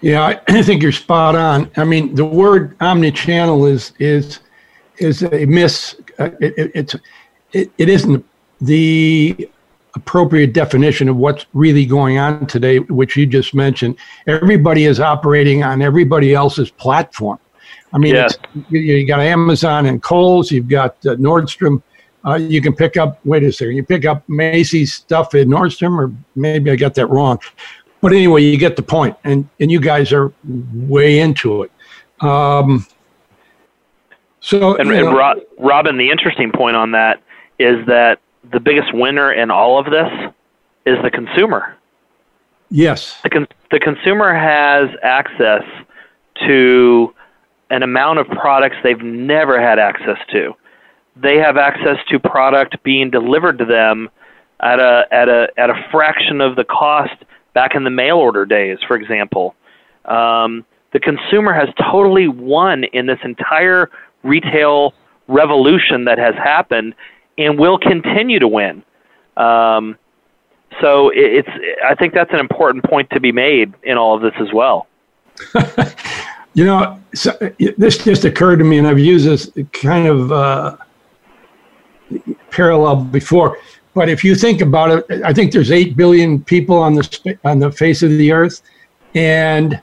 Yeah, 0.00 0.40
I 0.48 0.62
think 0.62 0.82
you're 0.82 0.92
spot 0.92 1.34
on. 1.34 1.70
I 1.76 1.84
mean, 1.84 2.14
the 2.14 2.24
word 2.24 2.76
omni-channel 2.80 3.66
is 3.66 3.92
is 3.98 4.40
is 4.98 5.22
a 5.22 5.46
miss. 5.46 5.96
Uh, 6.18 6.30
it, 6.40 6.54
it, 6.58 6.72
it's 6.74 6.96
it, 7.52 7.70
it 7.78 7.88
isn't 7.88 8.24
the 8.60 9.48
appropriate 9.94 10.52
definition 10.52 11.08
of 11.08 11.16
what's 11.16 11.46
really 11.54 11.86
going 11.86 12.18
on 12.18 12.46
today, 12.46 12.78
which 12.78 13.16
you 13.16 13.26
just 13.26 13.54
mentioned. 13.54 13.96
Everybody 14.26 14.84
is 14.84 15.00
operating 15.00 15.62
on 15.62 15.82
everybody 15.82 16.34
else's 16.34 16.70
platform. 16.70 17.38
I 17.92 17.98
mean, 17.98 18.14
you, 18.68 18.80
you, 18.80 19.06
got 19.06 19.20
Amazon 19.20 19.86
and 19.86 20.02
Kohl's, 20.02 20.50
you've 20.50 20.68
got 20.68 20.96
uh, 21.06 21.16
Nordstrom. 21.16 21.82
Uh, 22.24 22.34
you 22.34 22.60
can 22.60 22.74
pick 22.74 22.96
up, 22.96 23.18
wait 23.24 23.42
a 23.44 23.52
second, 23.52 23.76
you 23.76 23.84
pick 23.84 24.04
up 24.04 24.28
Macy's 24.28 24.92
stuff 24.92 25.34
at 25.34 25.46
Nordstrom, 25.46 25.98
or 25.98 26.12
maybe 26.36 26.70
I 26.70 26.76
got 26.76 26.94
that 26.94 27.06
wrong. 27.06 27.38
But 28.00 28.12
anyway, 28.12 28.42
you 28.42 28.58
get 28.58 28.76
the 28.76 28.82
point, 28.82 29.16
and, 29.24 29.48
and 29.58 29.72
you 29.72 29.80
guys 29.80 30.12
are 30.12 30.32
way 30.74 31.20
into 31.20 31.62
it. 31.62 31.72
Um, 32.20 32.86
so, 34.48 34.76
and, 34.76 34.90
and 34.90 35.14
Ro- 35.14 35.42
Robin, 35.58 35.98
the 35.98 36.08
interesting 36.08 36.50
point 36.52 36.74
on 36.74 36.92
that 36.92 37.22
is 37.58 37.84
that 37.86 38.18
the 38.50 38.60
biggest 38.60 38.94
winner 38.94 39.30
in 39.30 39.50
all 39.50 39.78
of 39.78 39.90
this 39.90 40.10
is 40.86 40.96
the 41.02 41.10
consumer. 41.10 41.76
Yes. 42.70 43.18
The, 43.22 43.28
con- 43.28 43.48
the 43.70 43.78
consumer 43.78 44.32
has 44.32 44.88
access 45.02 45.64
to 46.46 47.14
an 47.68 47.82
amount 47.82 48.20
of 48.20 48.28
products 48.28 48.76
they've 48.82 49.02
never 49.02 49.60
had 49.60 49.78
access 49.78 50.18
to. 50.32 50.54
They 51.14 51.36
have 51.36 51.58
access 51.58 51.98
to 52.08 52.18
product 52.18 52.82
being 52.82 53.10
delivered 53.10 53.58
to 53.58 53.66
them 53.66 54.08
at 54.60 54.80
a 54.80 55.06
at 55.10 55.28
a 55.28 55.48
at 55.58 55.68
a 55.68 55.86
fraction 55.90 56.40
of 56.40 56.56
the 56.56 56.64
cost 56.64 57.24
back 57.52 57.74
in 57.74 57.84
the 57.84 57.90
mail 57.90 58.16
order 58.16 58.46
days, 58.46 58.78
for 58.86 58.96
example. 58.96 59.54
Um, 60.06 60.64
the 60.92 61.00
consumer 61.00 61.52
has 61.52 61.68
totally 61.90 62.28
won 62.28 62.84
in 62.84 63.06
this 63.06 63.18
entire 63.24 63.90
retail 64.28 64.94
revolution 65.26 66.04
that 66.04 66.18
has 66.18 66.34
happened 66.34 66.94
and 67.36 67.58
will 67.58 67.78
continue 67.78 68.38
to 68.38 68.48
win. 68.48 68.82
Um, 69.36 69.96
so 70.80 71.10
it's 71.14 71.48
I 71.84 71.94
think 71.94 72.14
that's 72.14 72.32
an 72.32 72.40
important 72.40 72.84
point 72.84 73.10
to 73.10 73.20
be 73.20 73.32
made 73.32 73.74
in 73.82 73.96
all 73.96 74.14
of 74.14 74.22
this 74.22 74.34
as 74.38 74.52
well. 74.52 74.86
you 76.54 76.64
know, 76.64 77.00
so 77.14 77.36
this 77.76 77.98
just 77.98 78.24
occurred 78.24 78.58
to 78.58 78.64
me, 78.64 78.78
and 78.78 78.86
I've 78.86 78.98
used 78.98 79.26
this 79.26 79.50
kind 79.72 80.06
of 80.06 80.32
uh, 80.32 80.76
parallel 82.50 82.96
before. 82.96 83.58
But 83.94 84.08
if 84.08 84.22
you 84.22 84.34
think 84.34 84.60
about 84.60 85.04
it, 85.10 85.22
I 85.24 85.32
think 85.32 85.52
there's 85.52 85.72
eight 85.72 85.96
billion 85.96 86.42
people 86.42 86.76
on 86.76 86.94
the 86.94 87.38
on 87.44 87.58
the 87.58 87.72
face 87.72 88.02
of 88.02 88.10
the 88.10 88.30
earth, 88.32 88.62
and 89.14 89.80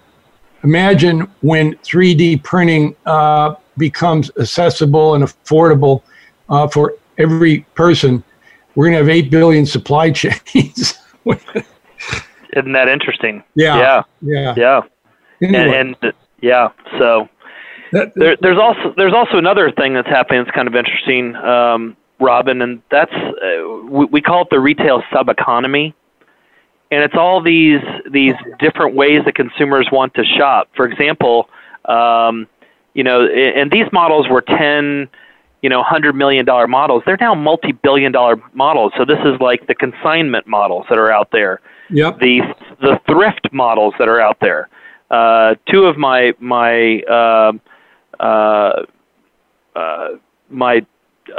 imagine 0.63 1.21
when 1.41 1.75
3D 1.77 2.43
printing 2.43 2.95
uh, 3.05 3.55
becomes 3.77 4.31
accessible 4.39 5.15
and 5.15 5.23
affordable 5.23 6.01
uh, 6.49 6.67
for 6.67 6.93
every 7.17 7.59
person, 7.75 8.23
we're 8.75 8.85
going 8.85 8.93
to 8.93 8.99
have 8.99 9.09
8 9.09 9.29
billion 9.31 9.65
supply 9.65 10.11
chains. 10.11 10.93
Isn't 11.25 12.71
that 12.73 12.87
interesting? 12.87 13.43
Yeah. 13.55 13.77
Yeah. 13.77 14.03
Yeah. 14.21 14.53
Yeah. 14.57 14.81
Anyway. 15.41 15.79
And, 15.79 15.95
and, 16.01 16.13
yeah, 16.41 16.69
so 16.99 17.27
that, 17.91 18.13
there, 18.15 18.37
there's 18.41 18.59
also 18.59 18.93
there's 18.97 19.13
also 19.13 19.37
another 19.37 19.71
thing 19.71 19.93
that's 19.93 20.07
happening 20.07 20.43
that's 20.43 20.55
kind 20.55 20.67
of 20.67 20.75
interesting, 20.75 21.35
um, 21.37 21.97
Robin, 22.19 22.61
and 22.61 22.81
that's 22.91 23.13
uh, 23.13 23.67
we, 23.89 24.05
we 24.05 24.21
call 24.21 24.43
it 24.43 24.49
the 24.51 24.59
retail 24.59 25.01
sub 25.11 25.29
economy, 25.29 25.95
and 26.91 27.03
it's 27.03 27.15
all 27.15 27.41
these 27.41 27.81
these 28.11 28.35
different 28.59 28.95
ways 28.95 29.21
that 29.25 29.35
consumers 29.35 29.87
want 29.91 30.13
to 30.15 30.23
shop. 30.23 30.69
For 30.75 30.85
example, 30.85 31.49
um, 31.85 32.47
you 32.95 33.03
know, 33.03 33.27
and 33.27 33.69
these 33.71 33.85
models 33.93 34.27
were 34.27 34.41
ten 34.41 35.07
you 35.65 35.69
know, 35.69 35.81
hundred 35.81 36.13
million 36.13 36.45
dollar 36.45 36.67
models. 36.67 37.01
They're 37.07 37.17
now 37.19 37.33
multi 37.33 37.71
billion 37.71 38.11
dollar 38.11 38.35
models. 38.53 38.93
So 38.97 39.03
this 39.03 39.17
is 39.25 39.41
like 39.41 39.65
the 39.65 39.73
consignment 39.73 40.45
models 40.45 40.85
that 40.89 40.99
are 40.99 41.11
out 41.11 41.29
there. 41.31 41.59
Yep. 41.89 42.19
The 42.19 42.41
the 42.81 42.99
thrift 43.07 43.47
models 43.51 43.95
that 43.97 44.07
are 44.07 44.21
out 44.21 44.37
there. 44.41 44.69
Uh, 45.09 45.55
two 45.71 45.85
of 45.85 45.97
my 45.97 46.33
my 46.39 46.99
uh, 47.09 47.53
uh, 48.19 48.85
uh, 49.75 50.07
my 50.51 50.85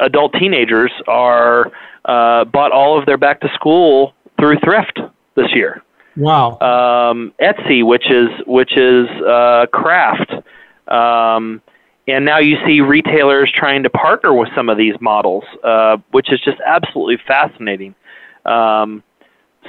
adult 0.00 0.32
teenagers 0.32 0.90
are 1.06 1.70
uh, 2.04 2.44
bought 2.46 2.72
all 2.72 2.98
of 2.98 3.06
their 3.06 3.18
back 3.18 3.40
to 3.42 3.48
school 3.54 4.12
through 4.40 4.58
thrift 4.58 4.98
this 5.36 5.54
year. 5.54 5.84
Wow. 6.16 6.58
Um, 6.58 7.32
Etsy, 7.40 7.86
which 7.86 8.10
is 8.10 8.28
which 8.44 8.76
is 8.76 9.06
uh, 9.24 9.66
craft. 9.72 10.32
Um, 10.88 11.62
and 12.08 12.24
now 12.24 12.38
you 12.38 12.56
see 12.64 12.80
retailers 12.80 13.50
trying 13.52 13.82
to 13.82 13.90
partner 13.90 14.32
with 14.32 14.48
some 14.54 14.68
of 14.68 14.78
these 14.78 14.94
models, 15.00 15.44
uh, 15.64 15.96
which 16.12 16.32
is 16.32 16.40
just 16.40 16.58
absolutely 16.64 17.18
fascinating. 17.26 17.94
Um, 18.44 19.02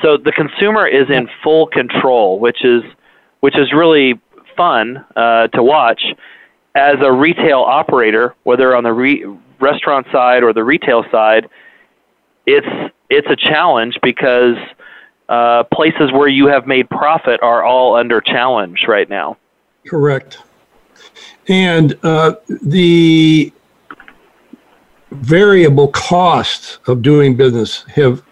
so 0.04 0.18
the 0.18 0.32
consumer 0.32 0.88
is 0.88 1.10
in 1.10 1.28
full 1.44 1.68
control, 1.68 2.40
which 2.40 2.64
is 2.64 2.84
which 3.40 3.58
is 3.58 3.74
really 3.74 4.20
fun 4.56 5.04
uh, 5.16 5.48
to 5.48 5.64
watch. 5.64 6.04
As 6.76 6.96
a 7.02 7.12
retail 7.12 7.62
operator, 7.62 8.36
whether 8.44 8.76
on 8.76 8.84
the 8.84 8.94
re- 8.94 9.26
restaurant 9.60 10.06
side 10.12 10.44
or 10.44 10.54
the 10.54 10.64
retail 10.64 11.06
side, 11.12 11.50
it's 12.46 12.94
it's 13.10 13.28
a 13.32 13.36
challenge 13.36 13.98
because 14.04 14.58
uh, 15.28 15.64
places 15.74 16.12
where 16.12 16.28
you 16.28 16.48
have 16.48 16.68
made 16.68 16.88
profit 16.88 17.42
are 17.42 17.64
all 17.64 17.96
under 17.96 18.22
challenge 18.22 18.86
right 18.88 19.10
now. 19.10 19.38
Correct 19.88 20.44
and 21.48 21.98
uh, 22.04 22.36
the 22.64 23.52
variable 25.12 25.88
costs 25.90 26.80
of 26.88 27.02
doing 27.02 27.36
business 27.36 27.84
have 27.96 28.24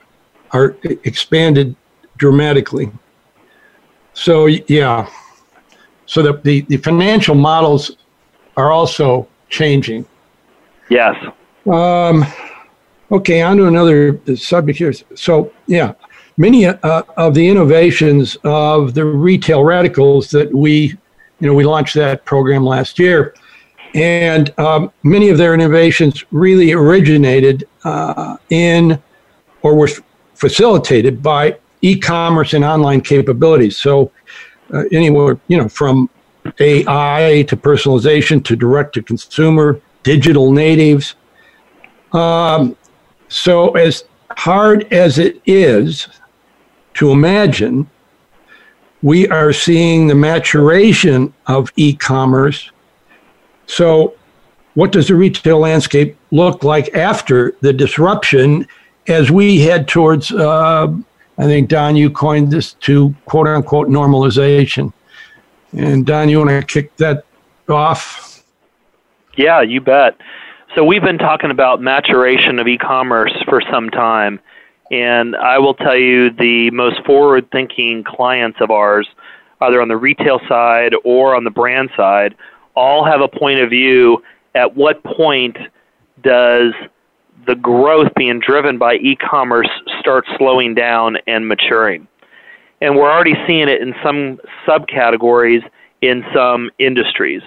are 0.52 0.76
expanded 0.84 1.76
dramatically. 2.18 2.92
So 4.14 4.46
yeah, 4.46 5.10
so 6.06 6.22
that 6.22 6.44
the, 6.44 6.62
the 6.62 6.78
financial 6.78 7.36
models 7.36 7.98
are 8.58 8.72
also 8.72 9.28
changing. 9.50 10.06
Yes. 10.90 11.16
Um, 11.66 12.26
okay, 13.12 13.42
on 13.42 13.58
to 13.58 13.68
another 13.68 14.20
subject 14.36 14.78
here. 14.78 14.94
So, 15.16 15.52
yeah, 15.68 15.94
many 16.38 16.66
uh, 16.66 17.04
of 17.18 17.34
the 17.34 17.48
innovations 17.48 18.38
of 18.44 18.94
the 18.94 19.06
retail 19.06 19.64
radicals 19.64 20.30
that 20.32 20.54
we, 20.54 20.96
you 21.46 21.52
know, 21.52 21.56
we 21.56 21.64
launched 21.64 21.94
that 21.94 22.26
program 22.26 22.66
last 22.66 22.98
year, 22.98 23.36
and 23.94 24.52
um, 24.60 24.92
many 25.04 25.30
of 25.30 25.38
their 25.38 25.54
innovations 25.54 26.26
really 26.32 26.72
originated 26.72 27.68
uh, 27.84 28.38
in 28.50 29.00
or 29.62 29.76
were 29.76 29.90
facilitated 30.34 31.22
by 31.22 31.56
e-commerce 31.84 32.54
and 32.56 32.66
online 32.66 33.00
capabilities. 33.00 33.78
So, 33.78 34.12
uh, 34.74 34.86
anywhere 34.92 35.38
you 35.48 35.58
know 35.60 35.70
from 35.70 36.10
AI 36.60 37.46
to 37.48 37.56
personalization 37.56 38.44
to 38.46 38.56
direct 38.56 38.96
to 38.96 39.04
consumer, 39.04 39.80
digital 40.02 40.52
natives. 40.52 41.14
Um, 42.12 42.76
so, 43.28 43.74
as 43.74 44.06
hard 44.32 44.92
as 44.92 45.20
it 45.20 45.40
is 45.46 46.08
to 46.96 47.12
imagine, 47.12 47.88
we 49.06 49.28
are 49.28 49.54
seeing 49.54 50.08
the 50.08 50.16
maturation 50.16 51.32
of 51.46 51.72
e 51.76 51.94
commerce. 51.94 52.72
So, 53.68 54.16
what 54.74 54.92
does 54.92 55.10
the 55.10 55.16
retail 55.16 55.60
landscape 55.60 56.18
look 56.32 56.64
like 56.64 56.92
after 56.96 57.56
the 57.62 57.72
disruption 57.72 58.68
as 59.08 59.30
we 59.30 59.60
head 59.60 59.88
towards, 59.88 60.32
uh, 60.32 60.88
I 61.38 61.44
think, 61.44 61.70
Don, 61.70 61.96
you 61.96 62.10
coined 62.10 62.50
this 62.50 62.74
to 62.88 63.14
quote 63.26 63.46
unquote 63.46 63.90
normalization? 63.90 64.92
And 65.72 66.04
Don, 66.04 66.28
you 66.28 66.40
want 66.40 66.50
to 66.50 66.64
kick 66.64 66.98
that 66.98 67.26
off? 67.70 68.44
Yeah, 69.38 69.62
you 69.62 69.82
bet. 69.82 70.18
So 70.74 70.84
we've 70.84 71.04
been 71.04 71.20
talking 71.20 71.52
about 71.52 71.80
maturation 71.80 72.58
of 72.58 72.68
e-commerce 72.68 73.34
for 73.48 73.62
some 73.70 73.92
time, 73.92 74.40
and 74.92 75.36
I 75.36 75.60
will 75.60 75.74
tell 75.74 75.98
you 75.98 76.30
the 76.30 76.70
most 76.72 77.04
forward-thinking 77.06 78.04
clients 78.04 78.60
of 78.62 78.72
ours, 78.72 79.08
either 79.62 79.82
on 79.82 79.88
the 79.88 79.98
retail 79.98 80.40
side 80.48 80.94
or 81.04 81.36
on 81.36 81.44
the 81.44 81.52
brand 81.52 81.90
side, 81.96 82.36
all 82.76 83.06
have 83.06 83.22
a 83.22 83.28
point 83.28 83.60
of 83.60 83.70
view 83.70 84.24
at 84.54 84.76
what 84.76 85.04
point 85.04 85.58
does 86.24 86.74
the 87.48 87.56
growth 87.56 88.12
being 88.16 88.40
driven 88.40 88.78
by 88.78 88.96
e-commerce 88.96 89.70
start 90.00 90.26
slowing 90.38 90.74
down 90.74 91.18
and 91.28 91.48
maturing 91.48 92.08
and 92.82 92.96
we're 92.96 93.12
already 93.12 93.36
seeing 93.48 93.68
it 93.68 93.82
in 93.82 93.94
some 94.04 94.40
subcategories 94.68 95.64
in 96.02 96.24
some 96.34 96.70
industries. 96.78 97.42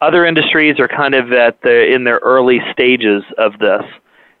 Other 0.00 0.24
industries 0.24 0.78
are 0.78 0.88
kind 0.88 1.14
of 1.14 1.32
at 1.32 1.60
the 1.62 1.92
in 1.92 2.04
their 2.04 2.18
early 2.18 2.60
stages 2.72 3.24
of 3.36 3.58
this, 3.58 3.82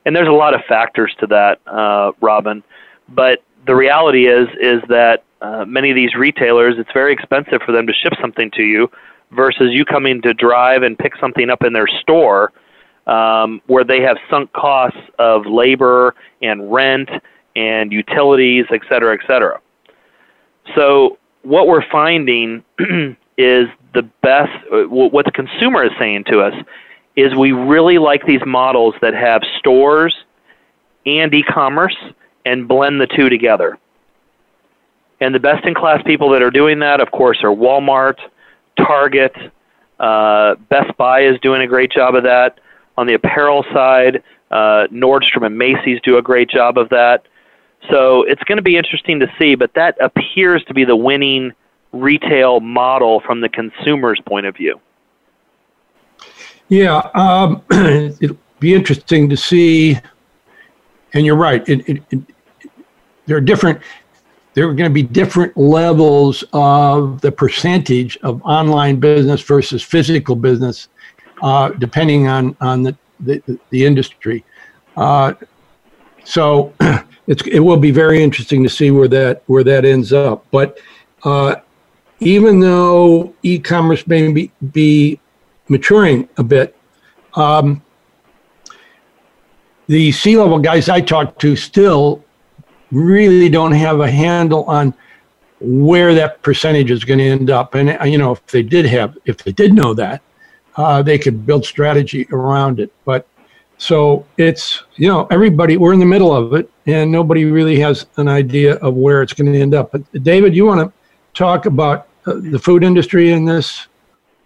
and 0.04 0.14
there's 0.14 0.28
a 0.28 0.32
lot 0.32 0.54
of 0.54 0.60
factors 0.68 1.14
to 1.20 1.26
that, 1.28 1.60
uh, 1.66 2.12
Robin. 2.20 2.62
But 3.08 3.42
the 3.66 3.74
reality 3.74 4.26
is 4.26 4.48
is 4.60 4.82
that 4.88 5.24
uh, 5.40 5.64
many 5.64 5.90
of 5.90 5.96
these 5.96 6.14
retailers, 6.14 6.74
it's 6.78 6.90
very 6.92 7.12
expensive 7.12 7.62
for 7.64 7.72
them 7.72 7.86
to 7.86 7.92
ship 7.92 8.12
something 8.20 8.50
to 8.52 8.62
you, 8.62 8.90
versus 9.30 9.70
you 9.70 9.84
coming 9.84 10.20
to 10.22 10.34
drive 10.34 10.82
and 10.82 10.98
pick 10.98 11.12
something 11.20 11.50
up 11.50 11.62
in 11.62 11.72
their 11.72 11.86
store, 11.86 12.52
um, 13.06 13.60
where 13.66 13.84
they 13.84 14.00
have 14.00 14.16
sunk 14.30 14.52
costs 14.52 14.98
of 15.18 15.46
labor 15.46 16.14
and 16.42 16.72
rent 16.72 17.08
and 17.56 17.92
utilities, 17.92 18.66
et 18.70 18.80
cetera, 18.88 19.14
et 19.14 19.20
cetera. 19.26 19.60
So 20.74 21.18
what 21.42 21.66
we're 21.66 21.88
finding 21.90 22.64
is 23.38 23.68
the 23.94 24.02
best. 24.22 24.52
What 24.70 25.24
the 25.24 25.32
consumer 25.32 25.84
is 25.84 25.92
saying 25.98 26.24
to 26.24 26.40
us 26.40 26.54
is 27.18 27.34
we 27.34 27.50
really 27.50 27.98
like 27.98 28.24
these 28.24 28.40
models 28.46 28.94
that 29.02 29.12
have 29.12 29.42
stores 29.58 30.14
and 31.04 31.34
e-commerce 31.34 31.96
and 32.44 32.68
blend 32.68 33.00
the 33.00 33.08
two 33.08 33.28
together. 33.28 33.76
And 35.20 35.34
the 35.34 35.40
best 35.40 35.66
in 35.66 35.74
class 35.74 36.00
people 36.04 36.30
that 36.30 36.42
are 36.42 36.50
doing 36.52 36.78
that, 36.78 37.00
of 37.00 37.10
course, 37.10 37.38
are 37.42 37.50
Walmart, 37.50 38.18
Target, 38.76 39.34
uh, 39.98 40.54
Best 40.68 40.96
Buy 40.96 41.22
is 41.22 41.40
doing 41.40 41.60
a 41.60 41.66
great 41.66 41.90
job 41.90 42.14
of 42.14 42.22
that. 42.22 42.60
On 42.96 43.08
the 43.08 43.14
apparel 43.14 43.64
side, 43.72 44.22
uh, 44.52 44.86
Nordstrom 44.92 45.44
and 45.44 45.58
Macy's 45.58 46.00
do 46.02 46.18
a 46.18 46.22
great 46.22 46.48
job 46.48 46.78
of 46.78 46.88
that. 46.90 47.24
So 47.90 48.22
it's 48.22 48.44
going 48.44 48.58
to 48.58 48.62
be 48.62 48.76
interesting 48.76 49.18
to 49.18 49.32
see, 49.40 49.56
but 49.56 49.74
that 49.74 49.96
appears 50.00 50.62
to 50.64 50.74
be 50.74 50.84
the 50.84 50.94
winning 50.94 51.52
retail 51.90 52.60
model 52.60 53.18
from 53.18 53.40
the 53.40 53.48
consumer's 53.48 54.20
point 54.24 54.46
of 54.46 54.56
view. 54.56 54.80
Yeah, 56.68 56.98
um, 57.14 57.62
it'll 58.20 58.36
be 58.60 58.74
interesting 58.74 59.28
to 59.28 59.36
see. 59.36 59.98
And 61.14 61.24
you're 61.24 61.36
right. 61.36 61.66
It, 61.68 61.88
it, 61.88 62.02
it, 62.10 62.20
there 63.26 63.36
are 63.36 63.42
different. 63.42 63.80
There 64.54 64.68
are 64.68 64.74
going 64.74 64.90
to 64.90 64.94
be 64.94 65.02
different 65.02 65.56
levels 65.56 66.44
of 66.52 67.20
the 67.20 67.30
percentage 67.30 68.18
of 68.18 68.42
online 68.42 68.96
business 69.00 69.40
versus 69.40 69.82
physical 69.82 70.34
business, 70.34 70.88
uh, 71.42 71.70
depending 71.70 72.28
on 72.28 72.56
on 72.60 72.82
the 72.82 72.96
the, 73.20 73.58
the 73.70 73.84
industry. 73.84 74.44
Uh, 74.96 75.34
so 76.24 76.74
it's, 77.26 77.42
it 77.46 77.60
will 77.60 77.76
be 77.76 77.90
very 77.90 78.22
interesting 78.22 78.62
to 78.62 78.68
see 78.68 78.90
where 78.90 79.08
that 79.08 79.42
where 79.46 79.64
that 79.64 79.84
ends 79.84 80.12
up. 80.12 80.44
But 80.50 80.78
uh, 81.24 81.56
even 82.20 82.60
though 82.60 83.34
e-commerce 83.42 84.06
may 84.06 84.30
be, 84.32 84.52
be 84.72 85.20
maturing 85.68 86.28
a 86.36 86.42
bit, 86.42 86.76
um, 87.34 87.82
the 89.86 90.12
C-level 90.12 90.58
guys 90.58 90.88
I 90.88 91.00
talk 91.00 91.38
to 91.38 91.56
still 91.56 92.24
really 92.90 93.48
don't 93.48 93.72
have 93.72 94.00
a 94.00 94.10
handle 94.10 94.64
on 94.64 94.94
where 95.60 96.14
that 96.14 96.40
percentage 96.42 96.90
is 96.90 97.04
going 97.04 97.18
to 97.18 97.24
end 97.24 97.50
up. 97.50 97.74
And 97.74 97.90
uh, 97.90 98.04
you 98.04 98.18
know, 98.18 98.32
if 98.32 98.46
they 98.46 98.62
did 98.62 98.86
have, 98.86 99.16
if 99.24 99.38
they 99.38 99.52
did 99.52 99.72
know 99.72 99.94
that, 99.94 100.22
uh, 100.76 101.02
they 101.02 101.18
could 101.18 101.44
build 101.44 101.64
strategy 101.64 102.26
around 102.30 102.80
it. 102.80 102.92
But 103.04 103.26
so 103.78 104.26
it's, 104.36 104.82
you 104.96 105.08
know, 105.08 105.26
everybody, 105.30 105.76
we're 105.76 105.92
in 105.92 105.98
the 105.98 106.06
middle 106.06 106.34
of 106.34 106.54
it 106.54 106.70
and 106.86 107.10
nobody 107.10 107.44
really 107.44 107.78
has 107.80 108.06
an 108.16 108.28
idea 108.28 108.74
of 108.76 108.94
where 108.94 109.22
it's 109.22 109.32
going 109.32 109.52
to 109.52 109.60
end 109.60 109.74
up. 109.74 109.92
But 109.92 110.02
David, 110.22 110.54
you 110.54 110.66
want 110.66 110.80
to 110.80 110.92
talk 111.34 111.66
about 111.66 112.08
uh, 112.26 112.34
the 112.34 112.58
food 112.58 112.84
industry 112.84 113.30
in 113.30 113.44
this? 113.44 113.86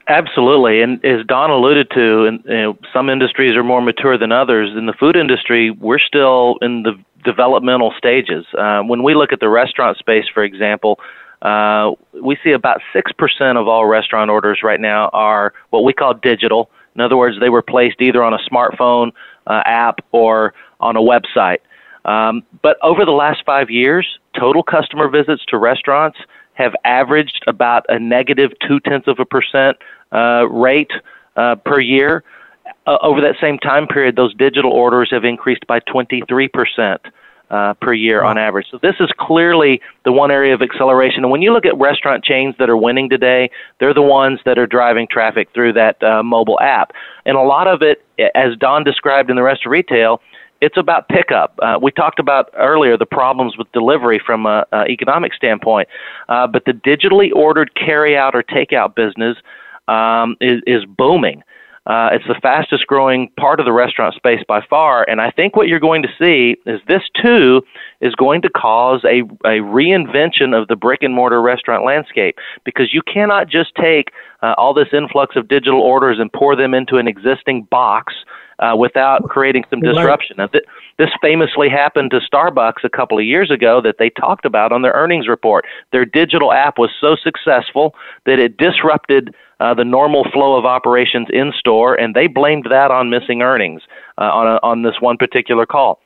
Absolutely. 0.08 0.82
And 0.82 1.04
as 1.04 1.24
Don 1.26 1.50
alluded 1.50 1.90
to, 1.90 2.24
and, 2.24 2.42
you 2.46 2.54
know, 2.54 2.78
some 2.92 3.08
industries 3.08 3.54
are 3.54 3.62
more 3.62 3.80
mature 3.80 4.18
than 4.18 4.32
others. 4.32 4.70
In 4.76 4.86
the 4.86 4.92
food 4.92 5.16
industry, 5.16 5.70
we're 5.70 6.00
still 6.00 6.58
in 6.60 6.82
the 6.82 6.92
developmental 7.24 7.92
stages. 7.96 8.44
Uh, 8.58 8.82
when 8.82 9.02
we 9.02 9.14
look 9.14 9.32
at 9.32 9.40
the 9.40 9.48
restaurant 9.48 9.98
space, 9.98 10.24
for 10.32 10.42
example, 10.42 10.98
uh, 11.42 11.92
we 12.20 12.36
see 12.42 12.50
about 12.50 12.80
6% 12.94 13.60
of 13.60 13.68
all 13.68 13.86
restaurant 13.86 14.30
orders 14.30 14.60
right 14.62 14.80
now 14.80 15.08
are 15.12 15.52
what 15.70 15.84
we 15.84 15.92
call 15.92 16.14
digital 16.14 16.68
in 16.94 17.00
other 17.00 17.16
words, 17.16 17.38
they 17.40 17.48
were 17.48 17.62
placed 17.62 18.00
either 18.00 18.22
on 18.22 18.34
a 18.34 18.38
smartphone 18.38 19.12
uh, 19.46 19.62
app 19.64 20.00
or 20.12 20.54
on 20.80 20.96
a 20.96 21.00
website. 21.00 21.58
Um, 22.04 22.42
but 22.62 22.78
over 22.82 23.04
the 23.04 23.12
last 23.12 23.42
five 23.46 23.70
years, 23.70 24.06
total 24.38 24.62
customer 24.62 25.08
visits 25.08 25.44
to 25.48 25.58
restaurants 25.58 26.18
have 26.54 26.74
averaged 26.84 27.42
about 27.46 27.84
a 27.88 27.98
negative 27.98 28.52
two 28.66 28.80
tenths 28.80 29.08
of 29.08 29.18
a 29.18 29.24
percent 29.24 29.76
uh, 30.12 30.46
rate 30.48 30.90
uh, 31.36 31.56
per 31.56 31.80
year. 31.80 32.22
Uh, 32.86 32.98
over 33.02 33.20
that 33.20 33.36
same 33.40 33.58
time 33.58 33.86
period, 33.86 34.16
those 34.16 34.34
digital 34.34 34.70
orders 34.72 35.10
have 35.10 35.24
increased 35.24 35.66
by 35.66 35.80
23 35.80 36.48
percent 36.48 37.00
uh, 37.52 37.74
per 37.74 37.92
year 37.92 38.22
on 38.22 38.38
average. 38.38 38.66
So 38.70 38.78
this 38.82 38.94
is 38.98 39.10
clearly 39.18 39.80
the 40.04 40.12
one 40.12 40.30
area 40.30 40.54
of 40.54 40.62
acceleration. 40.62 41.22
And 41.22 41.30
when 41.30 41.42
you 41.42 41.52
look 41.52 41.66
at 41.66 41.78
restaurant 41.78 42.24
chains 42.24 42.54
that 42.58 42.70
are 42.70 42.76
winning 42.76 43.10
today, 43.10 43.50
they're 43.78 43.94
the 43.94 44.00
ones 44.00 44.40
that 44.46 44.58
are 44.58 44.66
driving 44.66 45.06
traffic 45.06 45.48
through 45.52 45.74
that 45.74 46.02
uh, 46.02 46.22
mobile 46.22 46.58
app. 46.60 46.92
And 47.26 47.36
a 47.36 47.42
lot 47.42 47.68
of 47.68 47.82
it, 47.82 48.04
as 48.34 48.56
Don 48.56 48.84
described 48.84 49.28
in 49.28 49.36
the 49.36 49.42
rest 49.42 49.66
of 49.66 49.70
retail, 49.70 50.22
it's 50.62 50.76
about 50.76 51.08
pickup. 51.08 51.58
Uh, 51.60 51.76
we 51.82 51.90
talked 51.90 52.20
about 52.20 52.48
earlier 52.56 52.96
the 52.96 53.04
problems 53.04 53.58
with 53.58 53.70
delivery 53.72 54.22
from 54.24 54.46
an 54.46 54.64
economic 54.88 55.34
standpoint, 55.34 55.88
uh, 56.28 56.46
but 56.46 56.64
the 56.64 56.72
digitally 56.72 57.32
ordered 57.34 57.74
carry-out 57.74 58.36
or 58.36 58.44
takeout 58.44 58.94
business 58.94 59.36
um, 59.88 60.36
is, 60.40 60.62
is 60.66 60.84
booming. 60.86 61.42
Uh, 61.84 62.10
it's 62.12 62.24
the 62.28 62.38
fastest 62.40 62.86
growing 62.86 63.28
part 63.36 63.58
of 63.58 63.66
the 63.66 63.72
restaurant 63.72 64.14
space 64.14 64.38
by 64.46 64.60
far. 64.70 65.04
And 65.08 65.20
I 65.20 65.32
think 65.32 65.56
what 65.56 65.66
you're 65.66 65.80
going 65.80 66.02
to 66.02 66.08
see 66.16 66.56
is 66.64 66.80
this 66.86 67.02
too 67.20 67.62
is 68.00 68.14
going 68.14 68.40
to 68.42 68.50
cause 68.50 69.04
a, 69.04 69.22
a 69.44 69.58
reinvention 69.58 70.56
of 70.56 70.68
the 70.68 70.76
brick 70.76 71.02
and 71.02 71.12
mortar 71.12 71.42
restaurant 71.42 71.84
landscape 71.84 72.36
because 72.64 72.94
you 72.94 73.02
cannot 73.02 73.48
just 73.48 73.74
take 73.74 74.12
uh, 74.42 74.54
all 74.56 74.74
this 74.74 74.88
influx 74.92 75.34
of 75.34 75.48
digital 75.48 75.80
orders 75.80 76.20
and 76.20 76.32
pour 76.32 76.54
them 76.54 76.72
into 76.72 76.98
an 76.98 77.08
existing 77.08 77.64
box 77.64 78.14
uh, 78.62 78.76
without 78.76 79.28
creating 79.28 79.64
some 79.68 79.80
disruption. 79.80 80.36
Now, 80.38 80.46
th- 80.46 80.64
this 80.98 81.10
famously 81.20 81.68
happened 81.68 82.12
to 82.12 82.20
Starbucks 82.20 82.84
a 82.84 82.88
couple 82.88 83.18
of 83.18 83.24
years 83.24 83.50
ago 83.50 83.80
that 83.80 83.96
they 83.98 84.10
talked 84.10 84.44
about 84.44 84.72
on 84.72 84.82
their 84.82 84.92
earnings 84.92 85.26
report. 85.26 85.64
Their 85.90 86.04
digital 86.04 86.52
app 86.52 86.78
was 86.78 86.90
so 87.00 87.16
successful 87.16 87.94
that 88.24 88.38
it 88.38 88.56
disrupted 88.56 89.34
uh, 89.58 89.74
the 89.74 89.84
normal 89.84 90.24
flow 90.32 90.56
of 90.56 90.64
operations 90.64 91.28
in 91.32 91.52
store, 91.58 91.94
and 91.94 92.14
they 92.14 92.26
blamed 92.26 92.66
that 92.70 92.90
on 92.90 93.10
missing 93.10 93.42
earnings 93.42 93.82
uh, 94.18 94.22
on 94.22 94.46
a, 94.46 94.60
on 94.62 94.82
this 94.82 95.00
one 95.00 95.16
particular 95.16 95.66
call. 95.66 96.00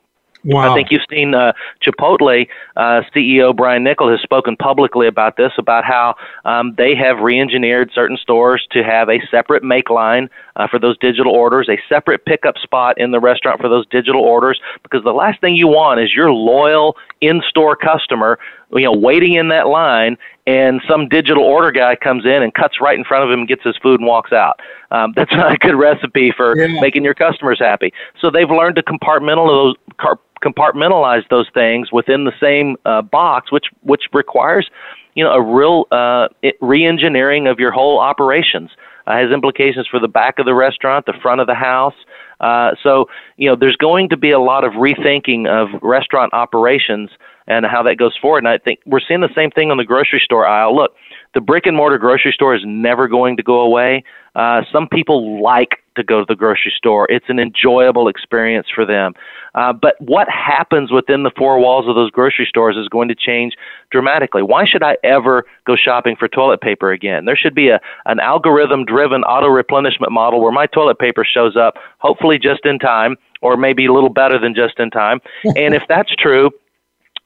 Wow. 0.45 0.71
I 0.71 0.75
think 0.75 0.89
you've 0.91 1.03
seen 1.11 1.35
uh, 1.35 1.53
Chipotle 1.85 2.47
uh, 2.77 3.03
CEO 3.15 3.55
Brian 3.55 3.85
Niccol 3.85 4.11
has 4.13 4.21
spoken 4.21 4.57
publicly 4.57 5.09
about 5.09 5.37
this, 5.37 5.53
about 5.59 5.85
how 5.85 6.15
um, 6.45 6.75
they 6.77 6.95
have 6.95 7.19
re-engineered 7.19 7.91
certain 7.93 8.17
stores 8.17 8.67
to 8.71 8.85
have 8.85 9.09
a 9.09 9.21
separate 9.31 9.65
make 9.65 9.91
line 9.91 10.31
uh, 10.57 10.67
for 10.67 10.79
those 10.79 10.99
digital 10.99 11.33
orders, 11.33 11.69
a 11.69 11.79
separate 11.89 12.25
pickup 12.25 12.57
spot 12.59 12.99
in 12.99 13.11
the 13.11 13.21
restaurant 13.21 13.61
for 13.61 13.69
those 13.69 13.87
digital 13.87 14.23
orders, 14.23 14.61
because 14.83 15.05
the 15.05 15.13
last 15.13 15.41
thing 15.41 15.55
you 15.55 15.69
want 15.69 16.01
is 16.01 16.15
your 16.15 16.33
loyal 16.33 16.97
in-store 17.21 17.77
customer, 17.77 18.39
you 18.73 18.83
know, 18.83 18.93
waiting 18.93 19.35
in 19.35 19.49
that 19.49 19.69
line 19.69 20.17
and 20.47 20.81
some 20.89 21.09
digital 21.09 21.43
order 21.43 21.73
guy 21.73 21.97
comes 21.97 22.25
in 22.25 22.43
and 22.43 22.55
cuts 22.55 22.81
right 22.81 22.97
in 22.97 23.05
front 23.05 23.25
of 23.25 23.31
him 23.31 23.41
and 23.41 23.49
gets 23.49 23.65
his 23.65 23.77
food 23.79 24.01
and 24.01 24.07
walks 24.07 24.33
out. 24.33 24.61
Um, 24.91 25.13
that's 25.17 25.33
not 25.33 25.53
a 25.53 25.59
good 25.59 25.75
recipe 25.75 26.33
for 26.37 26.57
yeah. 26.57 26.81
making 26.81 27.05
your 27.05 27.15
customers 27.15 27.59
happy. 27.59 27.93
So 28.21 28.31
they've 28.31 28.51
learned 28.51 28.77
to 28.77 28.83
compartmentalize 28.83 29.75
those, 29.99 30.17
compartmentalize 30.43 31.29
those 31.29 31.49
things 31.53 31.91
within 31.93 32.25
the 32.25 32.33
same 32.41 32.77
uh, 32.85 33.03
box, 33.03 33.51
which 33.51 33.67
which 33.83 34.05
requires 34.13 34.71
you 35.17 35.25
know 35.25 35.33
a 35.33 35.43
real 35.43 35.87
uh, 35.91 36.29
re-engineering 36.61 37.49
of 37.49 37.59
your 37.59 37.73
whole 37.73 37.99
operations. 37.99 38.71
Uh, 39.09 39.17
has 39.17 39.31
implications 39.31 39.87
for 39.87 40.01
the 40.01 40.09
back 40.09 40.41
of 40.41 40.47
the 40.47 40.55
restaurant, 40.55 41.07
the 41.07 41.13
front 41.23 41.41
of 41.41 41.47
the 41.47 41.55
house. 41.55 41.95
Uh, 42.41 42.73
so 42.83 43.09
you 43.37 43.49
know 43.49 43.57
there's 43.57 43.77
going 43.77 44.09
to 44.09 44.17
be 44.17 44.31
a 44.31 44.39
lot 44.39 44.65
of 44.65 44.73
rethinking 44.73 45.49
of 45.49 45.69
restaurant 45.83 46.33
operations 46.33 47.11
and 47.47 47.65
how 47.65 47.83
that 47.83 47.97
goes 47.97 48.17
forward. 48.17 48.39
And 48.39 48.49
I 48.49 48.59
think 48.59 48.81
we're 48.85 49.01
seeing 49.01 49.21
the 49.21 49.33
same 49.35 49.51
thing 49.51 49.71
on 49.71 49.77
the 49.77 49.85
grocery 49.85 50.21
store 50.23 50.47
aisle. 50.47 50.75
Look, 50.75 50.95
the 51.37 51.41
brick 51.43 51.67
and 51.67 51.77
mortar 51.77 51.99
grocery 51.99 52.33
store 52.33 52.55
is 52.55 52.63
never 52.65 53.07
going 53.07 53.37
to 53.37 53.43
go 53.43 53.61
away. 53.61 54.03
Uh, 54.35 54.63
some 54.73 54.89
people 54.89 55.43
like 55.43 55.83
to 55.95 56.03
go 56.03 56.21
to 56.21 56.25
the 56.27 56.35
grocery 56.35 56.73
store. 56.75 57.07
It's 57.11 57.27
an 57.29 57.39
enjoyable 57.39 58.09
experience 58.09 58.69
for 58.75 58.87
them. 58.87 59.13
Uh, 59.55 59.75
but 59.75 60.01
what 60.01 60.31
happens 60.31 60.91
within 60.91 61.25
the 61.25 61.31
four 61.37 61.59
walls 61.61 61.87
of 61.89 61.95
those 61.95 62.11
grocery 62.11 62.47
stores 62.49 62.79
is 62.79 62.89
going 62.89 63.09
to 63.09 63.15
change 63.15 63.53
dramatically. 63.91 64.43
Why 64.43 64.65
should 64.65 64.83
I 64.83 64.97
ever 65.05 65.45
go 65.67 65.77
shopping 65.77 66.17
for 66.17 66.27
toilet 66.27 66.63
paper 66.63 66.91
again? 66.91 67.27
There 67.27 67.37
should 67.37 67.55
be 67.55 67.69
a 67.69 67.81
an 68.07 68.19
algorithm 68.19 68.87
driven 68.87 69.23
auto 69.25 69.49
replenishment 69.49 70.13
model 70.13 70.41
where 70.41 70.53
my 70.53 70.65
toilet 70.65 70.99
paper 70.99 71.23
shows 71.23 71.55
up, 71.55 71.75
hopefully 71.99 72.39
just 72.39 72.65
in 72.65 72.79
time, 72.79 73.15
or 73.43 73.59
maybe 73.59 73.85
a 73.85 73.93
little 73.93 74.09
better 74.09 74.39
than 74.39 74.55
just 74.55 74.81
in 74.81 74.91
time. 74.91 75.21
and 75.55 75.75
if 75.75 75.83
that's 75.87 76.15
true, 76.17 76.51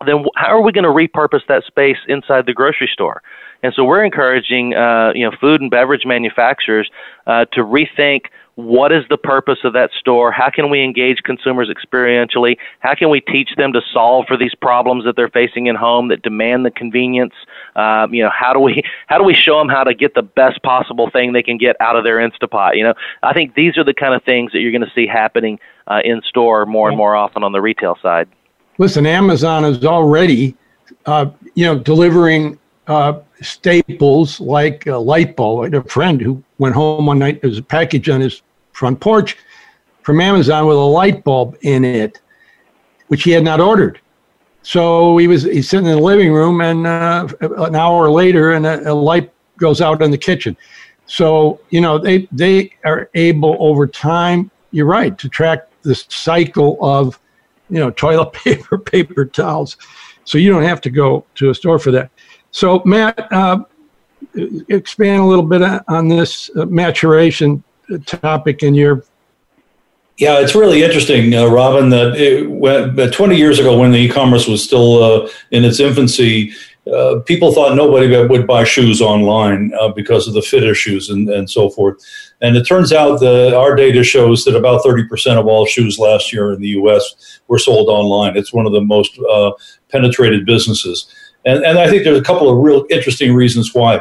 then 0.05 0.25
how 0.35 0.49
are 0.49 0.63
we 0.63 0.73
going 0.73 0.83
to 0.83 0.91
repurpose 0.91 1.47
that 1.47 1.63
space 1.65 1.99
inside 2.09 2.47
the 2.47 2.55
grocery 2.55 2.91
store? 2.93 3.23
And 3.63 3.73
so 3.75 3.85
we're 3.85 4.05
encouraging, 4.05 4.75
uh, 4.75 5.13
you 5.15 5.29
know, 5.29 5.37
food 5.41 5.61
and 5.61 5.71
beverage 5.71 6.07
manufacturers 6.07 6.91
uh, 7.27 7.45
to 7.53 7.61
rethink 7.63 8.27
what 8.67 8.93
is 8.93 9.05
the 9.09 9.17
purpose 9.17 9.59
of 9.65 9.73
that 9.73 9.91
store? 9.99 10.33
How 10.33 10.51
can 10.51 10.71
we 10.71 10.83
engage 10.83 11.19
consumers 11.23 11.69
experientially? 11.69 12.57
How 12.81 12.95
can 12.95 13.11
we 13.11 13.21
teach 13.21 13.51
them 13.57 13.73
to 13.73 13.81
solve 13.93 14.27
for 14.27 14.37
these 14.37 14.55
problems 14.55 15.05
that 15.05 15.17
they're 15.17 15.29
facing 15.29 15.67
in 15.67 15.77
home 15.77 16.09
that 16.09 16.23
demand 16.23 16.67
the 16.67 16.71
convenience? 16.71 17.35
Um, 17.77 18.13
you 18.13 18.23
know, 18.23 18.31
how 18.31 18.53
do 18.53 18.61
we 18.61 18.83
how 19.07 19.19
do 19.19 19.25
we 19.25 19.35
show 19.35 19.59
them 19.59 19.69
how 19.69 19.85
to 19.85 19.95
get 19.95 20.15
the 20.15 20.23
best 20.23 20.63
possible 20.63 21.11
thing 21.11 21.33
they 21.33 21.43
can 21.43 21.59
get 21.59 21.77
out 21.81 21.97
of 21.97 22.05
their 22.05 22.19
Instapot? 22.19 22.77
You 22.77 22.85
know, 22.85 22.95
I 23.23 23.33
think 23.33 23.55
these 23.55 23.79
are 23.79 23.85
the 23.85 23.95
kind 23.95 24.15
of 24.15 24.23
things 24.25 24.53
that 24.53 24.61
you're 24.61 24.73
going 24.73 24.83
to 24.83 24.93
see 24.95 25.07
happening 25.07 25.59
uh, 25.87 26.01
in 26.05 26.23
store 26.23 26.67
more 26.67 26.89
and 26.89 26.97
more 26.97 27.17
often 27.17 27.43
on 27.43 27.53
the 27.53 27.61
retail 27.61 27.97
side. 28.03 28.29
Listen, 28.79 29.07
Amazon 29.07 29.65
is 29.65 29.85
already, 29.85 30.57
uh, 31.07 31.27
you 31.55 31.67
know, 31.67 31.79
delivering 31.79 32.59
uh, 32.87 33.21
staples 33.41 34.41
like 34.41 34.87
a 34.87 34.97
light 34.97 35.37
bulb. 35.37 35.61
I 35.61 35.65
had 35.65 35.75
a 35.75 35.83
friend 35.85 36.21
who 36.21 36.43
went 36.59 36.75
home 36.75 37.07
one 37.07 37.19
night. 37.19 37.41
There 37.41 37.51
was 37.51 37.59
a 37.59 37.63
package 37.63 38.09
on 38.09 38.21
his 38.21 38.43
front 38.73 39.01
porch 39.01 39.37
from 40.03 40.21
Amazon 40.21 40.67
with 40.67 40.77
a 40.77 40.81
light 40.81 41.23
bulb 41.25 41.57
in 41.63 41.85
it, 41.85 42.21
which 43.09 43.23
he 43.23 43.31
had 43.31 43.45
not 43.45 43.61
ordered. 43.61 44.01
So 44.63 45.17
he 45.17 45.27
was 45.27 45.45
he's 45.45 45.69
sitting 45.69 45.87
in 45.87 45.97
the 45.97 46.03
living 46.03 46.33
room, 46.33 46.61
and 46.61 46.87
uh, 46.87 47.29
an 47.41 47.75
hour 47.75 48.11
later, 48.11 48.53
and 48.53 48.67
a, 48.67 48.93
a 48.93 48.95
light 48.95 49.33
goes 49.57 49.81
out 49.81 50.03
in 50.03 50.11
the 50.11 50.19
kitchen. 50.19 50.57
So 51.07 51.61
you 51.71 51.81
know 51.81 51.99
they 51.99 52.29
they 52.33 52.73
are 52.85 53.09
able 53.15 53.57
over 53.59 53.87
time. 53.87 54.51
You're 54.71 54.87
right 54.87 55.17
to 55.19 55.29
track 55.29 55.69
the 55.83 55.95
cycle 55.95 56.79
of 56.83 57.19
you 57.71 57.79
know, 57.79 57.91
toilet 57.91 58.33
paper, 58.33 58.77
paper 58.77 59.25
towels. 59.25 59.77
So 60.25 60.37
you 60.37 60.51
don't 60.51 60.65
have 60.65 60.81
to 60.83 60.91
go 60.91 61.25
to 61.37 61.51
a 61.51 61.55
store 61.55 61.79
for 61.79 61.91
that. 61.93 62.11
So, 62.53 62.83
Matt, 62.85 63.33
uh, 63.33 63.65
expand 64.69 65.23
a 65.23 65.25
little 65.25 65.45
bit 65.45 65.63
on 65.89 66.09
this 66.09 66.51
uh, 66.57 66.67
maturation 66.67 67.63
topic 68.07 68.63
in 68.63 68.75
your. 68.75 69.05
Yeah, 70.17 70.41
it's 70.41 70.55
really 70.55 70.83
interesting, 70.83 71.35
uh, 71.35 71.47
Robin, 71.47 71.89
that 71.91 72.15
it, 72.17 72.51
when, 72.51 72.95
20 72.95 73.37
years 73.37 73.59
ago, 73.59 73.79
when 73.79 73.91
the 73.91 73.99
e-commerce 73.99 74.47
was 74.47 74.63
still 74.63 75.03
uh, 75.03 75.29
in 75.51 75.65
its 75.65 75.81
infancy, 75.81 76.53
uh, 76.93 77.21
people 77.21 77.53
thought 77.53 77.75
nobody 77.75 78.27
would 78.27 78.47
buy 78.47 78.65
shoes 78.65 79.01
online 79.01 79.73
uh, 79.81 79.89
because 79.89 80.27
of 80.27 80.35
the 80.35 80.43
fit 80.43 80.65
issues 80.65 81.09
and, 81.11 81.29
and 81.31 81.49
so 81.49 81.71
forth. 81.71 82.03
And 82.43 82.57
it 82.57 82.65
turns 82.65 82.93
out 82.93 83.21
that 83.21 83.55
our 83.55 83.75
data 83.75 84.03
shows 84.03 84.45
that 84.45 84.57
about 84.57 84.83
30% 84.83 85.39
of 85.39 85.47
all 85.47 85.67
shoes 85.67 85.99
last 85.99 86.33
year 86.33 86.53
in 86.53 86.61
the 86.61 86.69
US 86.69 87.41
were 87.49 87.59
sold 87.59 87.89
online. 87.89 88.37
It's 88.37 88.53
one 88.53 88.67
of 88.67 88.73
the 88.73 88.81
most 88.81 89.19
uh, 89.19 89.53
penetrated 89.91 90.45
businesses. 90.47 91.13
And, 91.45 91.65
and 91.65 91.79
I 91.79 91.89
think 91.89 92.05
there's 92.05 92.19
a 92.19 92.23
couple 92.23 92.51
of 92.51 92.59
real 92.59 92.85
interesting 92.91 93.35
reasons 93.35 93.75
why. 93.75 94.01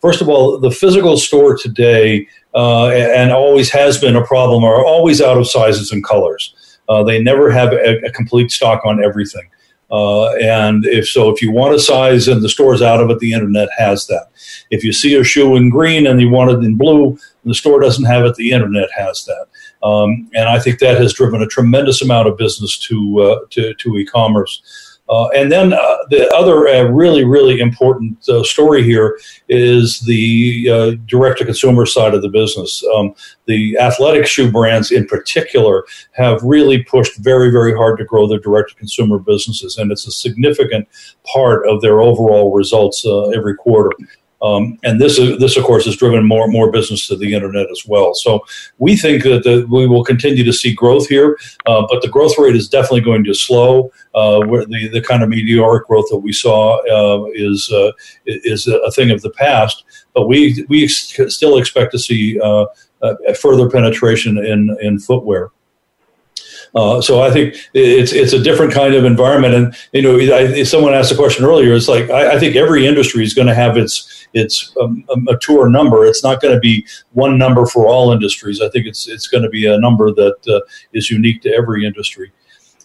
First 0.00 0.20
of 0.20 0.28
all, 0.28 0.58
the 0.58 0.70
physical 0.70 1.16
store 1.16 1.56
today, 1.56 2.28
uh, 2.54 2.88
and 2.88 3.32
always 3.32 3.70
has 3.70 3.98
been 3.98 4.16
a 4.16 4.24
problem, 4.24 4.64
are 4.64 4.84
always 4.84 5.20
out 5.20 5.36
of 5.36 5.48
sizes 5.48 5.90
and 5.90 6.04
colors. 6.04 6.54
Uh, 6.88 7.02
they 7.02 7.22
never 7.22 7.50
have 7.50 7.72
a, 7.72 7.98
a 8.06 8.12
complete 8.12 8.50
stock 8.50 8.86
on 8.86 9.02
everything. 9.02 9.48
Uh, 9.90 10.34
and 10.34 10.84
if 10.84 11.08
so, 11.08 11.30
if 11.30 11.40
you 11.40 11.50
want 11.50 11.74
a 11.74 11.78
size 11.78 12.28
and 12.28 12.42
the 12.42 12.48
store's 12.48 12.82
out 12.82 13.00
of 13.00 13.10
it, 13.10 13.18
the 13.20 13.32
internet 13.32 13.68
has 13.76 14.06
that. 14.06 14.28
If 14.70 14.84
you 14.84 14.92
see 14.92 15.14
a 15.14 15.24
shoe 15.24 15.56
in 15.56 15.70
green 15.70 16.06
and 16.06 16.20
you 16.20 16.28
want 16.28 16.50
it 16.50 16.62
in 16.64 16.76
blue, 16.76 17.18
the 17.44 17.54
store 17.54 17.80
doesn't 17.80 18.04
have 18.04 18.24
it, 18.24 18.34
the 18.34 18.50
internet 18.50 18.90
has 18.94 19.24
that. 19.24 19.46
Um, 19.86 20.30
and 20.34 20.48
I 20.48 20.58
think 20.58 20.78
that 20.80 21.00
has 21.00 21.14
driven 21.14 21.40
a 21.42 21.46
tremendous 21.46 22.02
amount 22.02 22.28
of 22.28 22.36
business 22.36 22.78
to 22.80 23.20
uh, 23.20 23.38
to, 23.50 23.74
to 23.74 23.96
e-commerce. 23.96 24.87
Uh, 25.08 25.28
and 25.28 25.50
then 25.50 25.72
uh, 25.72 25.96
the 26.10 26.28
other 26.34 26.68
uh, 26.68 26.82
really, 26.84 27.24
really 27.24 27.60
important 27.60 28.22
story 28.44 28.82
here 28.82 29.18
is 29.48 30.00
the 30.00 30.98
direct 31.06 31.38
to 31.38 31.44
consumer 31.44 31.86
side 31.86 32.14
of 32.14 32.22
the 32.22 32.28
business. 32.28 32.84
Um, 32.94 33.14
the 33.46 33.78
athletic 33.78 34.26
shoe 34.26 34.50
brands, 34.50 34.90
in 34.90 35.06
particular, 35.06 35.84
have 36.12 36.42
really 36.42 36.82
pushed 36.82 37.16
very, 37.18 37.50
very 37.50 37.74
hard 37.74 37.98
to 37.98 38.04
grow 38.04 38.26
their 38.26 38.38
direct 38.38 38.70
to 38.70 38.76
consumer 38.76 39.18
businesses, 39.18 39.78
and 39.78 39.90
it's 39.90 40.06
a 40.06 40.12
significant 40.12 40.86
part 41.32 41.66
of 41.66 41.80
their 41.80 42.00
overall 42.00 42.54
results 42.54 43.06
every 43.34 43.54
quarter. 43.54 43.90
Um, 44.40 44.78
and 44.84 45.00
this, 45.00 45.16
this, 45.16 45.56
of 45.56 45.64
course, 45.64 45.84
has 45.86 45.96
driven 45.96 46.26
more 46.26 46.44
and 46.44 46.52
more 46.52 46.70
business 46.70 47.08
to 47.08 47.16
the 47.16 47.34
internet 47.34 47.70
as 47.70 47.84
well. 47.86 48.14
So 48.14 48.44
we 48.78 48.96
think 48.96 49.24
that 49.24 49.42
the, 49.42 49.66
we 49.68 49.88
will 49.88 50.04
continue 50.04 50.44
to 50.44 50.52
see 50.52 50.72
growth 50.72 51.08
here, 51.08 51.38
uh, 51.66 51.86
but 51.90 52.02
the 52.02 52.08
growth 52.08 52.38
rate 52.38 52.54
is 52.54 52.68
definitely 52.68 53.00
going 53.00 53.24
to 53.24 53.34
slow. 53.34 53.90
Uh, 54.14 54.40
where 54.46 54.64
the, 54.64 54.88
the 54.88 55.00
kind 55.00 55.22
of 55.22 55.28
meteoric 55.28 55.86
growth 55.86 56.06
that 56.10 56.18
we 56.18 56.32
saw 56.32 56.78
uh, 56.88 57.30
is 57.34 57.70
uh, 57.70 57.92
is 58.26 58.66
a 58.66 58.90
thing 58.90 59.10
of 59.10 59.22
the 59.22 59.30
past. 59.30 59.84
But 60.12 60.26
we 60.26 60.64
we 60.68 60.88
still 60.88 61.58
expect 61.58 61.92
to 61.92 61.98
see 61.98 62.40
uh, 62.40 62.66
further 63.40 63.70
penetration 63.70 64.38
in 64.38 64.76
in 64.80 64.98
footwear. 64.98 65.50
Uh, 66.74 67.00
so 67.00 67.20
I 67.22 67.30
think 67.30 67.54
it's 67.74 68.12
it's 68.12 68.32
a 68.32 68.42
different 68.42 68.72
kind 68.72 68.94
of 68.94 69.04
environment. 69.04 69.54
And 69.54 69.76
you 69.92 70.02
know, 70.02 70.34
I, 70.34 70.62
someone 70.64 70.94
asked 70.94 71.12
a 71.12 71.16
question 71.16 71.44
earlier. 71.44 71.74
It's 71.74 71.88
like 71.88 72.10
I, 72.10 72.36
I 72.36 72.38
think 72.38 72.56
every 72.56 72.86
industry 72.86 73.24
is 73.24 73.34
going 73.34 73.48
to 73.48 73.54
have 73.54 73.76
its 73.76 74.26
its 74.34 74.74
um, 74.80 75.04
a 75.10 75.16
mature 75.16 75.68
number. 75.68 76.04
It's 76.04 76.22
not 76.22 76.40
going 76.40 76.54
to 76.54 76.60
be 76.60 76.86
one 77.12 77.38
number 77.38 77.66
for 77.66 77.86
all 77.86 78.12
industries. 78.12 78.60
I 78.60 78.68
think 78.68 78.86
it's 78.86 79.08
it's 79.08 79.26
going 79.26 79.42
to 79.42 79.48
be 79.48 79.66
a 79.66 79.78
number 79.78 80.12
that 80.12 80.36
uh, 80.48 80.60
is 80.92 81.10
unique 81.10 81.42
to 81.42 81.52
every 81.54 81.86
industry. 81.86 82.32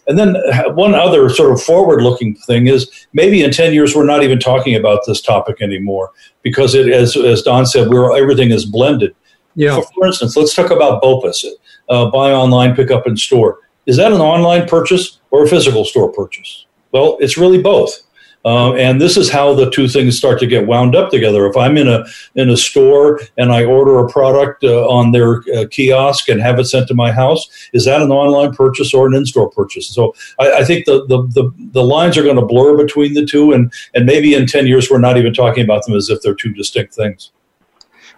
And 0.06 0.18
then 0.18 0.36
uh, 0.36 0.70
one 0.74 0.94
other 0.94 1.30
sort 1.30 1.52
of 1.52 1.62
forward-looking 1.62 2.36
thing 2.46 2.66
is 2.66 3.06
maybe 3.12 3.42
in 3.42 3.50
ten 3.50 3.72
years 3.72 3.94
we're 3.94 4.04
not 4.04 4.22
even 4.22 4.38
talking 4.38 4.74
about 4.74 5.00
this 5.06 5.20
topic 5.20 5.62
anymore 5.62 6.10
because 6.42 6.74
it, 6.74 6.88
as 6.88 7.16
as 7.16 7.42
Don 7.42 7.66
said, 7.66 7.88
we're 7.88 8.16
everything 8.16 8.50
is 8.50 8.64
blended. 8.64 9.14
Yeah. 9.54 9.76
For, 9.76 9.86
for 9.94 10.06
instance, 10.06 10.36
let's 10.36 10.54
talk 10.54 10.70
about 10.70 11.02
BOPUS, 11.02 11.44
uh, 11.88 12.10
buy 12.10 12.32
online, 12.32 12.74
pick 12.74 12.90
up 12.90 13.06
in 13.06 13.16
store. 13.16 13.60
Is 13.86 13.96
that 13.96 14.12
an 14.12 14.20
online 14.20 14.66
purchase 14.66 15.20
or 15.30 15.44
a 15.44 15.48
physical 15.48 15.84
store 15.84 16.12
purchase? 16.12 16.66
Well, 16.92 17.16
it's 17.20 17.36
really 17.36 17.60
both. 17.60 18.04
Uh, 18.44 18.74
and 18.74 19.00
this 19.00 19.16
is 19.16 19.30
how 19.30 19.54
the 19.54 19.70
two 19.70 19.88
things 19.88 20.18
start 20.18 20.38
to 20.38 20.46
get 20.46 20.66
wound 20.66 20.94
up 20.94 21.10
together. 21.10 21.46
If 21.46 21.56
I'm 21.56 21.78
in 21.78 21.88
a 21.88 22.04
in 22.34 22.50
a 22.50 22.58
store 22.58 23.20
and 23.38 23.50
I 23.50 23.64
order 23.64 23.98
a 23.98 24.08
product 24.08 24.64
uh, 24.64 24.86
on 24.86 25.12
their 25.12 25.42
uh, 25.56 25.64
kiosk 25.70 26.28
and 26.28 26.42
have 26.42 26.58
it 26.58 26.66
sent 26.66 26.86
to 26.88 26.94
my 26.94 27.10
house, 27.10 27.48
is 27.72 27.86
that 27.86 28.02
an 28.02 28.10
online 28.10 28.54
purchase 28.54 28.92
or 28.92 29.06
an 29.06 29.14
in-store 29.14 29.48
purchase? 29.50 29.88
So 29.88 30.14
I, 30.38 30.58
I 30.58 30.64
think 30.64 30.84
the, 30.84 31.06
the, 31.06 31.22
the 31.28 31.50
the 31.72 31.82
lines 31.82 32.18
are 32.18 32.22
going 32.22 32.36
to 32.36 32.44
blur 32.44 32.76
between 32.76 33.14
the 33.14 33.24
two, 33.24 33.52
and 33.52 33.72
and 33.94 34.04
maybe 34.04 34.34
in 34.34 34.46
ten 34.46 34.66
years 34.66 34.90
we're 34.90 34.98
not 34.98 35.16
even 35.16 35.32
talking 35.32 35.64
about 35.64 35.86
them 35.86 35.96
as 35.96 36.10
if 36.10 36.20
they're 36.20 36.34
two 36.34 36.52
distinct 36.52 36.92
things. 36.92 37.32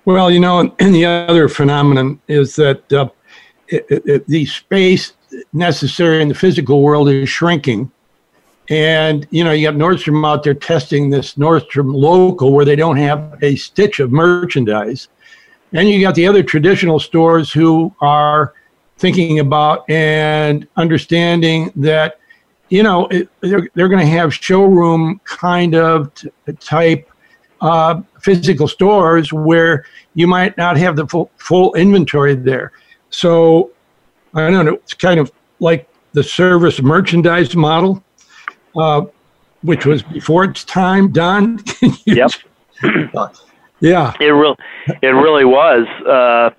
Well, 0.07 0.29
you 0.29 0.41
know, 0.41 0.59
and 0.59 0.73
the 0.95 1.05
other 1.05 1.49
phenomenon 1.49 2.21
is 2.27 2.57
that 2.57 2.93
uh, 2.93 3.11
it, 3.69 3.87
it, 3.89 4.27
the 4.27 4.45
space 4.47 5.12
necessary 5.53 6.22
in 6.22 6.28
the 6.28 6.34
physical 6.34 6.82
world 6.82 7.09
is 7.09 7.28
shrinking 7.28 7.91
and, 8.68 9.26
you 9.30 9.45
know, 9.45 9.53
you 9.53 9.70
got 9.70 9.76
Nordstrom 9.76 10.26
out 10.26 10.43
there 10.43 10.55
testing 10.55 11.11
this 11.11 11.34
Nordstrom 11.34 11.95
local 11.95 12.53
where 12.53 12.64
they 12.64 12.76
don't 12.76 12.97
have 12.97 13.39
a 13.43 13.55
stitch 13.57 14.01
of 14.01 14.11
merchandise. 14.11 15.09
And 15.72 15.89
you 15.89 16.01
got 16.01 16.14
the 16.14 16.26
other 16.26 16.43
traditional 16.43 16.99
stores 16.99 17.53
who 17.53 17.95
are 18.01 18.55
thinking 18.99 19.39
about 19.39 19.89
and 19.91 20.66
understanding 20.76 21.70
that, 21.76 22.18
you 22.70 22.82
know, 22.82 23.07
it, 23.09 23.28
they're, 23.41 23.68
they're 23.74 23.89
going 23.89 24.05
to 24.05 24.11
have 24.11 24.34
showroom 24.34 25.20
kind 25.24 25.74
of 25.74 26.12
t- 26.14 26.30
type 26.59 27.09
uh, 27.61 28.01
physical 28.20 28.66
stores 28.66 29.32
where 29.32 29.84
you 30.14 30.26
might 30.26 30.57
not 30.57 30.76
have 30.76 30.97
the 30.97 31.07
full, 31.07 31.30
full 31.37 31.72
inventory 31.74 32.34
there. 32.34 32.72
So 33.11 33.70
I 34.37 34.51
don't 34.51 34.66
know, 34.66 34.74
it's 34.74 34.95
kind 34.95 35.18
of 35.18 35.32
like 35.61 35.89
the 36.12 36.22
service 36.22 36.80
merchandise 36.80 37.57
model 37.57 38.03
uh, 38.76 39.07
which 39.62 39.87
was 39.87 40.03
before 40.03 40.45
its 40.45 40.64
time. 40.64 41.11
Don, 41.11 41.62
yep. 42.05 42.30
yeah, 43.80 44.12
it 44.20 44.26
really, 44.26 44.57
it 45.03 45.09
really 45.09 45.45
was, 45.45 45.87
uh, 46.07 46.51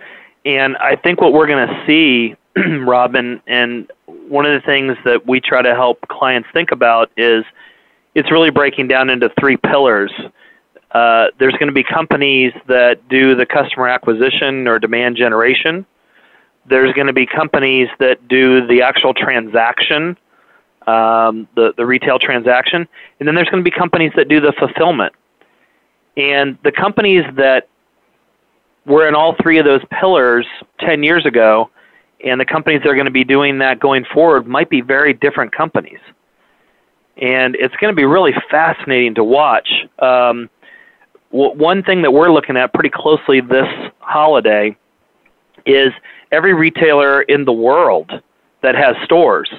and 0.45 0.75
I 0.77 0.95
think 0.95 1.21
what 1.21 1.33
we're 1.33 1.47
going 1.47 1.67
to 1.67 1.85
see, 1.85 2.35
Robin, 2.79 3.41
and 3.47 3.91
one 4.27 4.45
of 4.45 4.59
the 4.59 4.65
things 4.65 4.97
that 5.05 5.27
we 5.27 5.39
try 5.39 5.61
to 5.61 5.75
help 5.75 6.07
clients 6.07 6.49
think 6.53 6.71
about 6.71 7.11
is 7.17 7.45
it's 8.15 8.31
really 8.31 8.49
breaking 8.49 8.87
down 8.87 9.09
into 9.09 9.31
three 9.39 9.57
pillars. 9.57 10.11
Uh, 10.91 11.27
there's 11.37 11.53
going 11.53 11.67
to 11.67 11.73
be 11.73 11.83
companies 11.83 12.51
that 12.67 13.07
do 13.09 13.35
the 13.35 13.45
customer 13.45 13.87
acquisition 13.87 14.67
or 14.67 14.79
demand 14.79 15.17
generation. 15.17 15.85
There's 16.69 16.93
going 16.93 17.07
to 17.07 17.13
be 17.13 17.25
companies 17.25 17.87
that 17.99 18.27
do 18.27 18.65
the 18.67 18.81
actual 18.81 19.13
transaction 19.13 20.17
um, 20.87 21.49
the 21.55 21.73
the 21.75 21.85
retail 21.85 22.17
transaction, 22.17 22.87
and 23.19 23.27
then 23.27 23.35
there's 23.35 23.49
going 23.49 23.63
to 23.63 23.69
be 23.69 23.75
companies 23.77 24.13
that 24.15 24.29
do 24.29 24.39
the 24.39 24.53
fulfillment. 24.57 25.13
And 26.15 26.57
the 26.63 26.71
companies 26.71 27.23
that 27.35 27.67
were 28.85 29.07
in 29.07 29.13
all 29.13 29.35
three 29.41 29.59
of 29.59 29.65
those 29.65 29.81
pillars 29.91 30.47
10 30.79 31.03
years 31.03 31.25
ago, 31.25 31.69
and 32.23 32.39
the 32.39 32.45
companies 32.45 32.81
that 32.83 32.89
are 32.89 32.95
going 32.95 33.05
to 33.05 33.11
be 33.11 33.25
doing 33.25 33.59
that 33.59 33.79
going 33.79 34.05
forward 34.05 34.47
might 34.47 34.69
be 34.69 34.81
very 34.81 35.13
different 35.13 35.51
companies. 35.51 35.99
And 37.17 37.55
it's 37.55 37.75
going 37.75 37.91
to 37.91 37.95
be 37.95 38.05
really 38.05 38.33
fascinating 38.49 39.13
to 39.15 39.23
watch. 39.23 39.69
Um, 39.99 40.49
w- 41.31 41.55
one 41.55 41.83
thing 41.83 42.01
that 42.03 42.11
we're 42.11 42.31
looking 42.31 42.55
at 42.55 42.73
pretty 42.73 42.91
closely 42.91 43.41
this 43.41 43.67
holiday 43.99 44.75
is 45.65 45.91
every 46.31 46.53
retailer 46.53 47.21
in 47.23 47.45
the 47.45 47.53
world 47.53 48.11
that 48.61 48.75
has 48.75 48.95
stores 49.03 49.49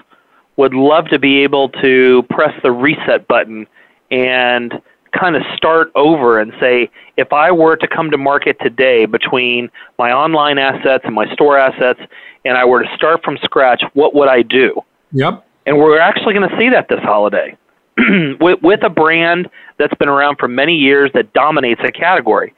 would 0.56 0.74
love 0.74 1.08
to 1.08 1.18
be 1.18 1.38
able 1.38 1.68
to 1.68 2.22
press 2.30 2.52
the 2.62 2.72
reset 2.72 3.28
button 3.28 3.66
and 4.10 4.80
kind 5.18 5.36
of 5.36 5.42
start 5.56 5.90
over 5.94 6.40
and 6.40 6.52
say, 6.60 6.90
if 7.16 7.32
I 7.32 7.50
were 7.50 7.76
to 7.76 7.88
come 7.88 8.10
to 8.10 8.18
market 8.18 8.58
today 8.60 9.06
between 9.06 9.70
my 9.98 10.12
online 10.12 10.58
assets 10.58 11.04
and 11.06 11.14
my 11.14 11.32
store 11.32 11.56
assets, 11.58 12.00
and 12.44 12.56
I 12.56 12.64
were 12.64 12.82
to 12.82 12.88
start 12.94 13.22
from 13.24 13.38
scratch, 13.42 13.82
what 13.94 14.14
would 14.14 14.28
I 14.28 14.42
do? 14.42 14.80
Yep. 15.12 15.44
And 15.66 15.78
we're 15.78 15.98
actually 15.98 16.34
going 16.34 16.48
to 16.48 16.56
see 16.58 16.68
that 16.70 16.88
this 16.88 17.00
holiday 17.00 17.56
with, 18.40 18.62
with 18.62 18.82
a 18.82 18.90
brand 18.90 19.48
that's 19.78 19.94
been 19.94 20.08
around 20.08 20.36
for 20.38 20.48
many 20.48 20.74
years 20.74 21.10
that 21.14 21.32
dominates 21.32 21.80
a 21.84 21.92
category, 21.92 22.54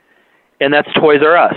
and 0.61 0.72
that's 0.72 0.92
Toys 0.94 1.20
R 1.22 1.36
Us. 1.36 1.56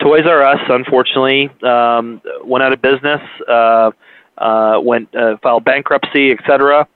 Toys 0.00 0.24
R 0.26 0.42
Us, 0.42 0.60
unfortunately, 0.68 1.50
um, 1.62 2.20
went 2.44 2.62
out 2.62 2.72
of 2.72 2.82
business. 2.82 3.20
Uh, 3.48 3.90
uh, 4.38 4.78
went 4.82 5.14
uh, 5.14 5.36
filed 5.42 5.64
bankruptcy, 5.64 6.30
etc. 6.30 6.86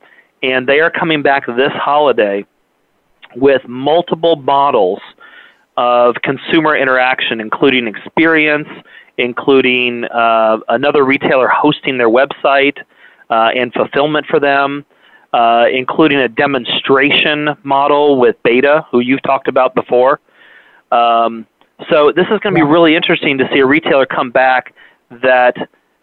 And 0.42 0.66
they 0.66 0.80
are 0.80 0.90
coming 0.90 1.22
back 1.22 1.46
this 1.46 1.72
holiday 1.72 2.44
with 3.36 3.66
multiple 3.66 4.36
models 4.36 5.00
of 5.76 6.16
consumer 6.22 6.76
interaction, 6.76 7.40
including 7.40 7.86
experience, 7.86 8.68
including 9.18 10.04
uh, 10.04 10.58
another 10.68 11.04
retailer 11.04 11.48
hosting 11.48 11.98
their 11.98 12.08
website 12.08 12.78
uh, 13.30 13.50
and 13.54 13.72
fulfillment 13.72 14.26
for 14.26 14.40
them, 14.40 14.84
uh, 15.32 15.66
including 15.72 16.18
a 16.18 16.28
demonstration 16.28 17.50
model 17.62 18.18
with 18.18 18.36
b8ta, 18.42 18.86
who 18.90 19.00
you've 19.00 19.22
talked 19.22 19.48
about 19.48 19.74
before. 19.74 20.20
Um, 20.90 21.46
so 21.88 22.12
this 22.12 22.26
is 22.30 22.38
going 22.40 22.54
to 22.54 22.60
be 22.60 22.62
really 22.62 22.94
interesting 22.94 23.38
to 23.38 23.48
see 23.52 23.60
a 23.60 23.66
retailer 23.66 24.06
come 24.06 24.30
back 24.30 24.74
that 25.22 25.56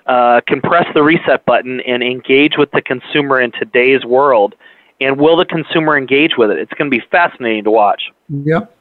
uh, 0.06 0.42
can 0.48 0.62
press 0.62 0.86
the 0.94 1.04
reset 1.04 1.46
button 1.46 1.82
and 1.82 2.02
engage 2.02 2.58
with 2.58 2.72
the 2.72 2.82
consumer 2.82 3.42
in 3.42 3.52
today's 3.52 4.04
world. 4.06 4.56
And 5.00 5.20
will 5.20 5.38
the 5.38 5.46
consumer 5.46 5.98
engage 5.98 6.38
with 6.38 6.50
it? 6.50 6.58
It's 6.58 6.74
going 6.74 6.90
to 6.90 6.98
be 6.98 7.04
fascinating 7.12 7.66
to 7.66 7.72
watch. 7.72 8.04
Yep. 8.30 8.74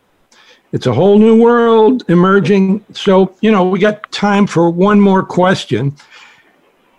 It's 0.73 0.87
a 0.87 0.93
whole 0.93 1.19
new 1.19 1.41
world 1.41 2.05
emerging. 2.09 2.85
So, 2.93 3.35
you 3.41 3.51
know, 3.51 3.69
we 3.69 3.79
got 3.79 4.11
time 4.13 4.47
for 4.47 4.71
one 4.71 5.01
more 5.01 5.23
question. 5.23 5.97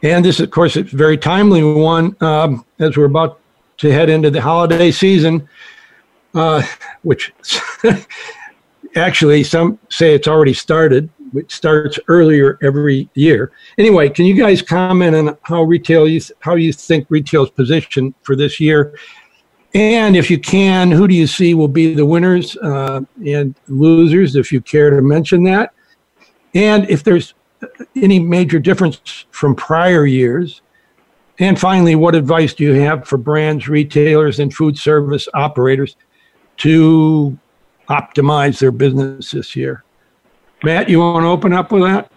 And 0.04 0.24
this, 0.24 0.40
of 0.40 0.52
course, 0.52 0.78
is 0.78 0.94
a 0.94 0.98
very 0.98 1.18
timely 1.18 1.64
one 1.64 2.16
um, 2.22 2.66
as 2.80 2.96
we're 2.96 3.06
about 3.06 3.40
to 3.78 3.92
head 3.92 4.10
into 4.10 4.30
the 4.30 4.42
holiday 4.42 4.92
season, 4.92 5.48
uh, 6.34 6.64
which 7.02 7.34
actually 8.96 9.44
some 9.44 9.80
say 9.90 10.14
it's 10.14 10.28
already 10.28 10.54
started 10.54 11.10
which 11.32 11.54
starts 11.54 12.00
earlier 12.08 12.58
every 12.62 13.10
year. 13.14 13.52
Anyway, 13.78 14.10
can 14.10 14.26
you 14.26 14.34
guys 14.34 14.62
comment 14.62 15.16
on 15.16 15.38
how 15.44 15.64
retail 15.64 16.08
you 16.08 16.22
how 16.40 16.56
you 16.56 16.74
think 16.74 17.06
retail's 17.10 17.50
position 17.50 18.14
for 18.24 18.36
this 18.36 18.60
year? 18.60 18.98
And 19.74 20.16
if 20.16 20.32
you 20.32 20.40
can, 20.40 20.92
who 20.92 21.08
do 21.08 21.14
you 21.14 21.28
see 21.28 21.54
will 21.54 21.68
be 21.68 21.94
the 21.94 22.06
winners 22.06 22.58
uh, 22.58 23.02
and 23.26 23.54
losers, 23.68 24.36
if 24.36 24.52
you 24.52 24.62
care 24.62 24.90
to 24.90 25.02
mention 25.02 25.44
that? 25.44 25.74
And 26.56 26.90
if 26.90 27.04
there's 27.04 27.34
any 27.96 28.20
major 28.20 28.60
difference 28.60 29.26
from 29.32 29.56
prior 29.56 30.06
years? 30.06 30.62
And 31.40 31.60
finally, 31.60 31.94
what 31.94 32.16
advice 32.16 32.54
do 32.54 32.64
you 32.64 32.74
have 32.82 33.08
for 33.08 33.18
brands, 33.18 33.68
retailers, 33.68 34.40
and 34.40 34.52
food 34.52 34.78
service 34.78 35.28
operators 35.36 35.96
to 36.58 37.38
optimize 37.90 38.60
their 38.60 38.72
business 38.72 39.32
this 39.32 39.56
year? 39.56 39.84
Matt, 40.64 40.90
you 40.90 41.00
want 41.00 41.24
to 41.24 41.28
open 41.28 41.54
up 41.54 41.72
with 41.72 41.84
that? 41.84 42.12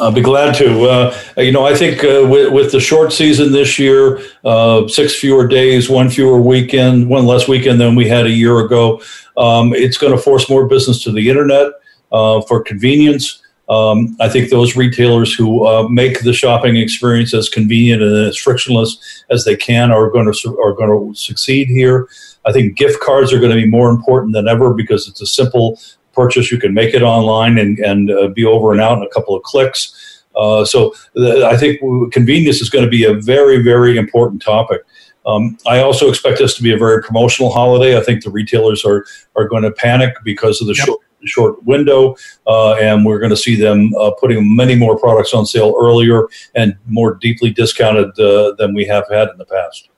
I'll 0.00 0.12
be 0.12 0.20
glad 0.20 0.54
to. 0.56 0.84
Uh, 0.84 1.18
you 1.38 1.50
know, 1.50 1.66
I 1.66 1.74
think 1.74 2.04
uh, 2.04 2.26
with, 2.30 2.52
with, 2.52 2.70
the 2.70 2.78
short 2.78 3.12
season 3.12 3.50
this 3.50 3.78
year, 3.78 4.20
uh, 4.44 4.86
six 4.86 5.18
fewer 5.18 5.46
days, 5.46 5.90
one 5.90 6.08
fewer 6.08 6.40
weekend, 6.40 7.08
one 7.08 7.26
less 7.26 7.48
weekend 7.48 7.80
than 7.80 7.96
we 7.96 8.06
had 8.06 8.26
a 8.26 8.30
year 8.30 8.60
ago, 8.60 9.02
um, 9.36 9.74
it's 9.74 9.98
going 9.98 10.12
to 10.14 10.18
force 10.18 10.48
more 10.48 10.66
business 10.66 11.02
to 11.02 11.10
the 11.10 11.28
internet 11.28 11.72
uh, 12.12 12.40
for 12.42 12.62
convenience. 12.62 13.42
Um, 13.68 14.16
I 14.18 14.28
think 14.28 14.48
those 14.48 14.76
retailers 14.76 15.34
who 15.34 15.66
uh, 15.66 15.88
make 15.88 16.22
the 16.22 16.32
shopping 16.32 16.76
experience 16.76 17.34
as 17.34 17.48
convenient 17.48 18.02
and 18.02 18.26
as 18.26 18.36
frictionless 18.36 19.24
as 19.30 19.44
they 19.44 19.56
can 19.56 19.90
are 19.90 20.08
going 20.08 20.32
to 20.32 20.58
are 20.58 20.72
going 20.72 20.88
to 20.88 21.18
succeed 21.18 21.68
here. 21.68 22.08
I 22.46 22.52
think 22.52 22.76
gift 22.76 23.00
cards 23.00 23.32
are 23.32 23.38
going 23.38 23.54
to 23.54 23.62
be 23.62 23.68
more 23.68 23.90
important 23.90 24.32
than 24.32 24.48
ever 24.48 24.72
because 24.72 25.06
it's 25.06 25.20
a 25.20 25.26
simple 25.26 25.78
purchase. 26.14 26.50
You 26.50 26.58
can 26.58 26.72
make 26.72 26.94
it 26.94 27.02
online 27.02 27.58
and, 27.58 27.78
and 27.80 28.10
uh, 28.10 28.28
be 28.28 28.44
over 28.44 28.72
and 28.72 28.80
out 28.80 28.96
in 28.96 29.04
a 29.04 29.10
couple 29.10 29.36
of 29.36 29.42
clicks. 29.42 30.24
Uh, 30.34 30.64
so 30.64 30.94
the, 31.14 31.46
I 31.46 31.56
think 31.56 31.80
convenience 32.12 32.60
is 32.62 32.70
going 32.70 32.84
to 32.84 32.90
be 32.90 33.04
a 33.04 33.14
very, 33.14 33.62
very 33.62 33.98
important 33.98 34.40
topic. 34.40 34.80
Um, 35.26 35.58
I 35.66 35.80
also 35.80 36.08
expect 36.08 36.38
this 36.38 36.56
to 36.56 36.62
be 36.62 36.72
a 36.72 36.78
very 36.78 37.02
promotional 37.02 37.52
holiday. 37.52 37.98
I 37.98 38.00
think 38.02 38.24
the 38.24 38.30
retailers 38.30 38.82
are 38.84 39.04
are 39.36 39.46
going 39.46 39.62
to 39.64 39.72
panic 39.72 40.14
because 40.24 40.62
of 40.62 40.68
the 40.68 40.74
yep. 40.74 40.86
short 40.86 41.00
short 41.24 41.62
window, 41.64 42.16
uh, 42.46 42.74
and 42.74 43.04
we're 43.04 43.18
going 43.18 43.30
to 43.30 43.36
see 43.36 43.56
them 43.56 43.90
uh, 43.98 44.10
putting 44.20 44.54
many 44.54 44.74
more 44.74 44.98
products 44.98 45.34
on 45.34 45.46
sale 45.46 45.74
earlier 45.80 46.28
and 46.54 46.76
more 46.86 47.14
deeply 47.14 47.50
discounted 47.50 48.18
uh, 48.20 48.54
than 48.58 48.74
we 48.74 48.84
have 48.86 49.04
had 49.10 49.28
in 49.28 49.38
the 49.38 49.44
past. 49.44 49.88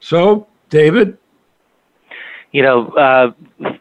So, 0.00 0.46
David, 0.70 1.18
you 2.52 2.62
know, 2.62 2.88
uh, 2.88 3.32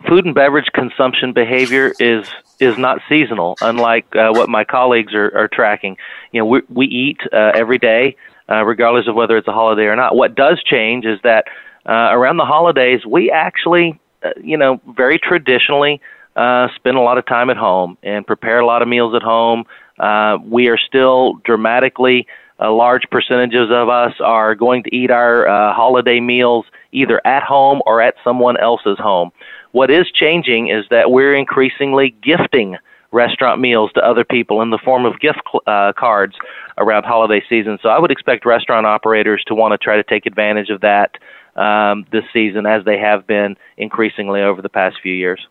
food 0.08 0.26
and 0.26 0.36
beverage 0.36 0.70
consumption 0.74 1.34
behavior 1.34 1.94
is 2.00 2.28
is 2.60 2.78
not 2.78 3.00
seasonal, 3.08 3.58
unlike 3.62 4.14
uh, 4.16 4.32
what 4.32 4.50
my 4.50 4.66
colleagues 4.66 5.14
are, 5.14 5.32
are 5.38 5.48
tracking. 5.48 5.96
You 6.34 6.42
know, 6.42 6.46
we, 6.46 6.62
we 6.70 6.86
eat 6.86 7.20
uh, 7.32 7.52
every 7.56 7.78
day. 7.78 8.16
uh, 8.50 8.64
regardless 8.66 9.08
of 9.08 9.16
whether 9.16 9.38
it's 9.38 9.48
a 9.48 9.52
holiday 9.52 9.84
or 9.84 9.96
not. 9.96 10.16
What 10.16 10.36
does 10.36 10.62
change 10.64 11.06
is 11.06 11.20
that 11.24 11.46
uh, 11.88 12.10
around 12.12 12.38
the 12.38 12.46
holidays, 12.46 13.06
we 13.06 13.32
actually, 13.32 14.00
you 14.42 14.58
know, 14.58 14.82
very 14.96 15.20
traditionally 15.20 16.02
uh, 16.36 16.68
spend 16.76 16.98
a 16.98 17.02
lot 17.02 17.18
of 17.18 17.26
time 17.26 17.50
at 17.50 17.58
home 17.58 17.98
and 18.04 18.26
prepare 18.26 18.60
a 18.60 18.66
lot 18.66 18.82
of 18.82 18.88
meals 18.88 19.14
at 19.16 19.22
home. 19.22 19.66
Uh, 20.00 20.38
we 20.44 20.68
are 20.68 20.78
still 20.78 21.34
dramatically, 21.44 22.28
uh, 22.62 22.72
large 22.72 23.04
percentages 23.10 23.70
of 23.72 23.90
us 23.90 24.14
are 24.20 24.56
going 24.56 24.84
to 24.84 24.96
eat 24.96 25.12
our 25.12 25.48
uh, 25.48 25.74
holiday 25.74 26.20
meals 26.20 26.66
either 26.92 27.22
at 27.26 27.44
home 27.44 27.82
or 27.86 28.02
at 28.02 28.16
someone 28.24 28.58
else's 28.58 28.98
home. 28.98 29.32
What 29.72 29.92
is 29.92 30.10
changing 30.12 30.70
is 30.70 30.86
that 30.90 31.12
we're 31.12 31.36
increasingly 31.36 32.16
gifting 32.22 32.78
restaurant 33.12 33.60
meals 33.60 33.92
to 33.94 34.06
other 34.06 34.24
people 34.24 34.62
in 34.62 34.70
the 34.70 34.78
form 34.78 35.06
of 35.06 35.20
gift 35.20 35.42
uh, 35.68 35.94
cards 35.98 36.36
around 36.78 37.04
holiday 37.04 37.44
season. 37.50 37.80
So 37.82 37.90
I 37.90 38.00
would 38.00 38.12
expect 38.12 38.46
restaurant 38.46 38.86
operators 38.86 39.44
to 39.48 39.56
want 39.56 39.74
to 39.74 39.78
try 39.78 39.96
to 39.96 40.04
take 40.04 40.26
advantage 40.26 40.70
of 40.70 40.82
that 40.82 41.18
um, 41.56 42.06
this 42.12 42.24
season 42.34 42.66
as 42.66 42.86
they 42.86 42.98
have 42.98 43.28
been 43.28 43.58
increasingly 43.78 44.42
over 44.42 44.62
the 44.62 44.70
past 44.70 44.98
few 45.02 45.14
years. 45.14 45.46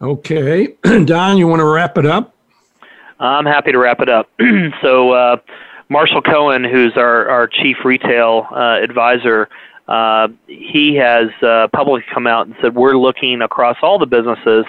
Okay. 0.00 0.74
Don, 1.04 1.38
you 1.38 1.46
want 1.46 1.60
to 1.60 1.64
wrap 1.64 1.98
it 1.98 2.06
up? 2.06 2.34
I'm 3.18 3.46
happy 3.46 3.72
to 3.72 3.78
wrap 3.78 4.00
it 4.00 4.08
up. 4.08 4.30
so, 4.82 5.12
uh, 5.12 5.36
Marshall 5.88 6.22
Cohen, 6.22 6.64
who's 6.64 6.96
our, 6.96 7.28
our 7.28 7.46
chief 7.46 7.78
retail 7.84 8.46
uh, 8.50 8.78
advisor, 8.82 9.48
uh, 9.88 10.28
he 10.48 10.96
has 10.96 11.28
uh, 11.42 11.68
publicly 11.72 12.04
come 12.12 12.26
out 12.26 12.46
and 12.46 12.56
said 12.60 12.74
we're 12.74 12.96
looking 12.96 13.40
across 13.40 13.76
all 13.82 13.98
the 13.98 14.06
businesses 14.06 14.66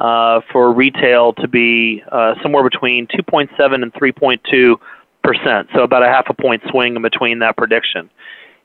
uh, 0.00 0.40
for 0.52 0.72
retail 0.72 1.32
to 1.34 1.48
be 1.48 2.02
uh, 2.10 2.34
somewhere 2.42 2.64
between 2.64 3.06
2.7 3.06 3.82
and 3.82 3.92
3.2 3.94 4.76
percent, 5.26 5.68
so 5.74 5.82
about 5.82 6.02
a 6.04 6.06
half 6.06 6.26
a 6.30 6.34
point 6.34 6.62
swing 6.70 6.94
in 6.94 7.02
between 7.02 7.40
that 7.40 7.56
prediction. 7.56 8.08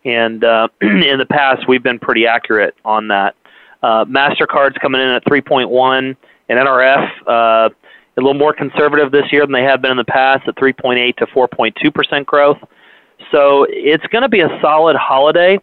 And 0.06 0.44
uh, 0.44 0.68
in 0.82 1.18
the 1.18 1.28
past, 1.30 1.68
we've 1.68 1.84
been 1.84 2.00
pretty 2.00 2.26
accurate 2.26 2.76
on 2.84 3.08
that. 3.10 3.36
Uh, 3.84 4.06
Mastercard's 4.06 4.78
coming 4.78 5.02
in 5.02 5.08
at 5.08 5.26
3.1, 5.26 6.16
and 6.50 6.60
NRF 6.60 7.10
uh, 7.28 7.70
a 8.18 8.22
little 8.22 8.34
more 8.34 8.54
conservative 8.54 9.12
this 9.12 9.32
year 9.32 9.42
than 9.42 9.54
they 9.54 9.64
have 9.64 9.82
been 9.82 9.92
in 9.92 9.98
the 9.98 10.04
past 10.04 10.48
at 10.48 10.56
3.8 10.56 11.16
to 11.18 11.26
4.2 11.28 11.94
percent 11.94 12.28
growth. 12.28 12.58
So 13.32 13.66
it's 13.70 14.06
going 14.08 14.24
to 14.24 14.30
be 14.30 14.42
a 14.42 14.60
solid 14.62 14.96
holiday. 14.96 15.60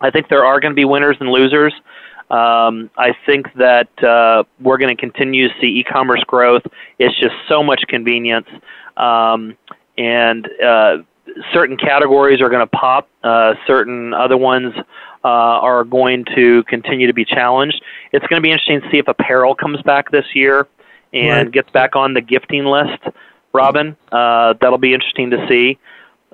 I 0.00 0.10
think 0.10 0.28
there 0.28 0.44
are 0.44 0.60
going 0.60 0.72
to 0.72 0.76
be 0.76 0.84
winners 0.84 1.16
and 1.20 1.30
losers. 1.30 1.72
Um, 2.30 2.90
I 2.96 3.14
think 3.26 3.46
that 3.56 3.88
uh, 4.02 4.44
we're 4.60 4.78
going 4.78 4.94
to 4.94 5.00
continue 5.00 5.48
to 5.48 5.54
see 5.60 5.66
e-commerce 5.66 6.22
growth. 6.26 6.62
It's 6.98 7.18
just 7.18 7.34
so 7.48 7.62
much 7.62 7.82
convenience, 7.88 8.46
um, 8.96 9.56
and 9.98 10.48
uh, 10.64 10.98
certain 11.52 11.76
categories 11.76 12.40
are 12.40 12.48
going 12.48 12.66
to 12.66 12.76
pop. 12.76 13.08
Uh, 13.22 13.54
certain 13.66 14.12
other 14.14 14.36
ones 14.36 14.74
uh, 15.24 15.28
are 15.28 15.84
going 15.84 16.24
to 16.34 16.62
continue 16.64 17.06
to 17.06 17.12
be 17.12 17.24
challenged. 17.24 17.82
It's 18.12 18.26
going 18.26 18.40
to 18.40 18.42
be 18.42 18.50
interesting 18.50 18.80
to 18.80 18.90
see 18.90 18.98
if 18.98 19.08
apparel 19.08 19.54
comes 19.54 19.80
back 19.82 20.10
this 20.10 20.26
year 20.34 20.66
and 21.12 21.46
right. 21.46 21.52
gets 21.52 21.70
back 21.70 21.94
on 21.96 22.14
the 22.14 22.20
gifting 22.20 22.64
list. 22.64 23.02
Robin, 23.52 23.96
uh, 24.10 24.54
that'll 24.60 24.78
be 24.78 24.94
interesting 24.94 25.30
to 25.30 25.46
see. 25.48 25.78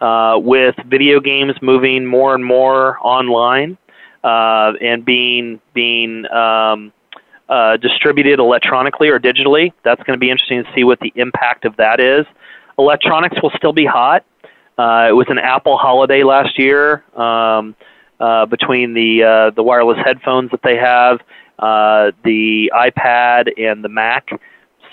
Uh, 0.00 0.38
with 0.40 0.76
video 0.86 1.18
games 1.18 1.54
moving 1.60 2.06
more 2.06 2.32
and 2.32 2.44
more 2.44 2.98
online 3.04 3.76
uh, 4.22 4.72
and 4.80 5.04
being 5.04 5.60
being 5.74 6.24
um, 6.30 6.92
uh, 7.48 7.76
distributed 7.78 8.38
electronically 8.38 9.08
or 9.08 9.18
digitally, 9.18 9.72
that's 9.82 10.00
going 10.04 10.16
to 10.16 10.20
be 10.20 10.30
interesting 10.30 10.62
to 10.62 10.72
see 10.72 10.84
what 10.84 11.00
the 11.00 11.12
impact 11.16 11.64
of 11.64 11.74
that 11.76 11.98
is. 11.98 12.24
Electronics 12.78 13.42
will 13.42 13.50
still 13.56 13.72
be 13.72 13.84
hot. 13.84 14.24
Uh, 14.78 15.08
it 15.08 15.12
was 15.12 15.26
an 15.28 15.38
Apple 15.38 15.76
holiday 15.76 16.22
last 16.22 16.56
year 16.58 17.04
um, 17.18 17.74
uh, 18.20 18.46
between 18.46 18.94
the 18.94 19.24
uh, 19.24 19.50
the 19.50 19.62
wireless 19.62 19.98
headphones 20.04 20.50
that 20.52 20.62
they 20.62 20.76
have, 20.76 21.20
uh, 21.58 22.12
the 22.24 22.70
iPad, 22.72 23.52
and 23.60 23.84
the 23.84 23.88
Mac. 23.88 24.28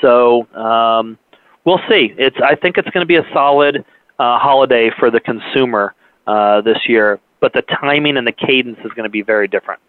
So 0.02 0.48
um, 0.56 1.20
we'll 1.66 1.82
see. 1.88 2.14
It's 2.18 2.38
I 2.44 2.56
think 2.56 2.78
it's 2.78 2.90
going 2.90 3.04
to 3.04 3.08
be 3.08 3.18
a 3.18 3.26
solid 3.32 3.86
uh, 4.18 4.40
holiday 4.40 4.90
for 4.98 5.12
the 5.12 5.20
consumer 5.20 5.94
uh, 6.26 6.62
this 6.62 6.80
year, 6.88 7.20
but 7.40 7.54
the 7.54 7.62
timing 7.62 8.18
and 8.18 8.26
the 8.26 8.32
cadence 8.32 8.80
is 8.80 8.92
going 8.94 9.04
to 9.04 9.10
be 9.10 9.22
very 9.22 9.48
different. 9.48 9.82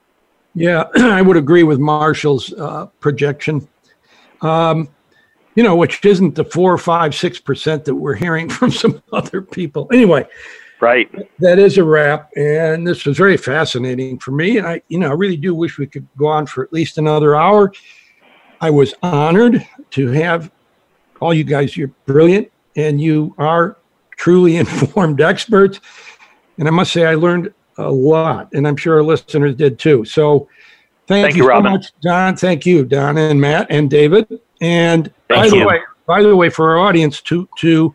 Yeah, 0.55 0.85
I 0.97 1.23
would 1.23 1.37
agree 1.37 1.63
with 1.63 1.79
Marshall's 1.79 2.53
uh, 2.53 2.87
projection. 3.01 3.67
Um, 4.43 4.89
you 5.57 5.63
know, 5.63 5.75
which 5.75 6.05
isn't 6.05 6.35
the 6.35 6.45
four, 6.45 6.79
five, 6.79 7.15
six 7.15 7.41
percent 7.41 7.85
that 7.87 7.95
we're 7.95 8.15
hearing 8.15 8.49
from 8.57 8.71
some 8.71 9.03
other 9.13 9.43
people. 9.43 9.89
Anyway, 9.93 10.25
right. 10.81 11.11
That 11.41 11.59
is 11.59 11.79
a 11.79 11.85
wrap, 11.85 12.31
and 12.37 12.87
this 12.87 13.05
was 13.05 13.17
very 13.17 13.37
fascinating 13.37 14.19
for 14.21 14.31
me. 14.31 14.59
And 14.59 14.67
I, 14.67 14.83
you 14.89 14.99
know, 14.99 15.11
I 15.11 15.15
really 15.15 15.37
do 15.37 15.55
wish 15.55 15.79
we 15.79 15.87
could 15.87 16.07
go 16.17 16.27
on 16.27 16.47
for 16.47 16.63
at 16.63 16.73
least 16.73 16.99
another 16.99 17.35
hour. 17.35 17.73
I 18.61 18.71
was 18.71 18.95
honored 19.03 19.67
to 19.91 20.09
have 20.13 20.53
all 21.21 21.35
you 21.35 21.45
guys. 21.45 21.77
You're 21.77 21.93
brilliant, 22.05 22.53
and 22.77 23.01
you 23.01 23.35
are 23.39 23.79
truly 24.13 24.57
informed 24.59 25.21
experts. 25.21 25.81
And 26.59 26.69
I 26.69 26.71
must 26.71 26.93
say, 26.93 27.05
I 27.05 27.15
learned 27.15 27.53
a 27.79 27.91
lot, 27.91 28.51
and 28.53 28.69
I'm 28.69 28.77
sure 28.77 28.97
our 28.97 29.03
listeners 29.03 29.55
did 29.55 29.79
too. 29.79 30.05
So, 30.05 30.49
thank, 31.07 31.27
thank 31.27 31.37
you, 31.37 31.45
you 31.45 31.51
so 31.51 31.61
much, 31.61 31.87
Don. 32.01 32.37
Thank 32.37 32.65
you, 32.65 32.85
Donna 32.85 33.23
and 33.23 33.41
Matt 33.41 33.67
and 33.71 33.91
David. 33.91 34.41
And 34.67 35.13
thank 35.29 35.29
by 35.29 35.45
you. 35.45 35.61
the 35.61 35.67
way, 35.67 35.81
by 36.07 36.23
the 36.23 36.35
way, 36.35 36.51
for 36.51 36.71
our 36.71 36.79
audience 36.79 37.21
to 37.23 37.49
to 37.59 37.95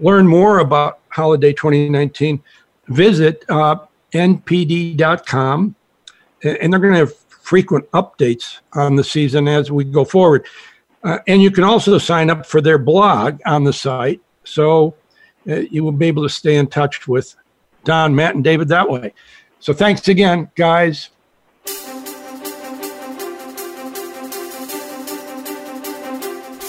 learn 0.00 0.26
more 0.26 0.60
about 0.60 1.00
Holiday 1.10 1.52
2019, 1.52 2.42
visit 2.88 3.44
uh, 3.50 3.76
npd.com, 4.14 5.74
and 6.42 6.72
they're 6.72 6.80
going 6.80 6.94
to 6.94 7.00
have 7.00 7.14
frequent 7.16 7.90
updates 7.90 8.60
on 8.72 8.96
the 8.96 9.04
season 9.04 9.46
as 9.46 9.70
we 9.70 9.84
go 9.84 10.06
forward. 10.06 10.46
Uh, 11.04 11.18
and 11.26 11.42
you 11.42 11.50
can 11.50 11.64
also 11.64 11.98
sign 11.98 12.30
up 12.30 12.46
for 12.46 12.62
their 12.62 12.78
blog 12.78 13.38
on 13.44 13.62
the 13.62 13.72
site. 13.72 14.20
So 14.44 14.94
uh, 15.48 15.56
you 15.56 15.84
will 15.84 15.92
be 15.92 16.06
able 16.06 16.22
to 16.22 16.30
stay 16.30 16.56
in 16.56 16.66
touch 16.66 17.06
with 17.06 17.36
Don, 17.84 18.14
Matt, 18.14 18.34
and 18.34 18.42
David 18.42 18.68
that 18.68 18.88
way. 18.88 19.12
So 19.60 19.74
thanks 19.74 20.08
again, 20.08 20.50
guys. 20.56 21.10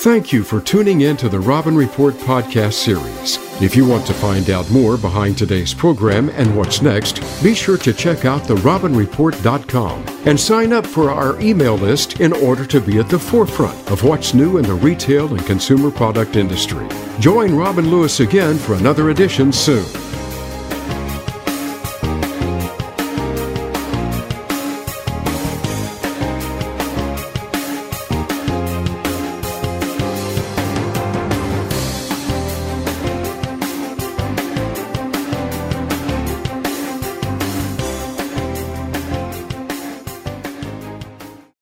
Thank 0.01 0.31
you 0.31 0.43
for 0.43 0.61
tuning 0.61 1.01
in 1.01 1.17
to 1.17 1.27
the 1.27 1.39
Robin 1.39 1.75
Report 1.75 2.13
podcast 2.13 2.73
series. 2.73 3.39
If 3.59 3.75
you 3.75 3.83
want 3.83 4.05
to 4.05 4.13
find 4.13 4.51
out 4.51 4.69
more 4.69 4.95
behind 4.95 5.39
today's 5.39 5.73
program 5.73 6.29
and 6.29 6.55
what's 6.55 6.83
next, 6.83 7.19
be 7.41 7.55
sure 7.55 7.79
to 7.79 7.91
check 7.93 8.23
out 8.23 8.43
therobinreport.com 8.43 10.05
and 10.27 10.39
sign 10.39 10.71
up 10.71 10.85
for 10.85 11.09
our 11.09 11.39
email 11.41 11.75
list 11.75 12.19
in 12.19 12.31
order 12.31 12.63
to 12.67 12.79
be 12.79 12.99
at 12.99 13.09
the 13.09 13.17
forefront 13.17 13.89
of 13.89 14.03
what's 14.03 14.35
new 14.35 14.57
in 14.57 14.65
the 14.65 14.75
retail 14.75 15.33
and 15.33 15.43
consumer 15.47 15.89
product 15.89 16.35
industry. 16.35 16.87
Join 17.19 17.55
Robin 17.55 17.89
Lewis 17.89 18.19
again 18.19 18.55
for 18.59 18.75
another 18.75 19.09
edition 19.09 19.51
soon. 19.51 19.83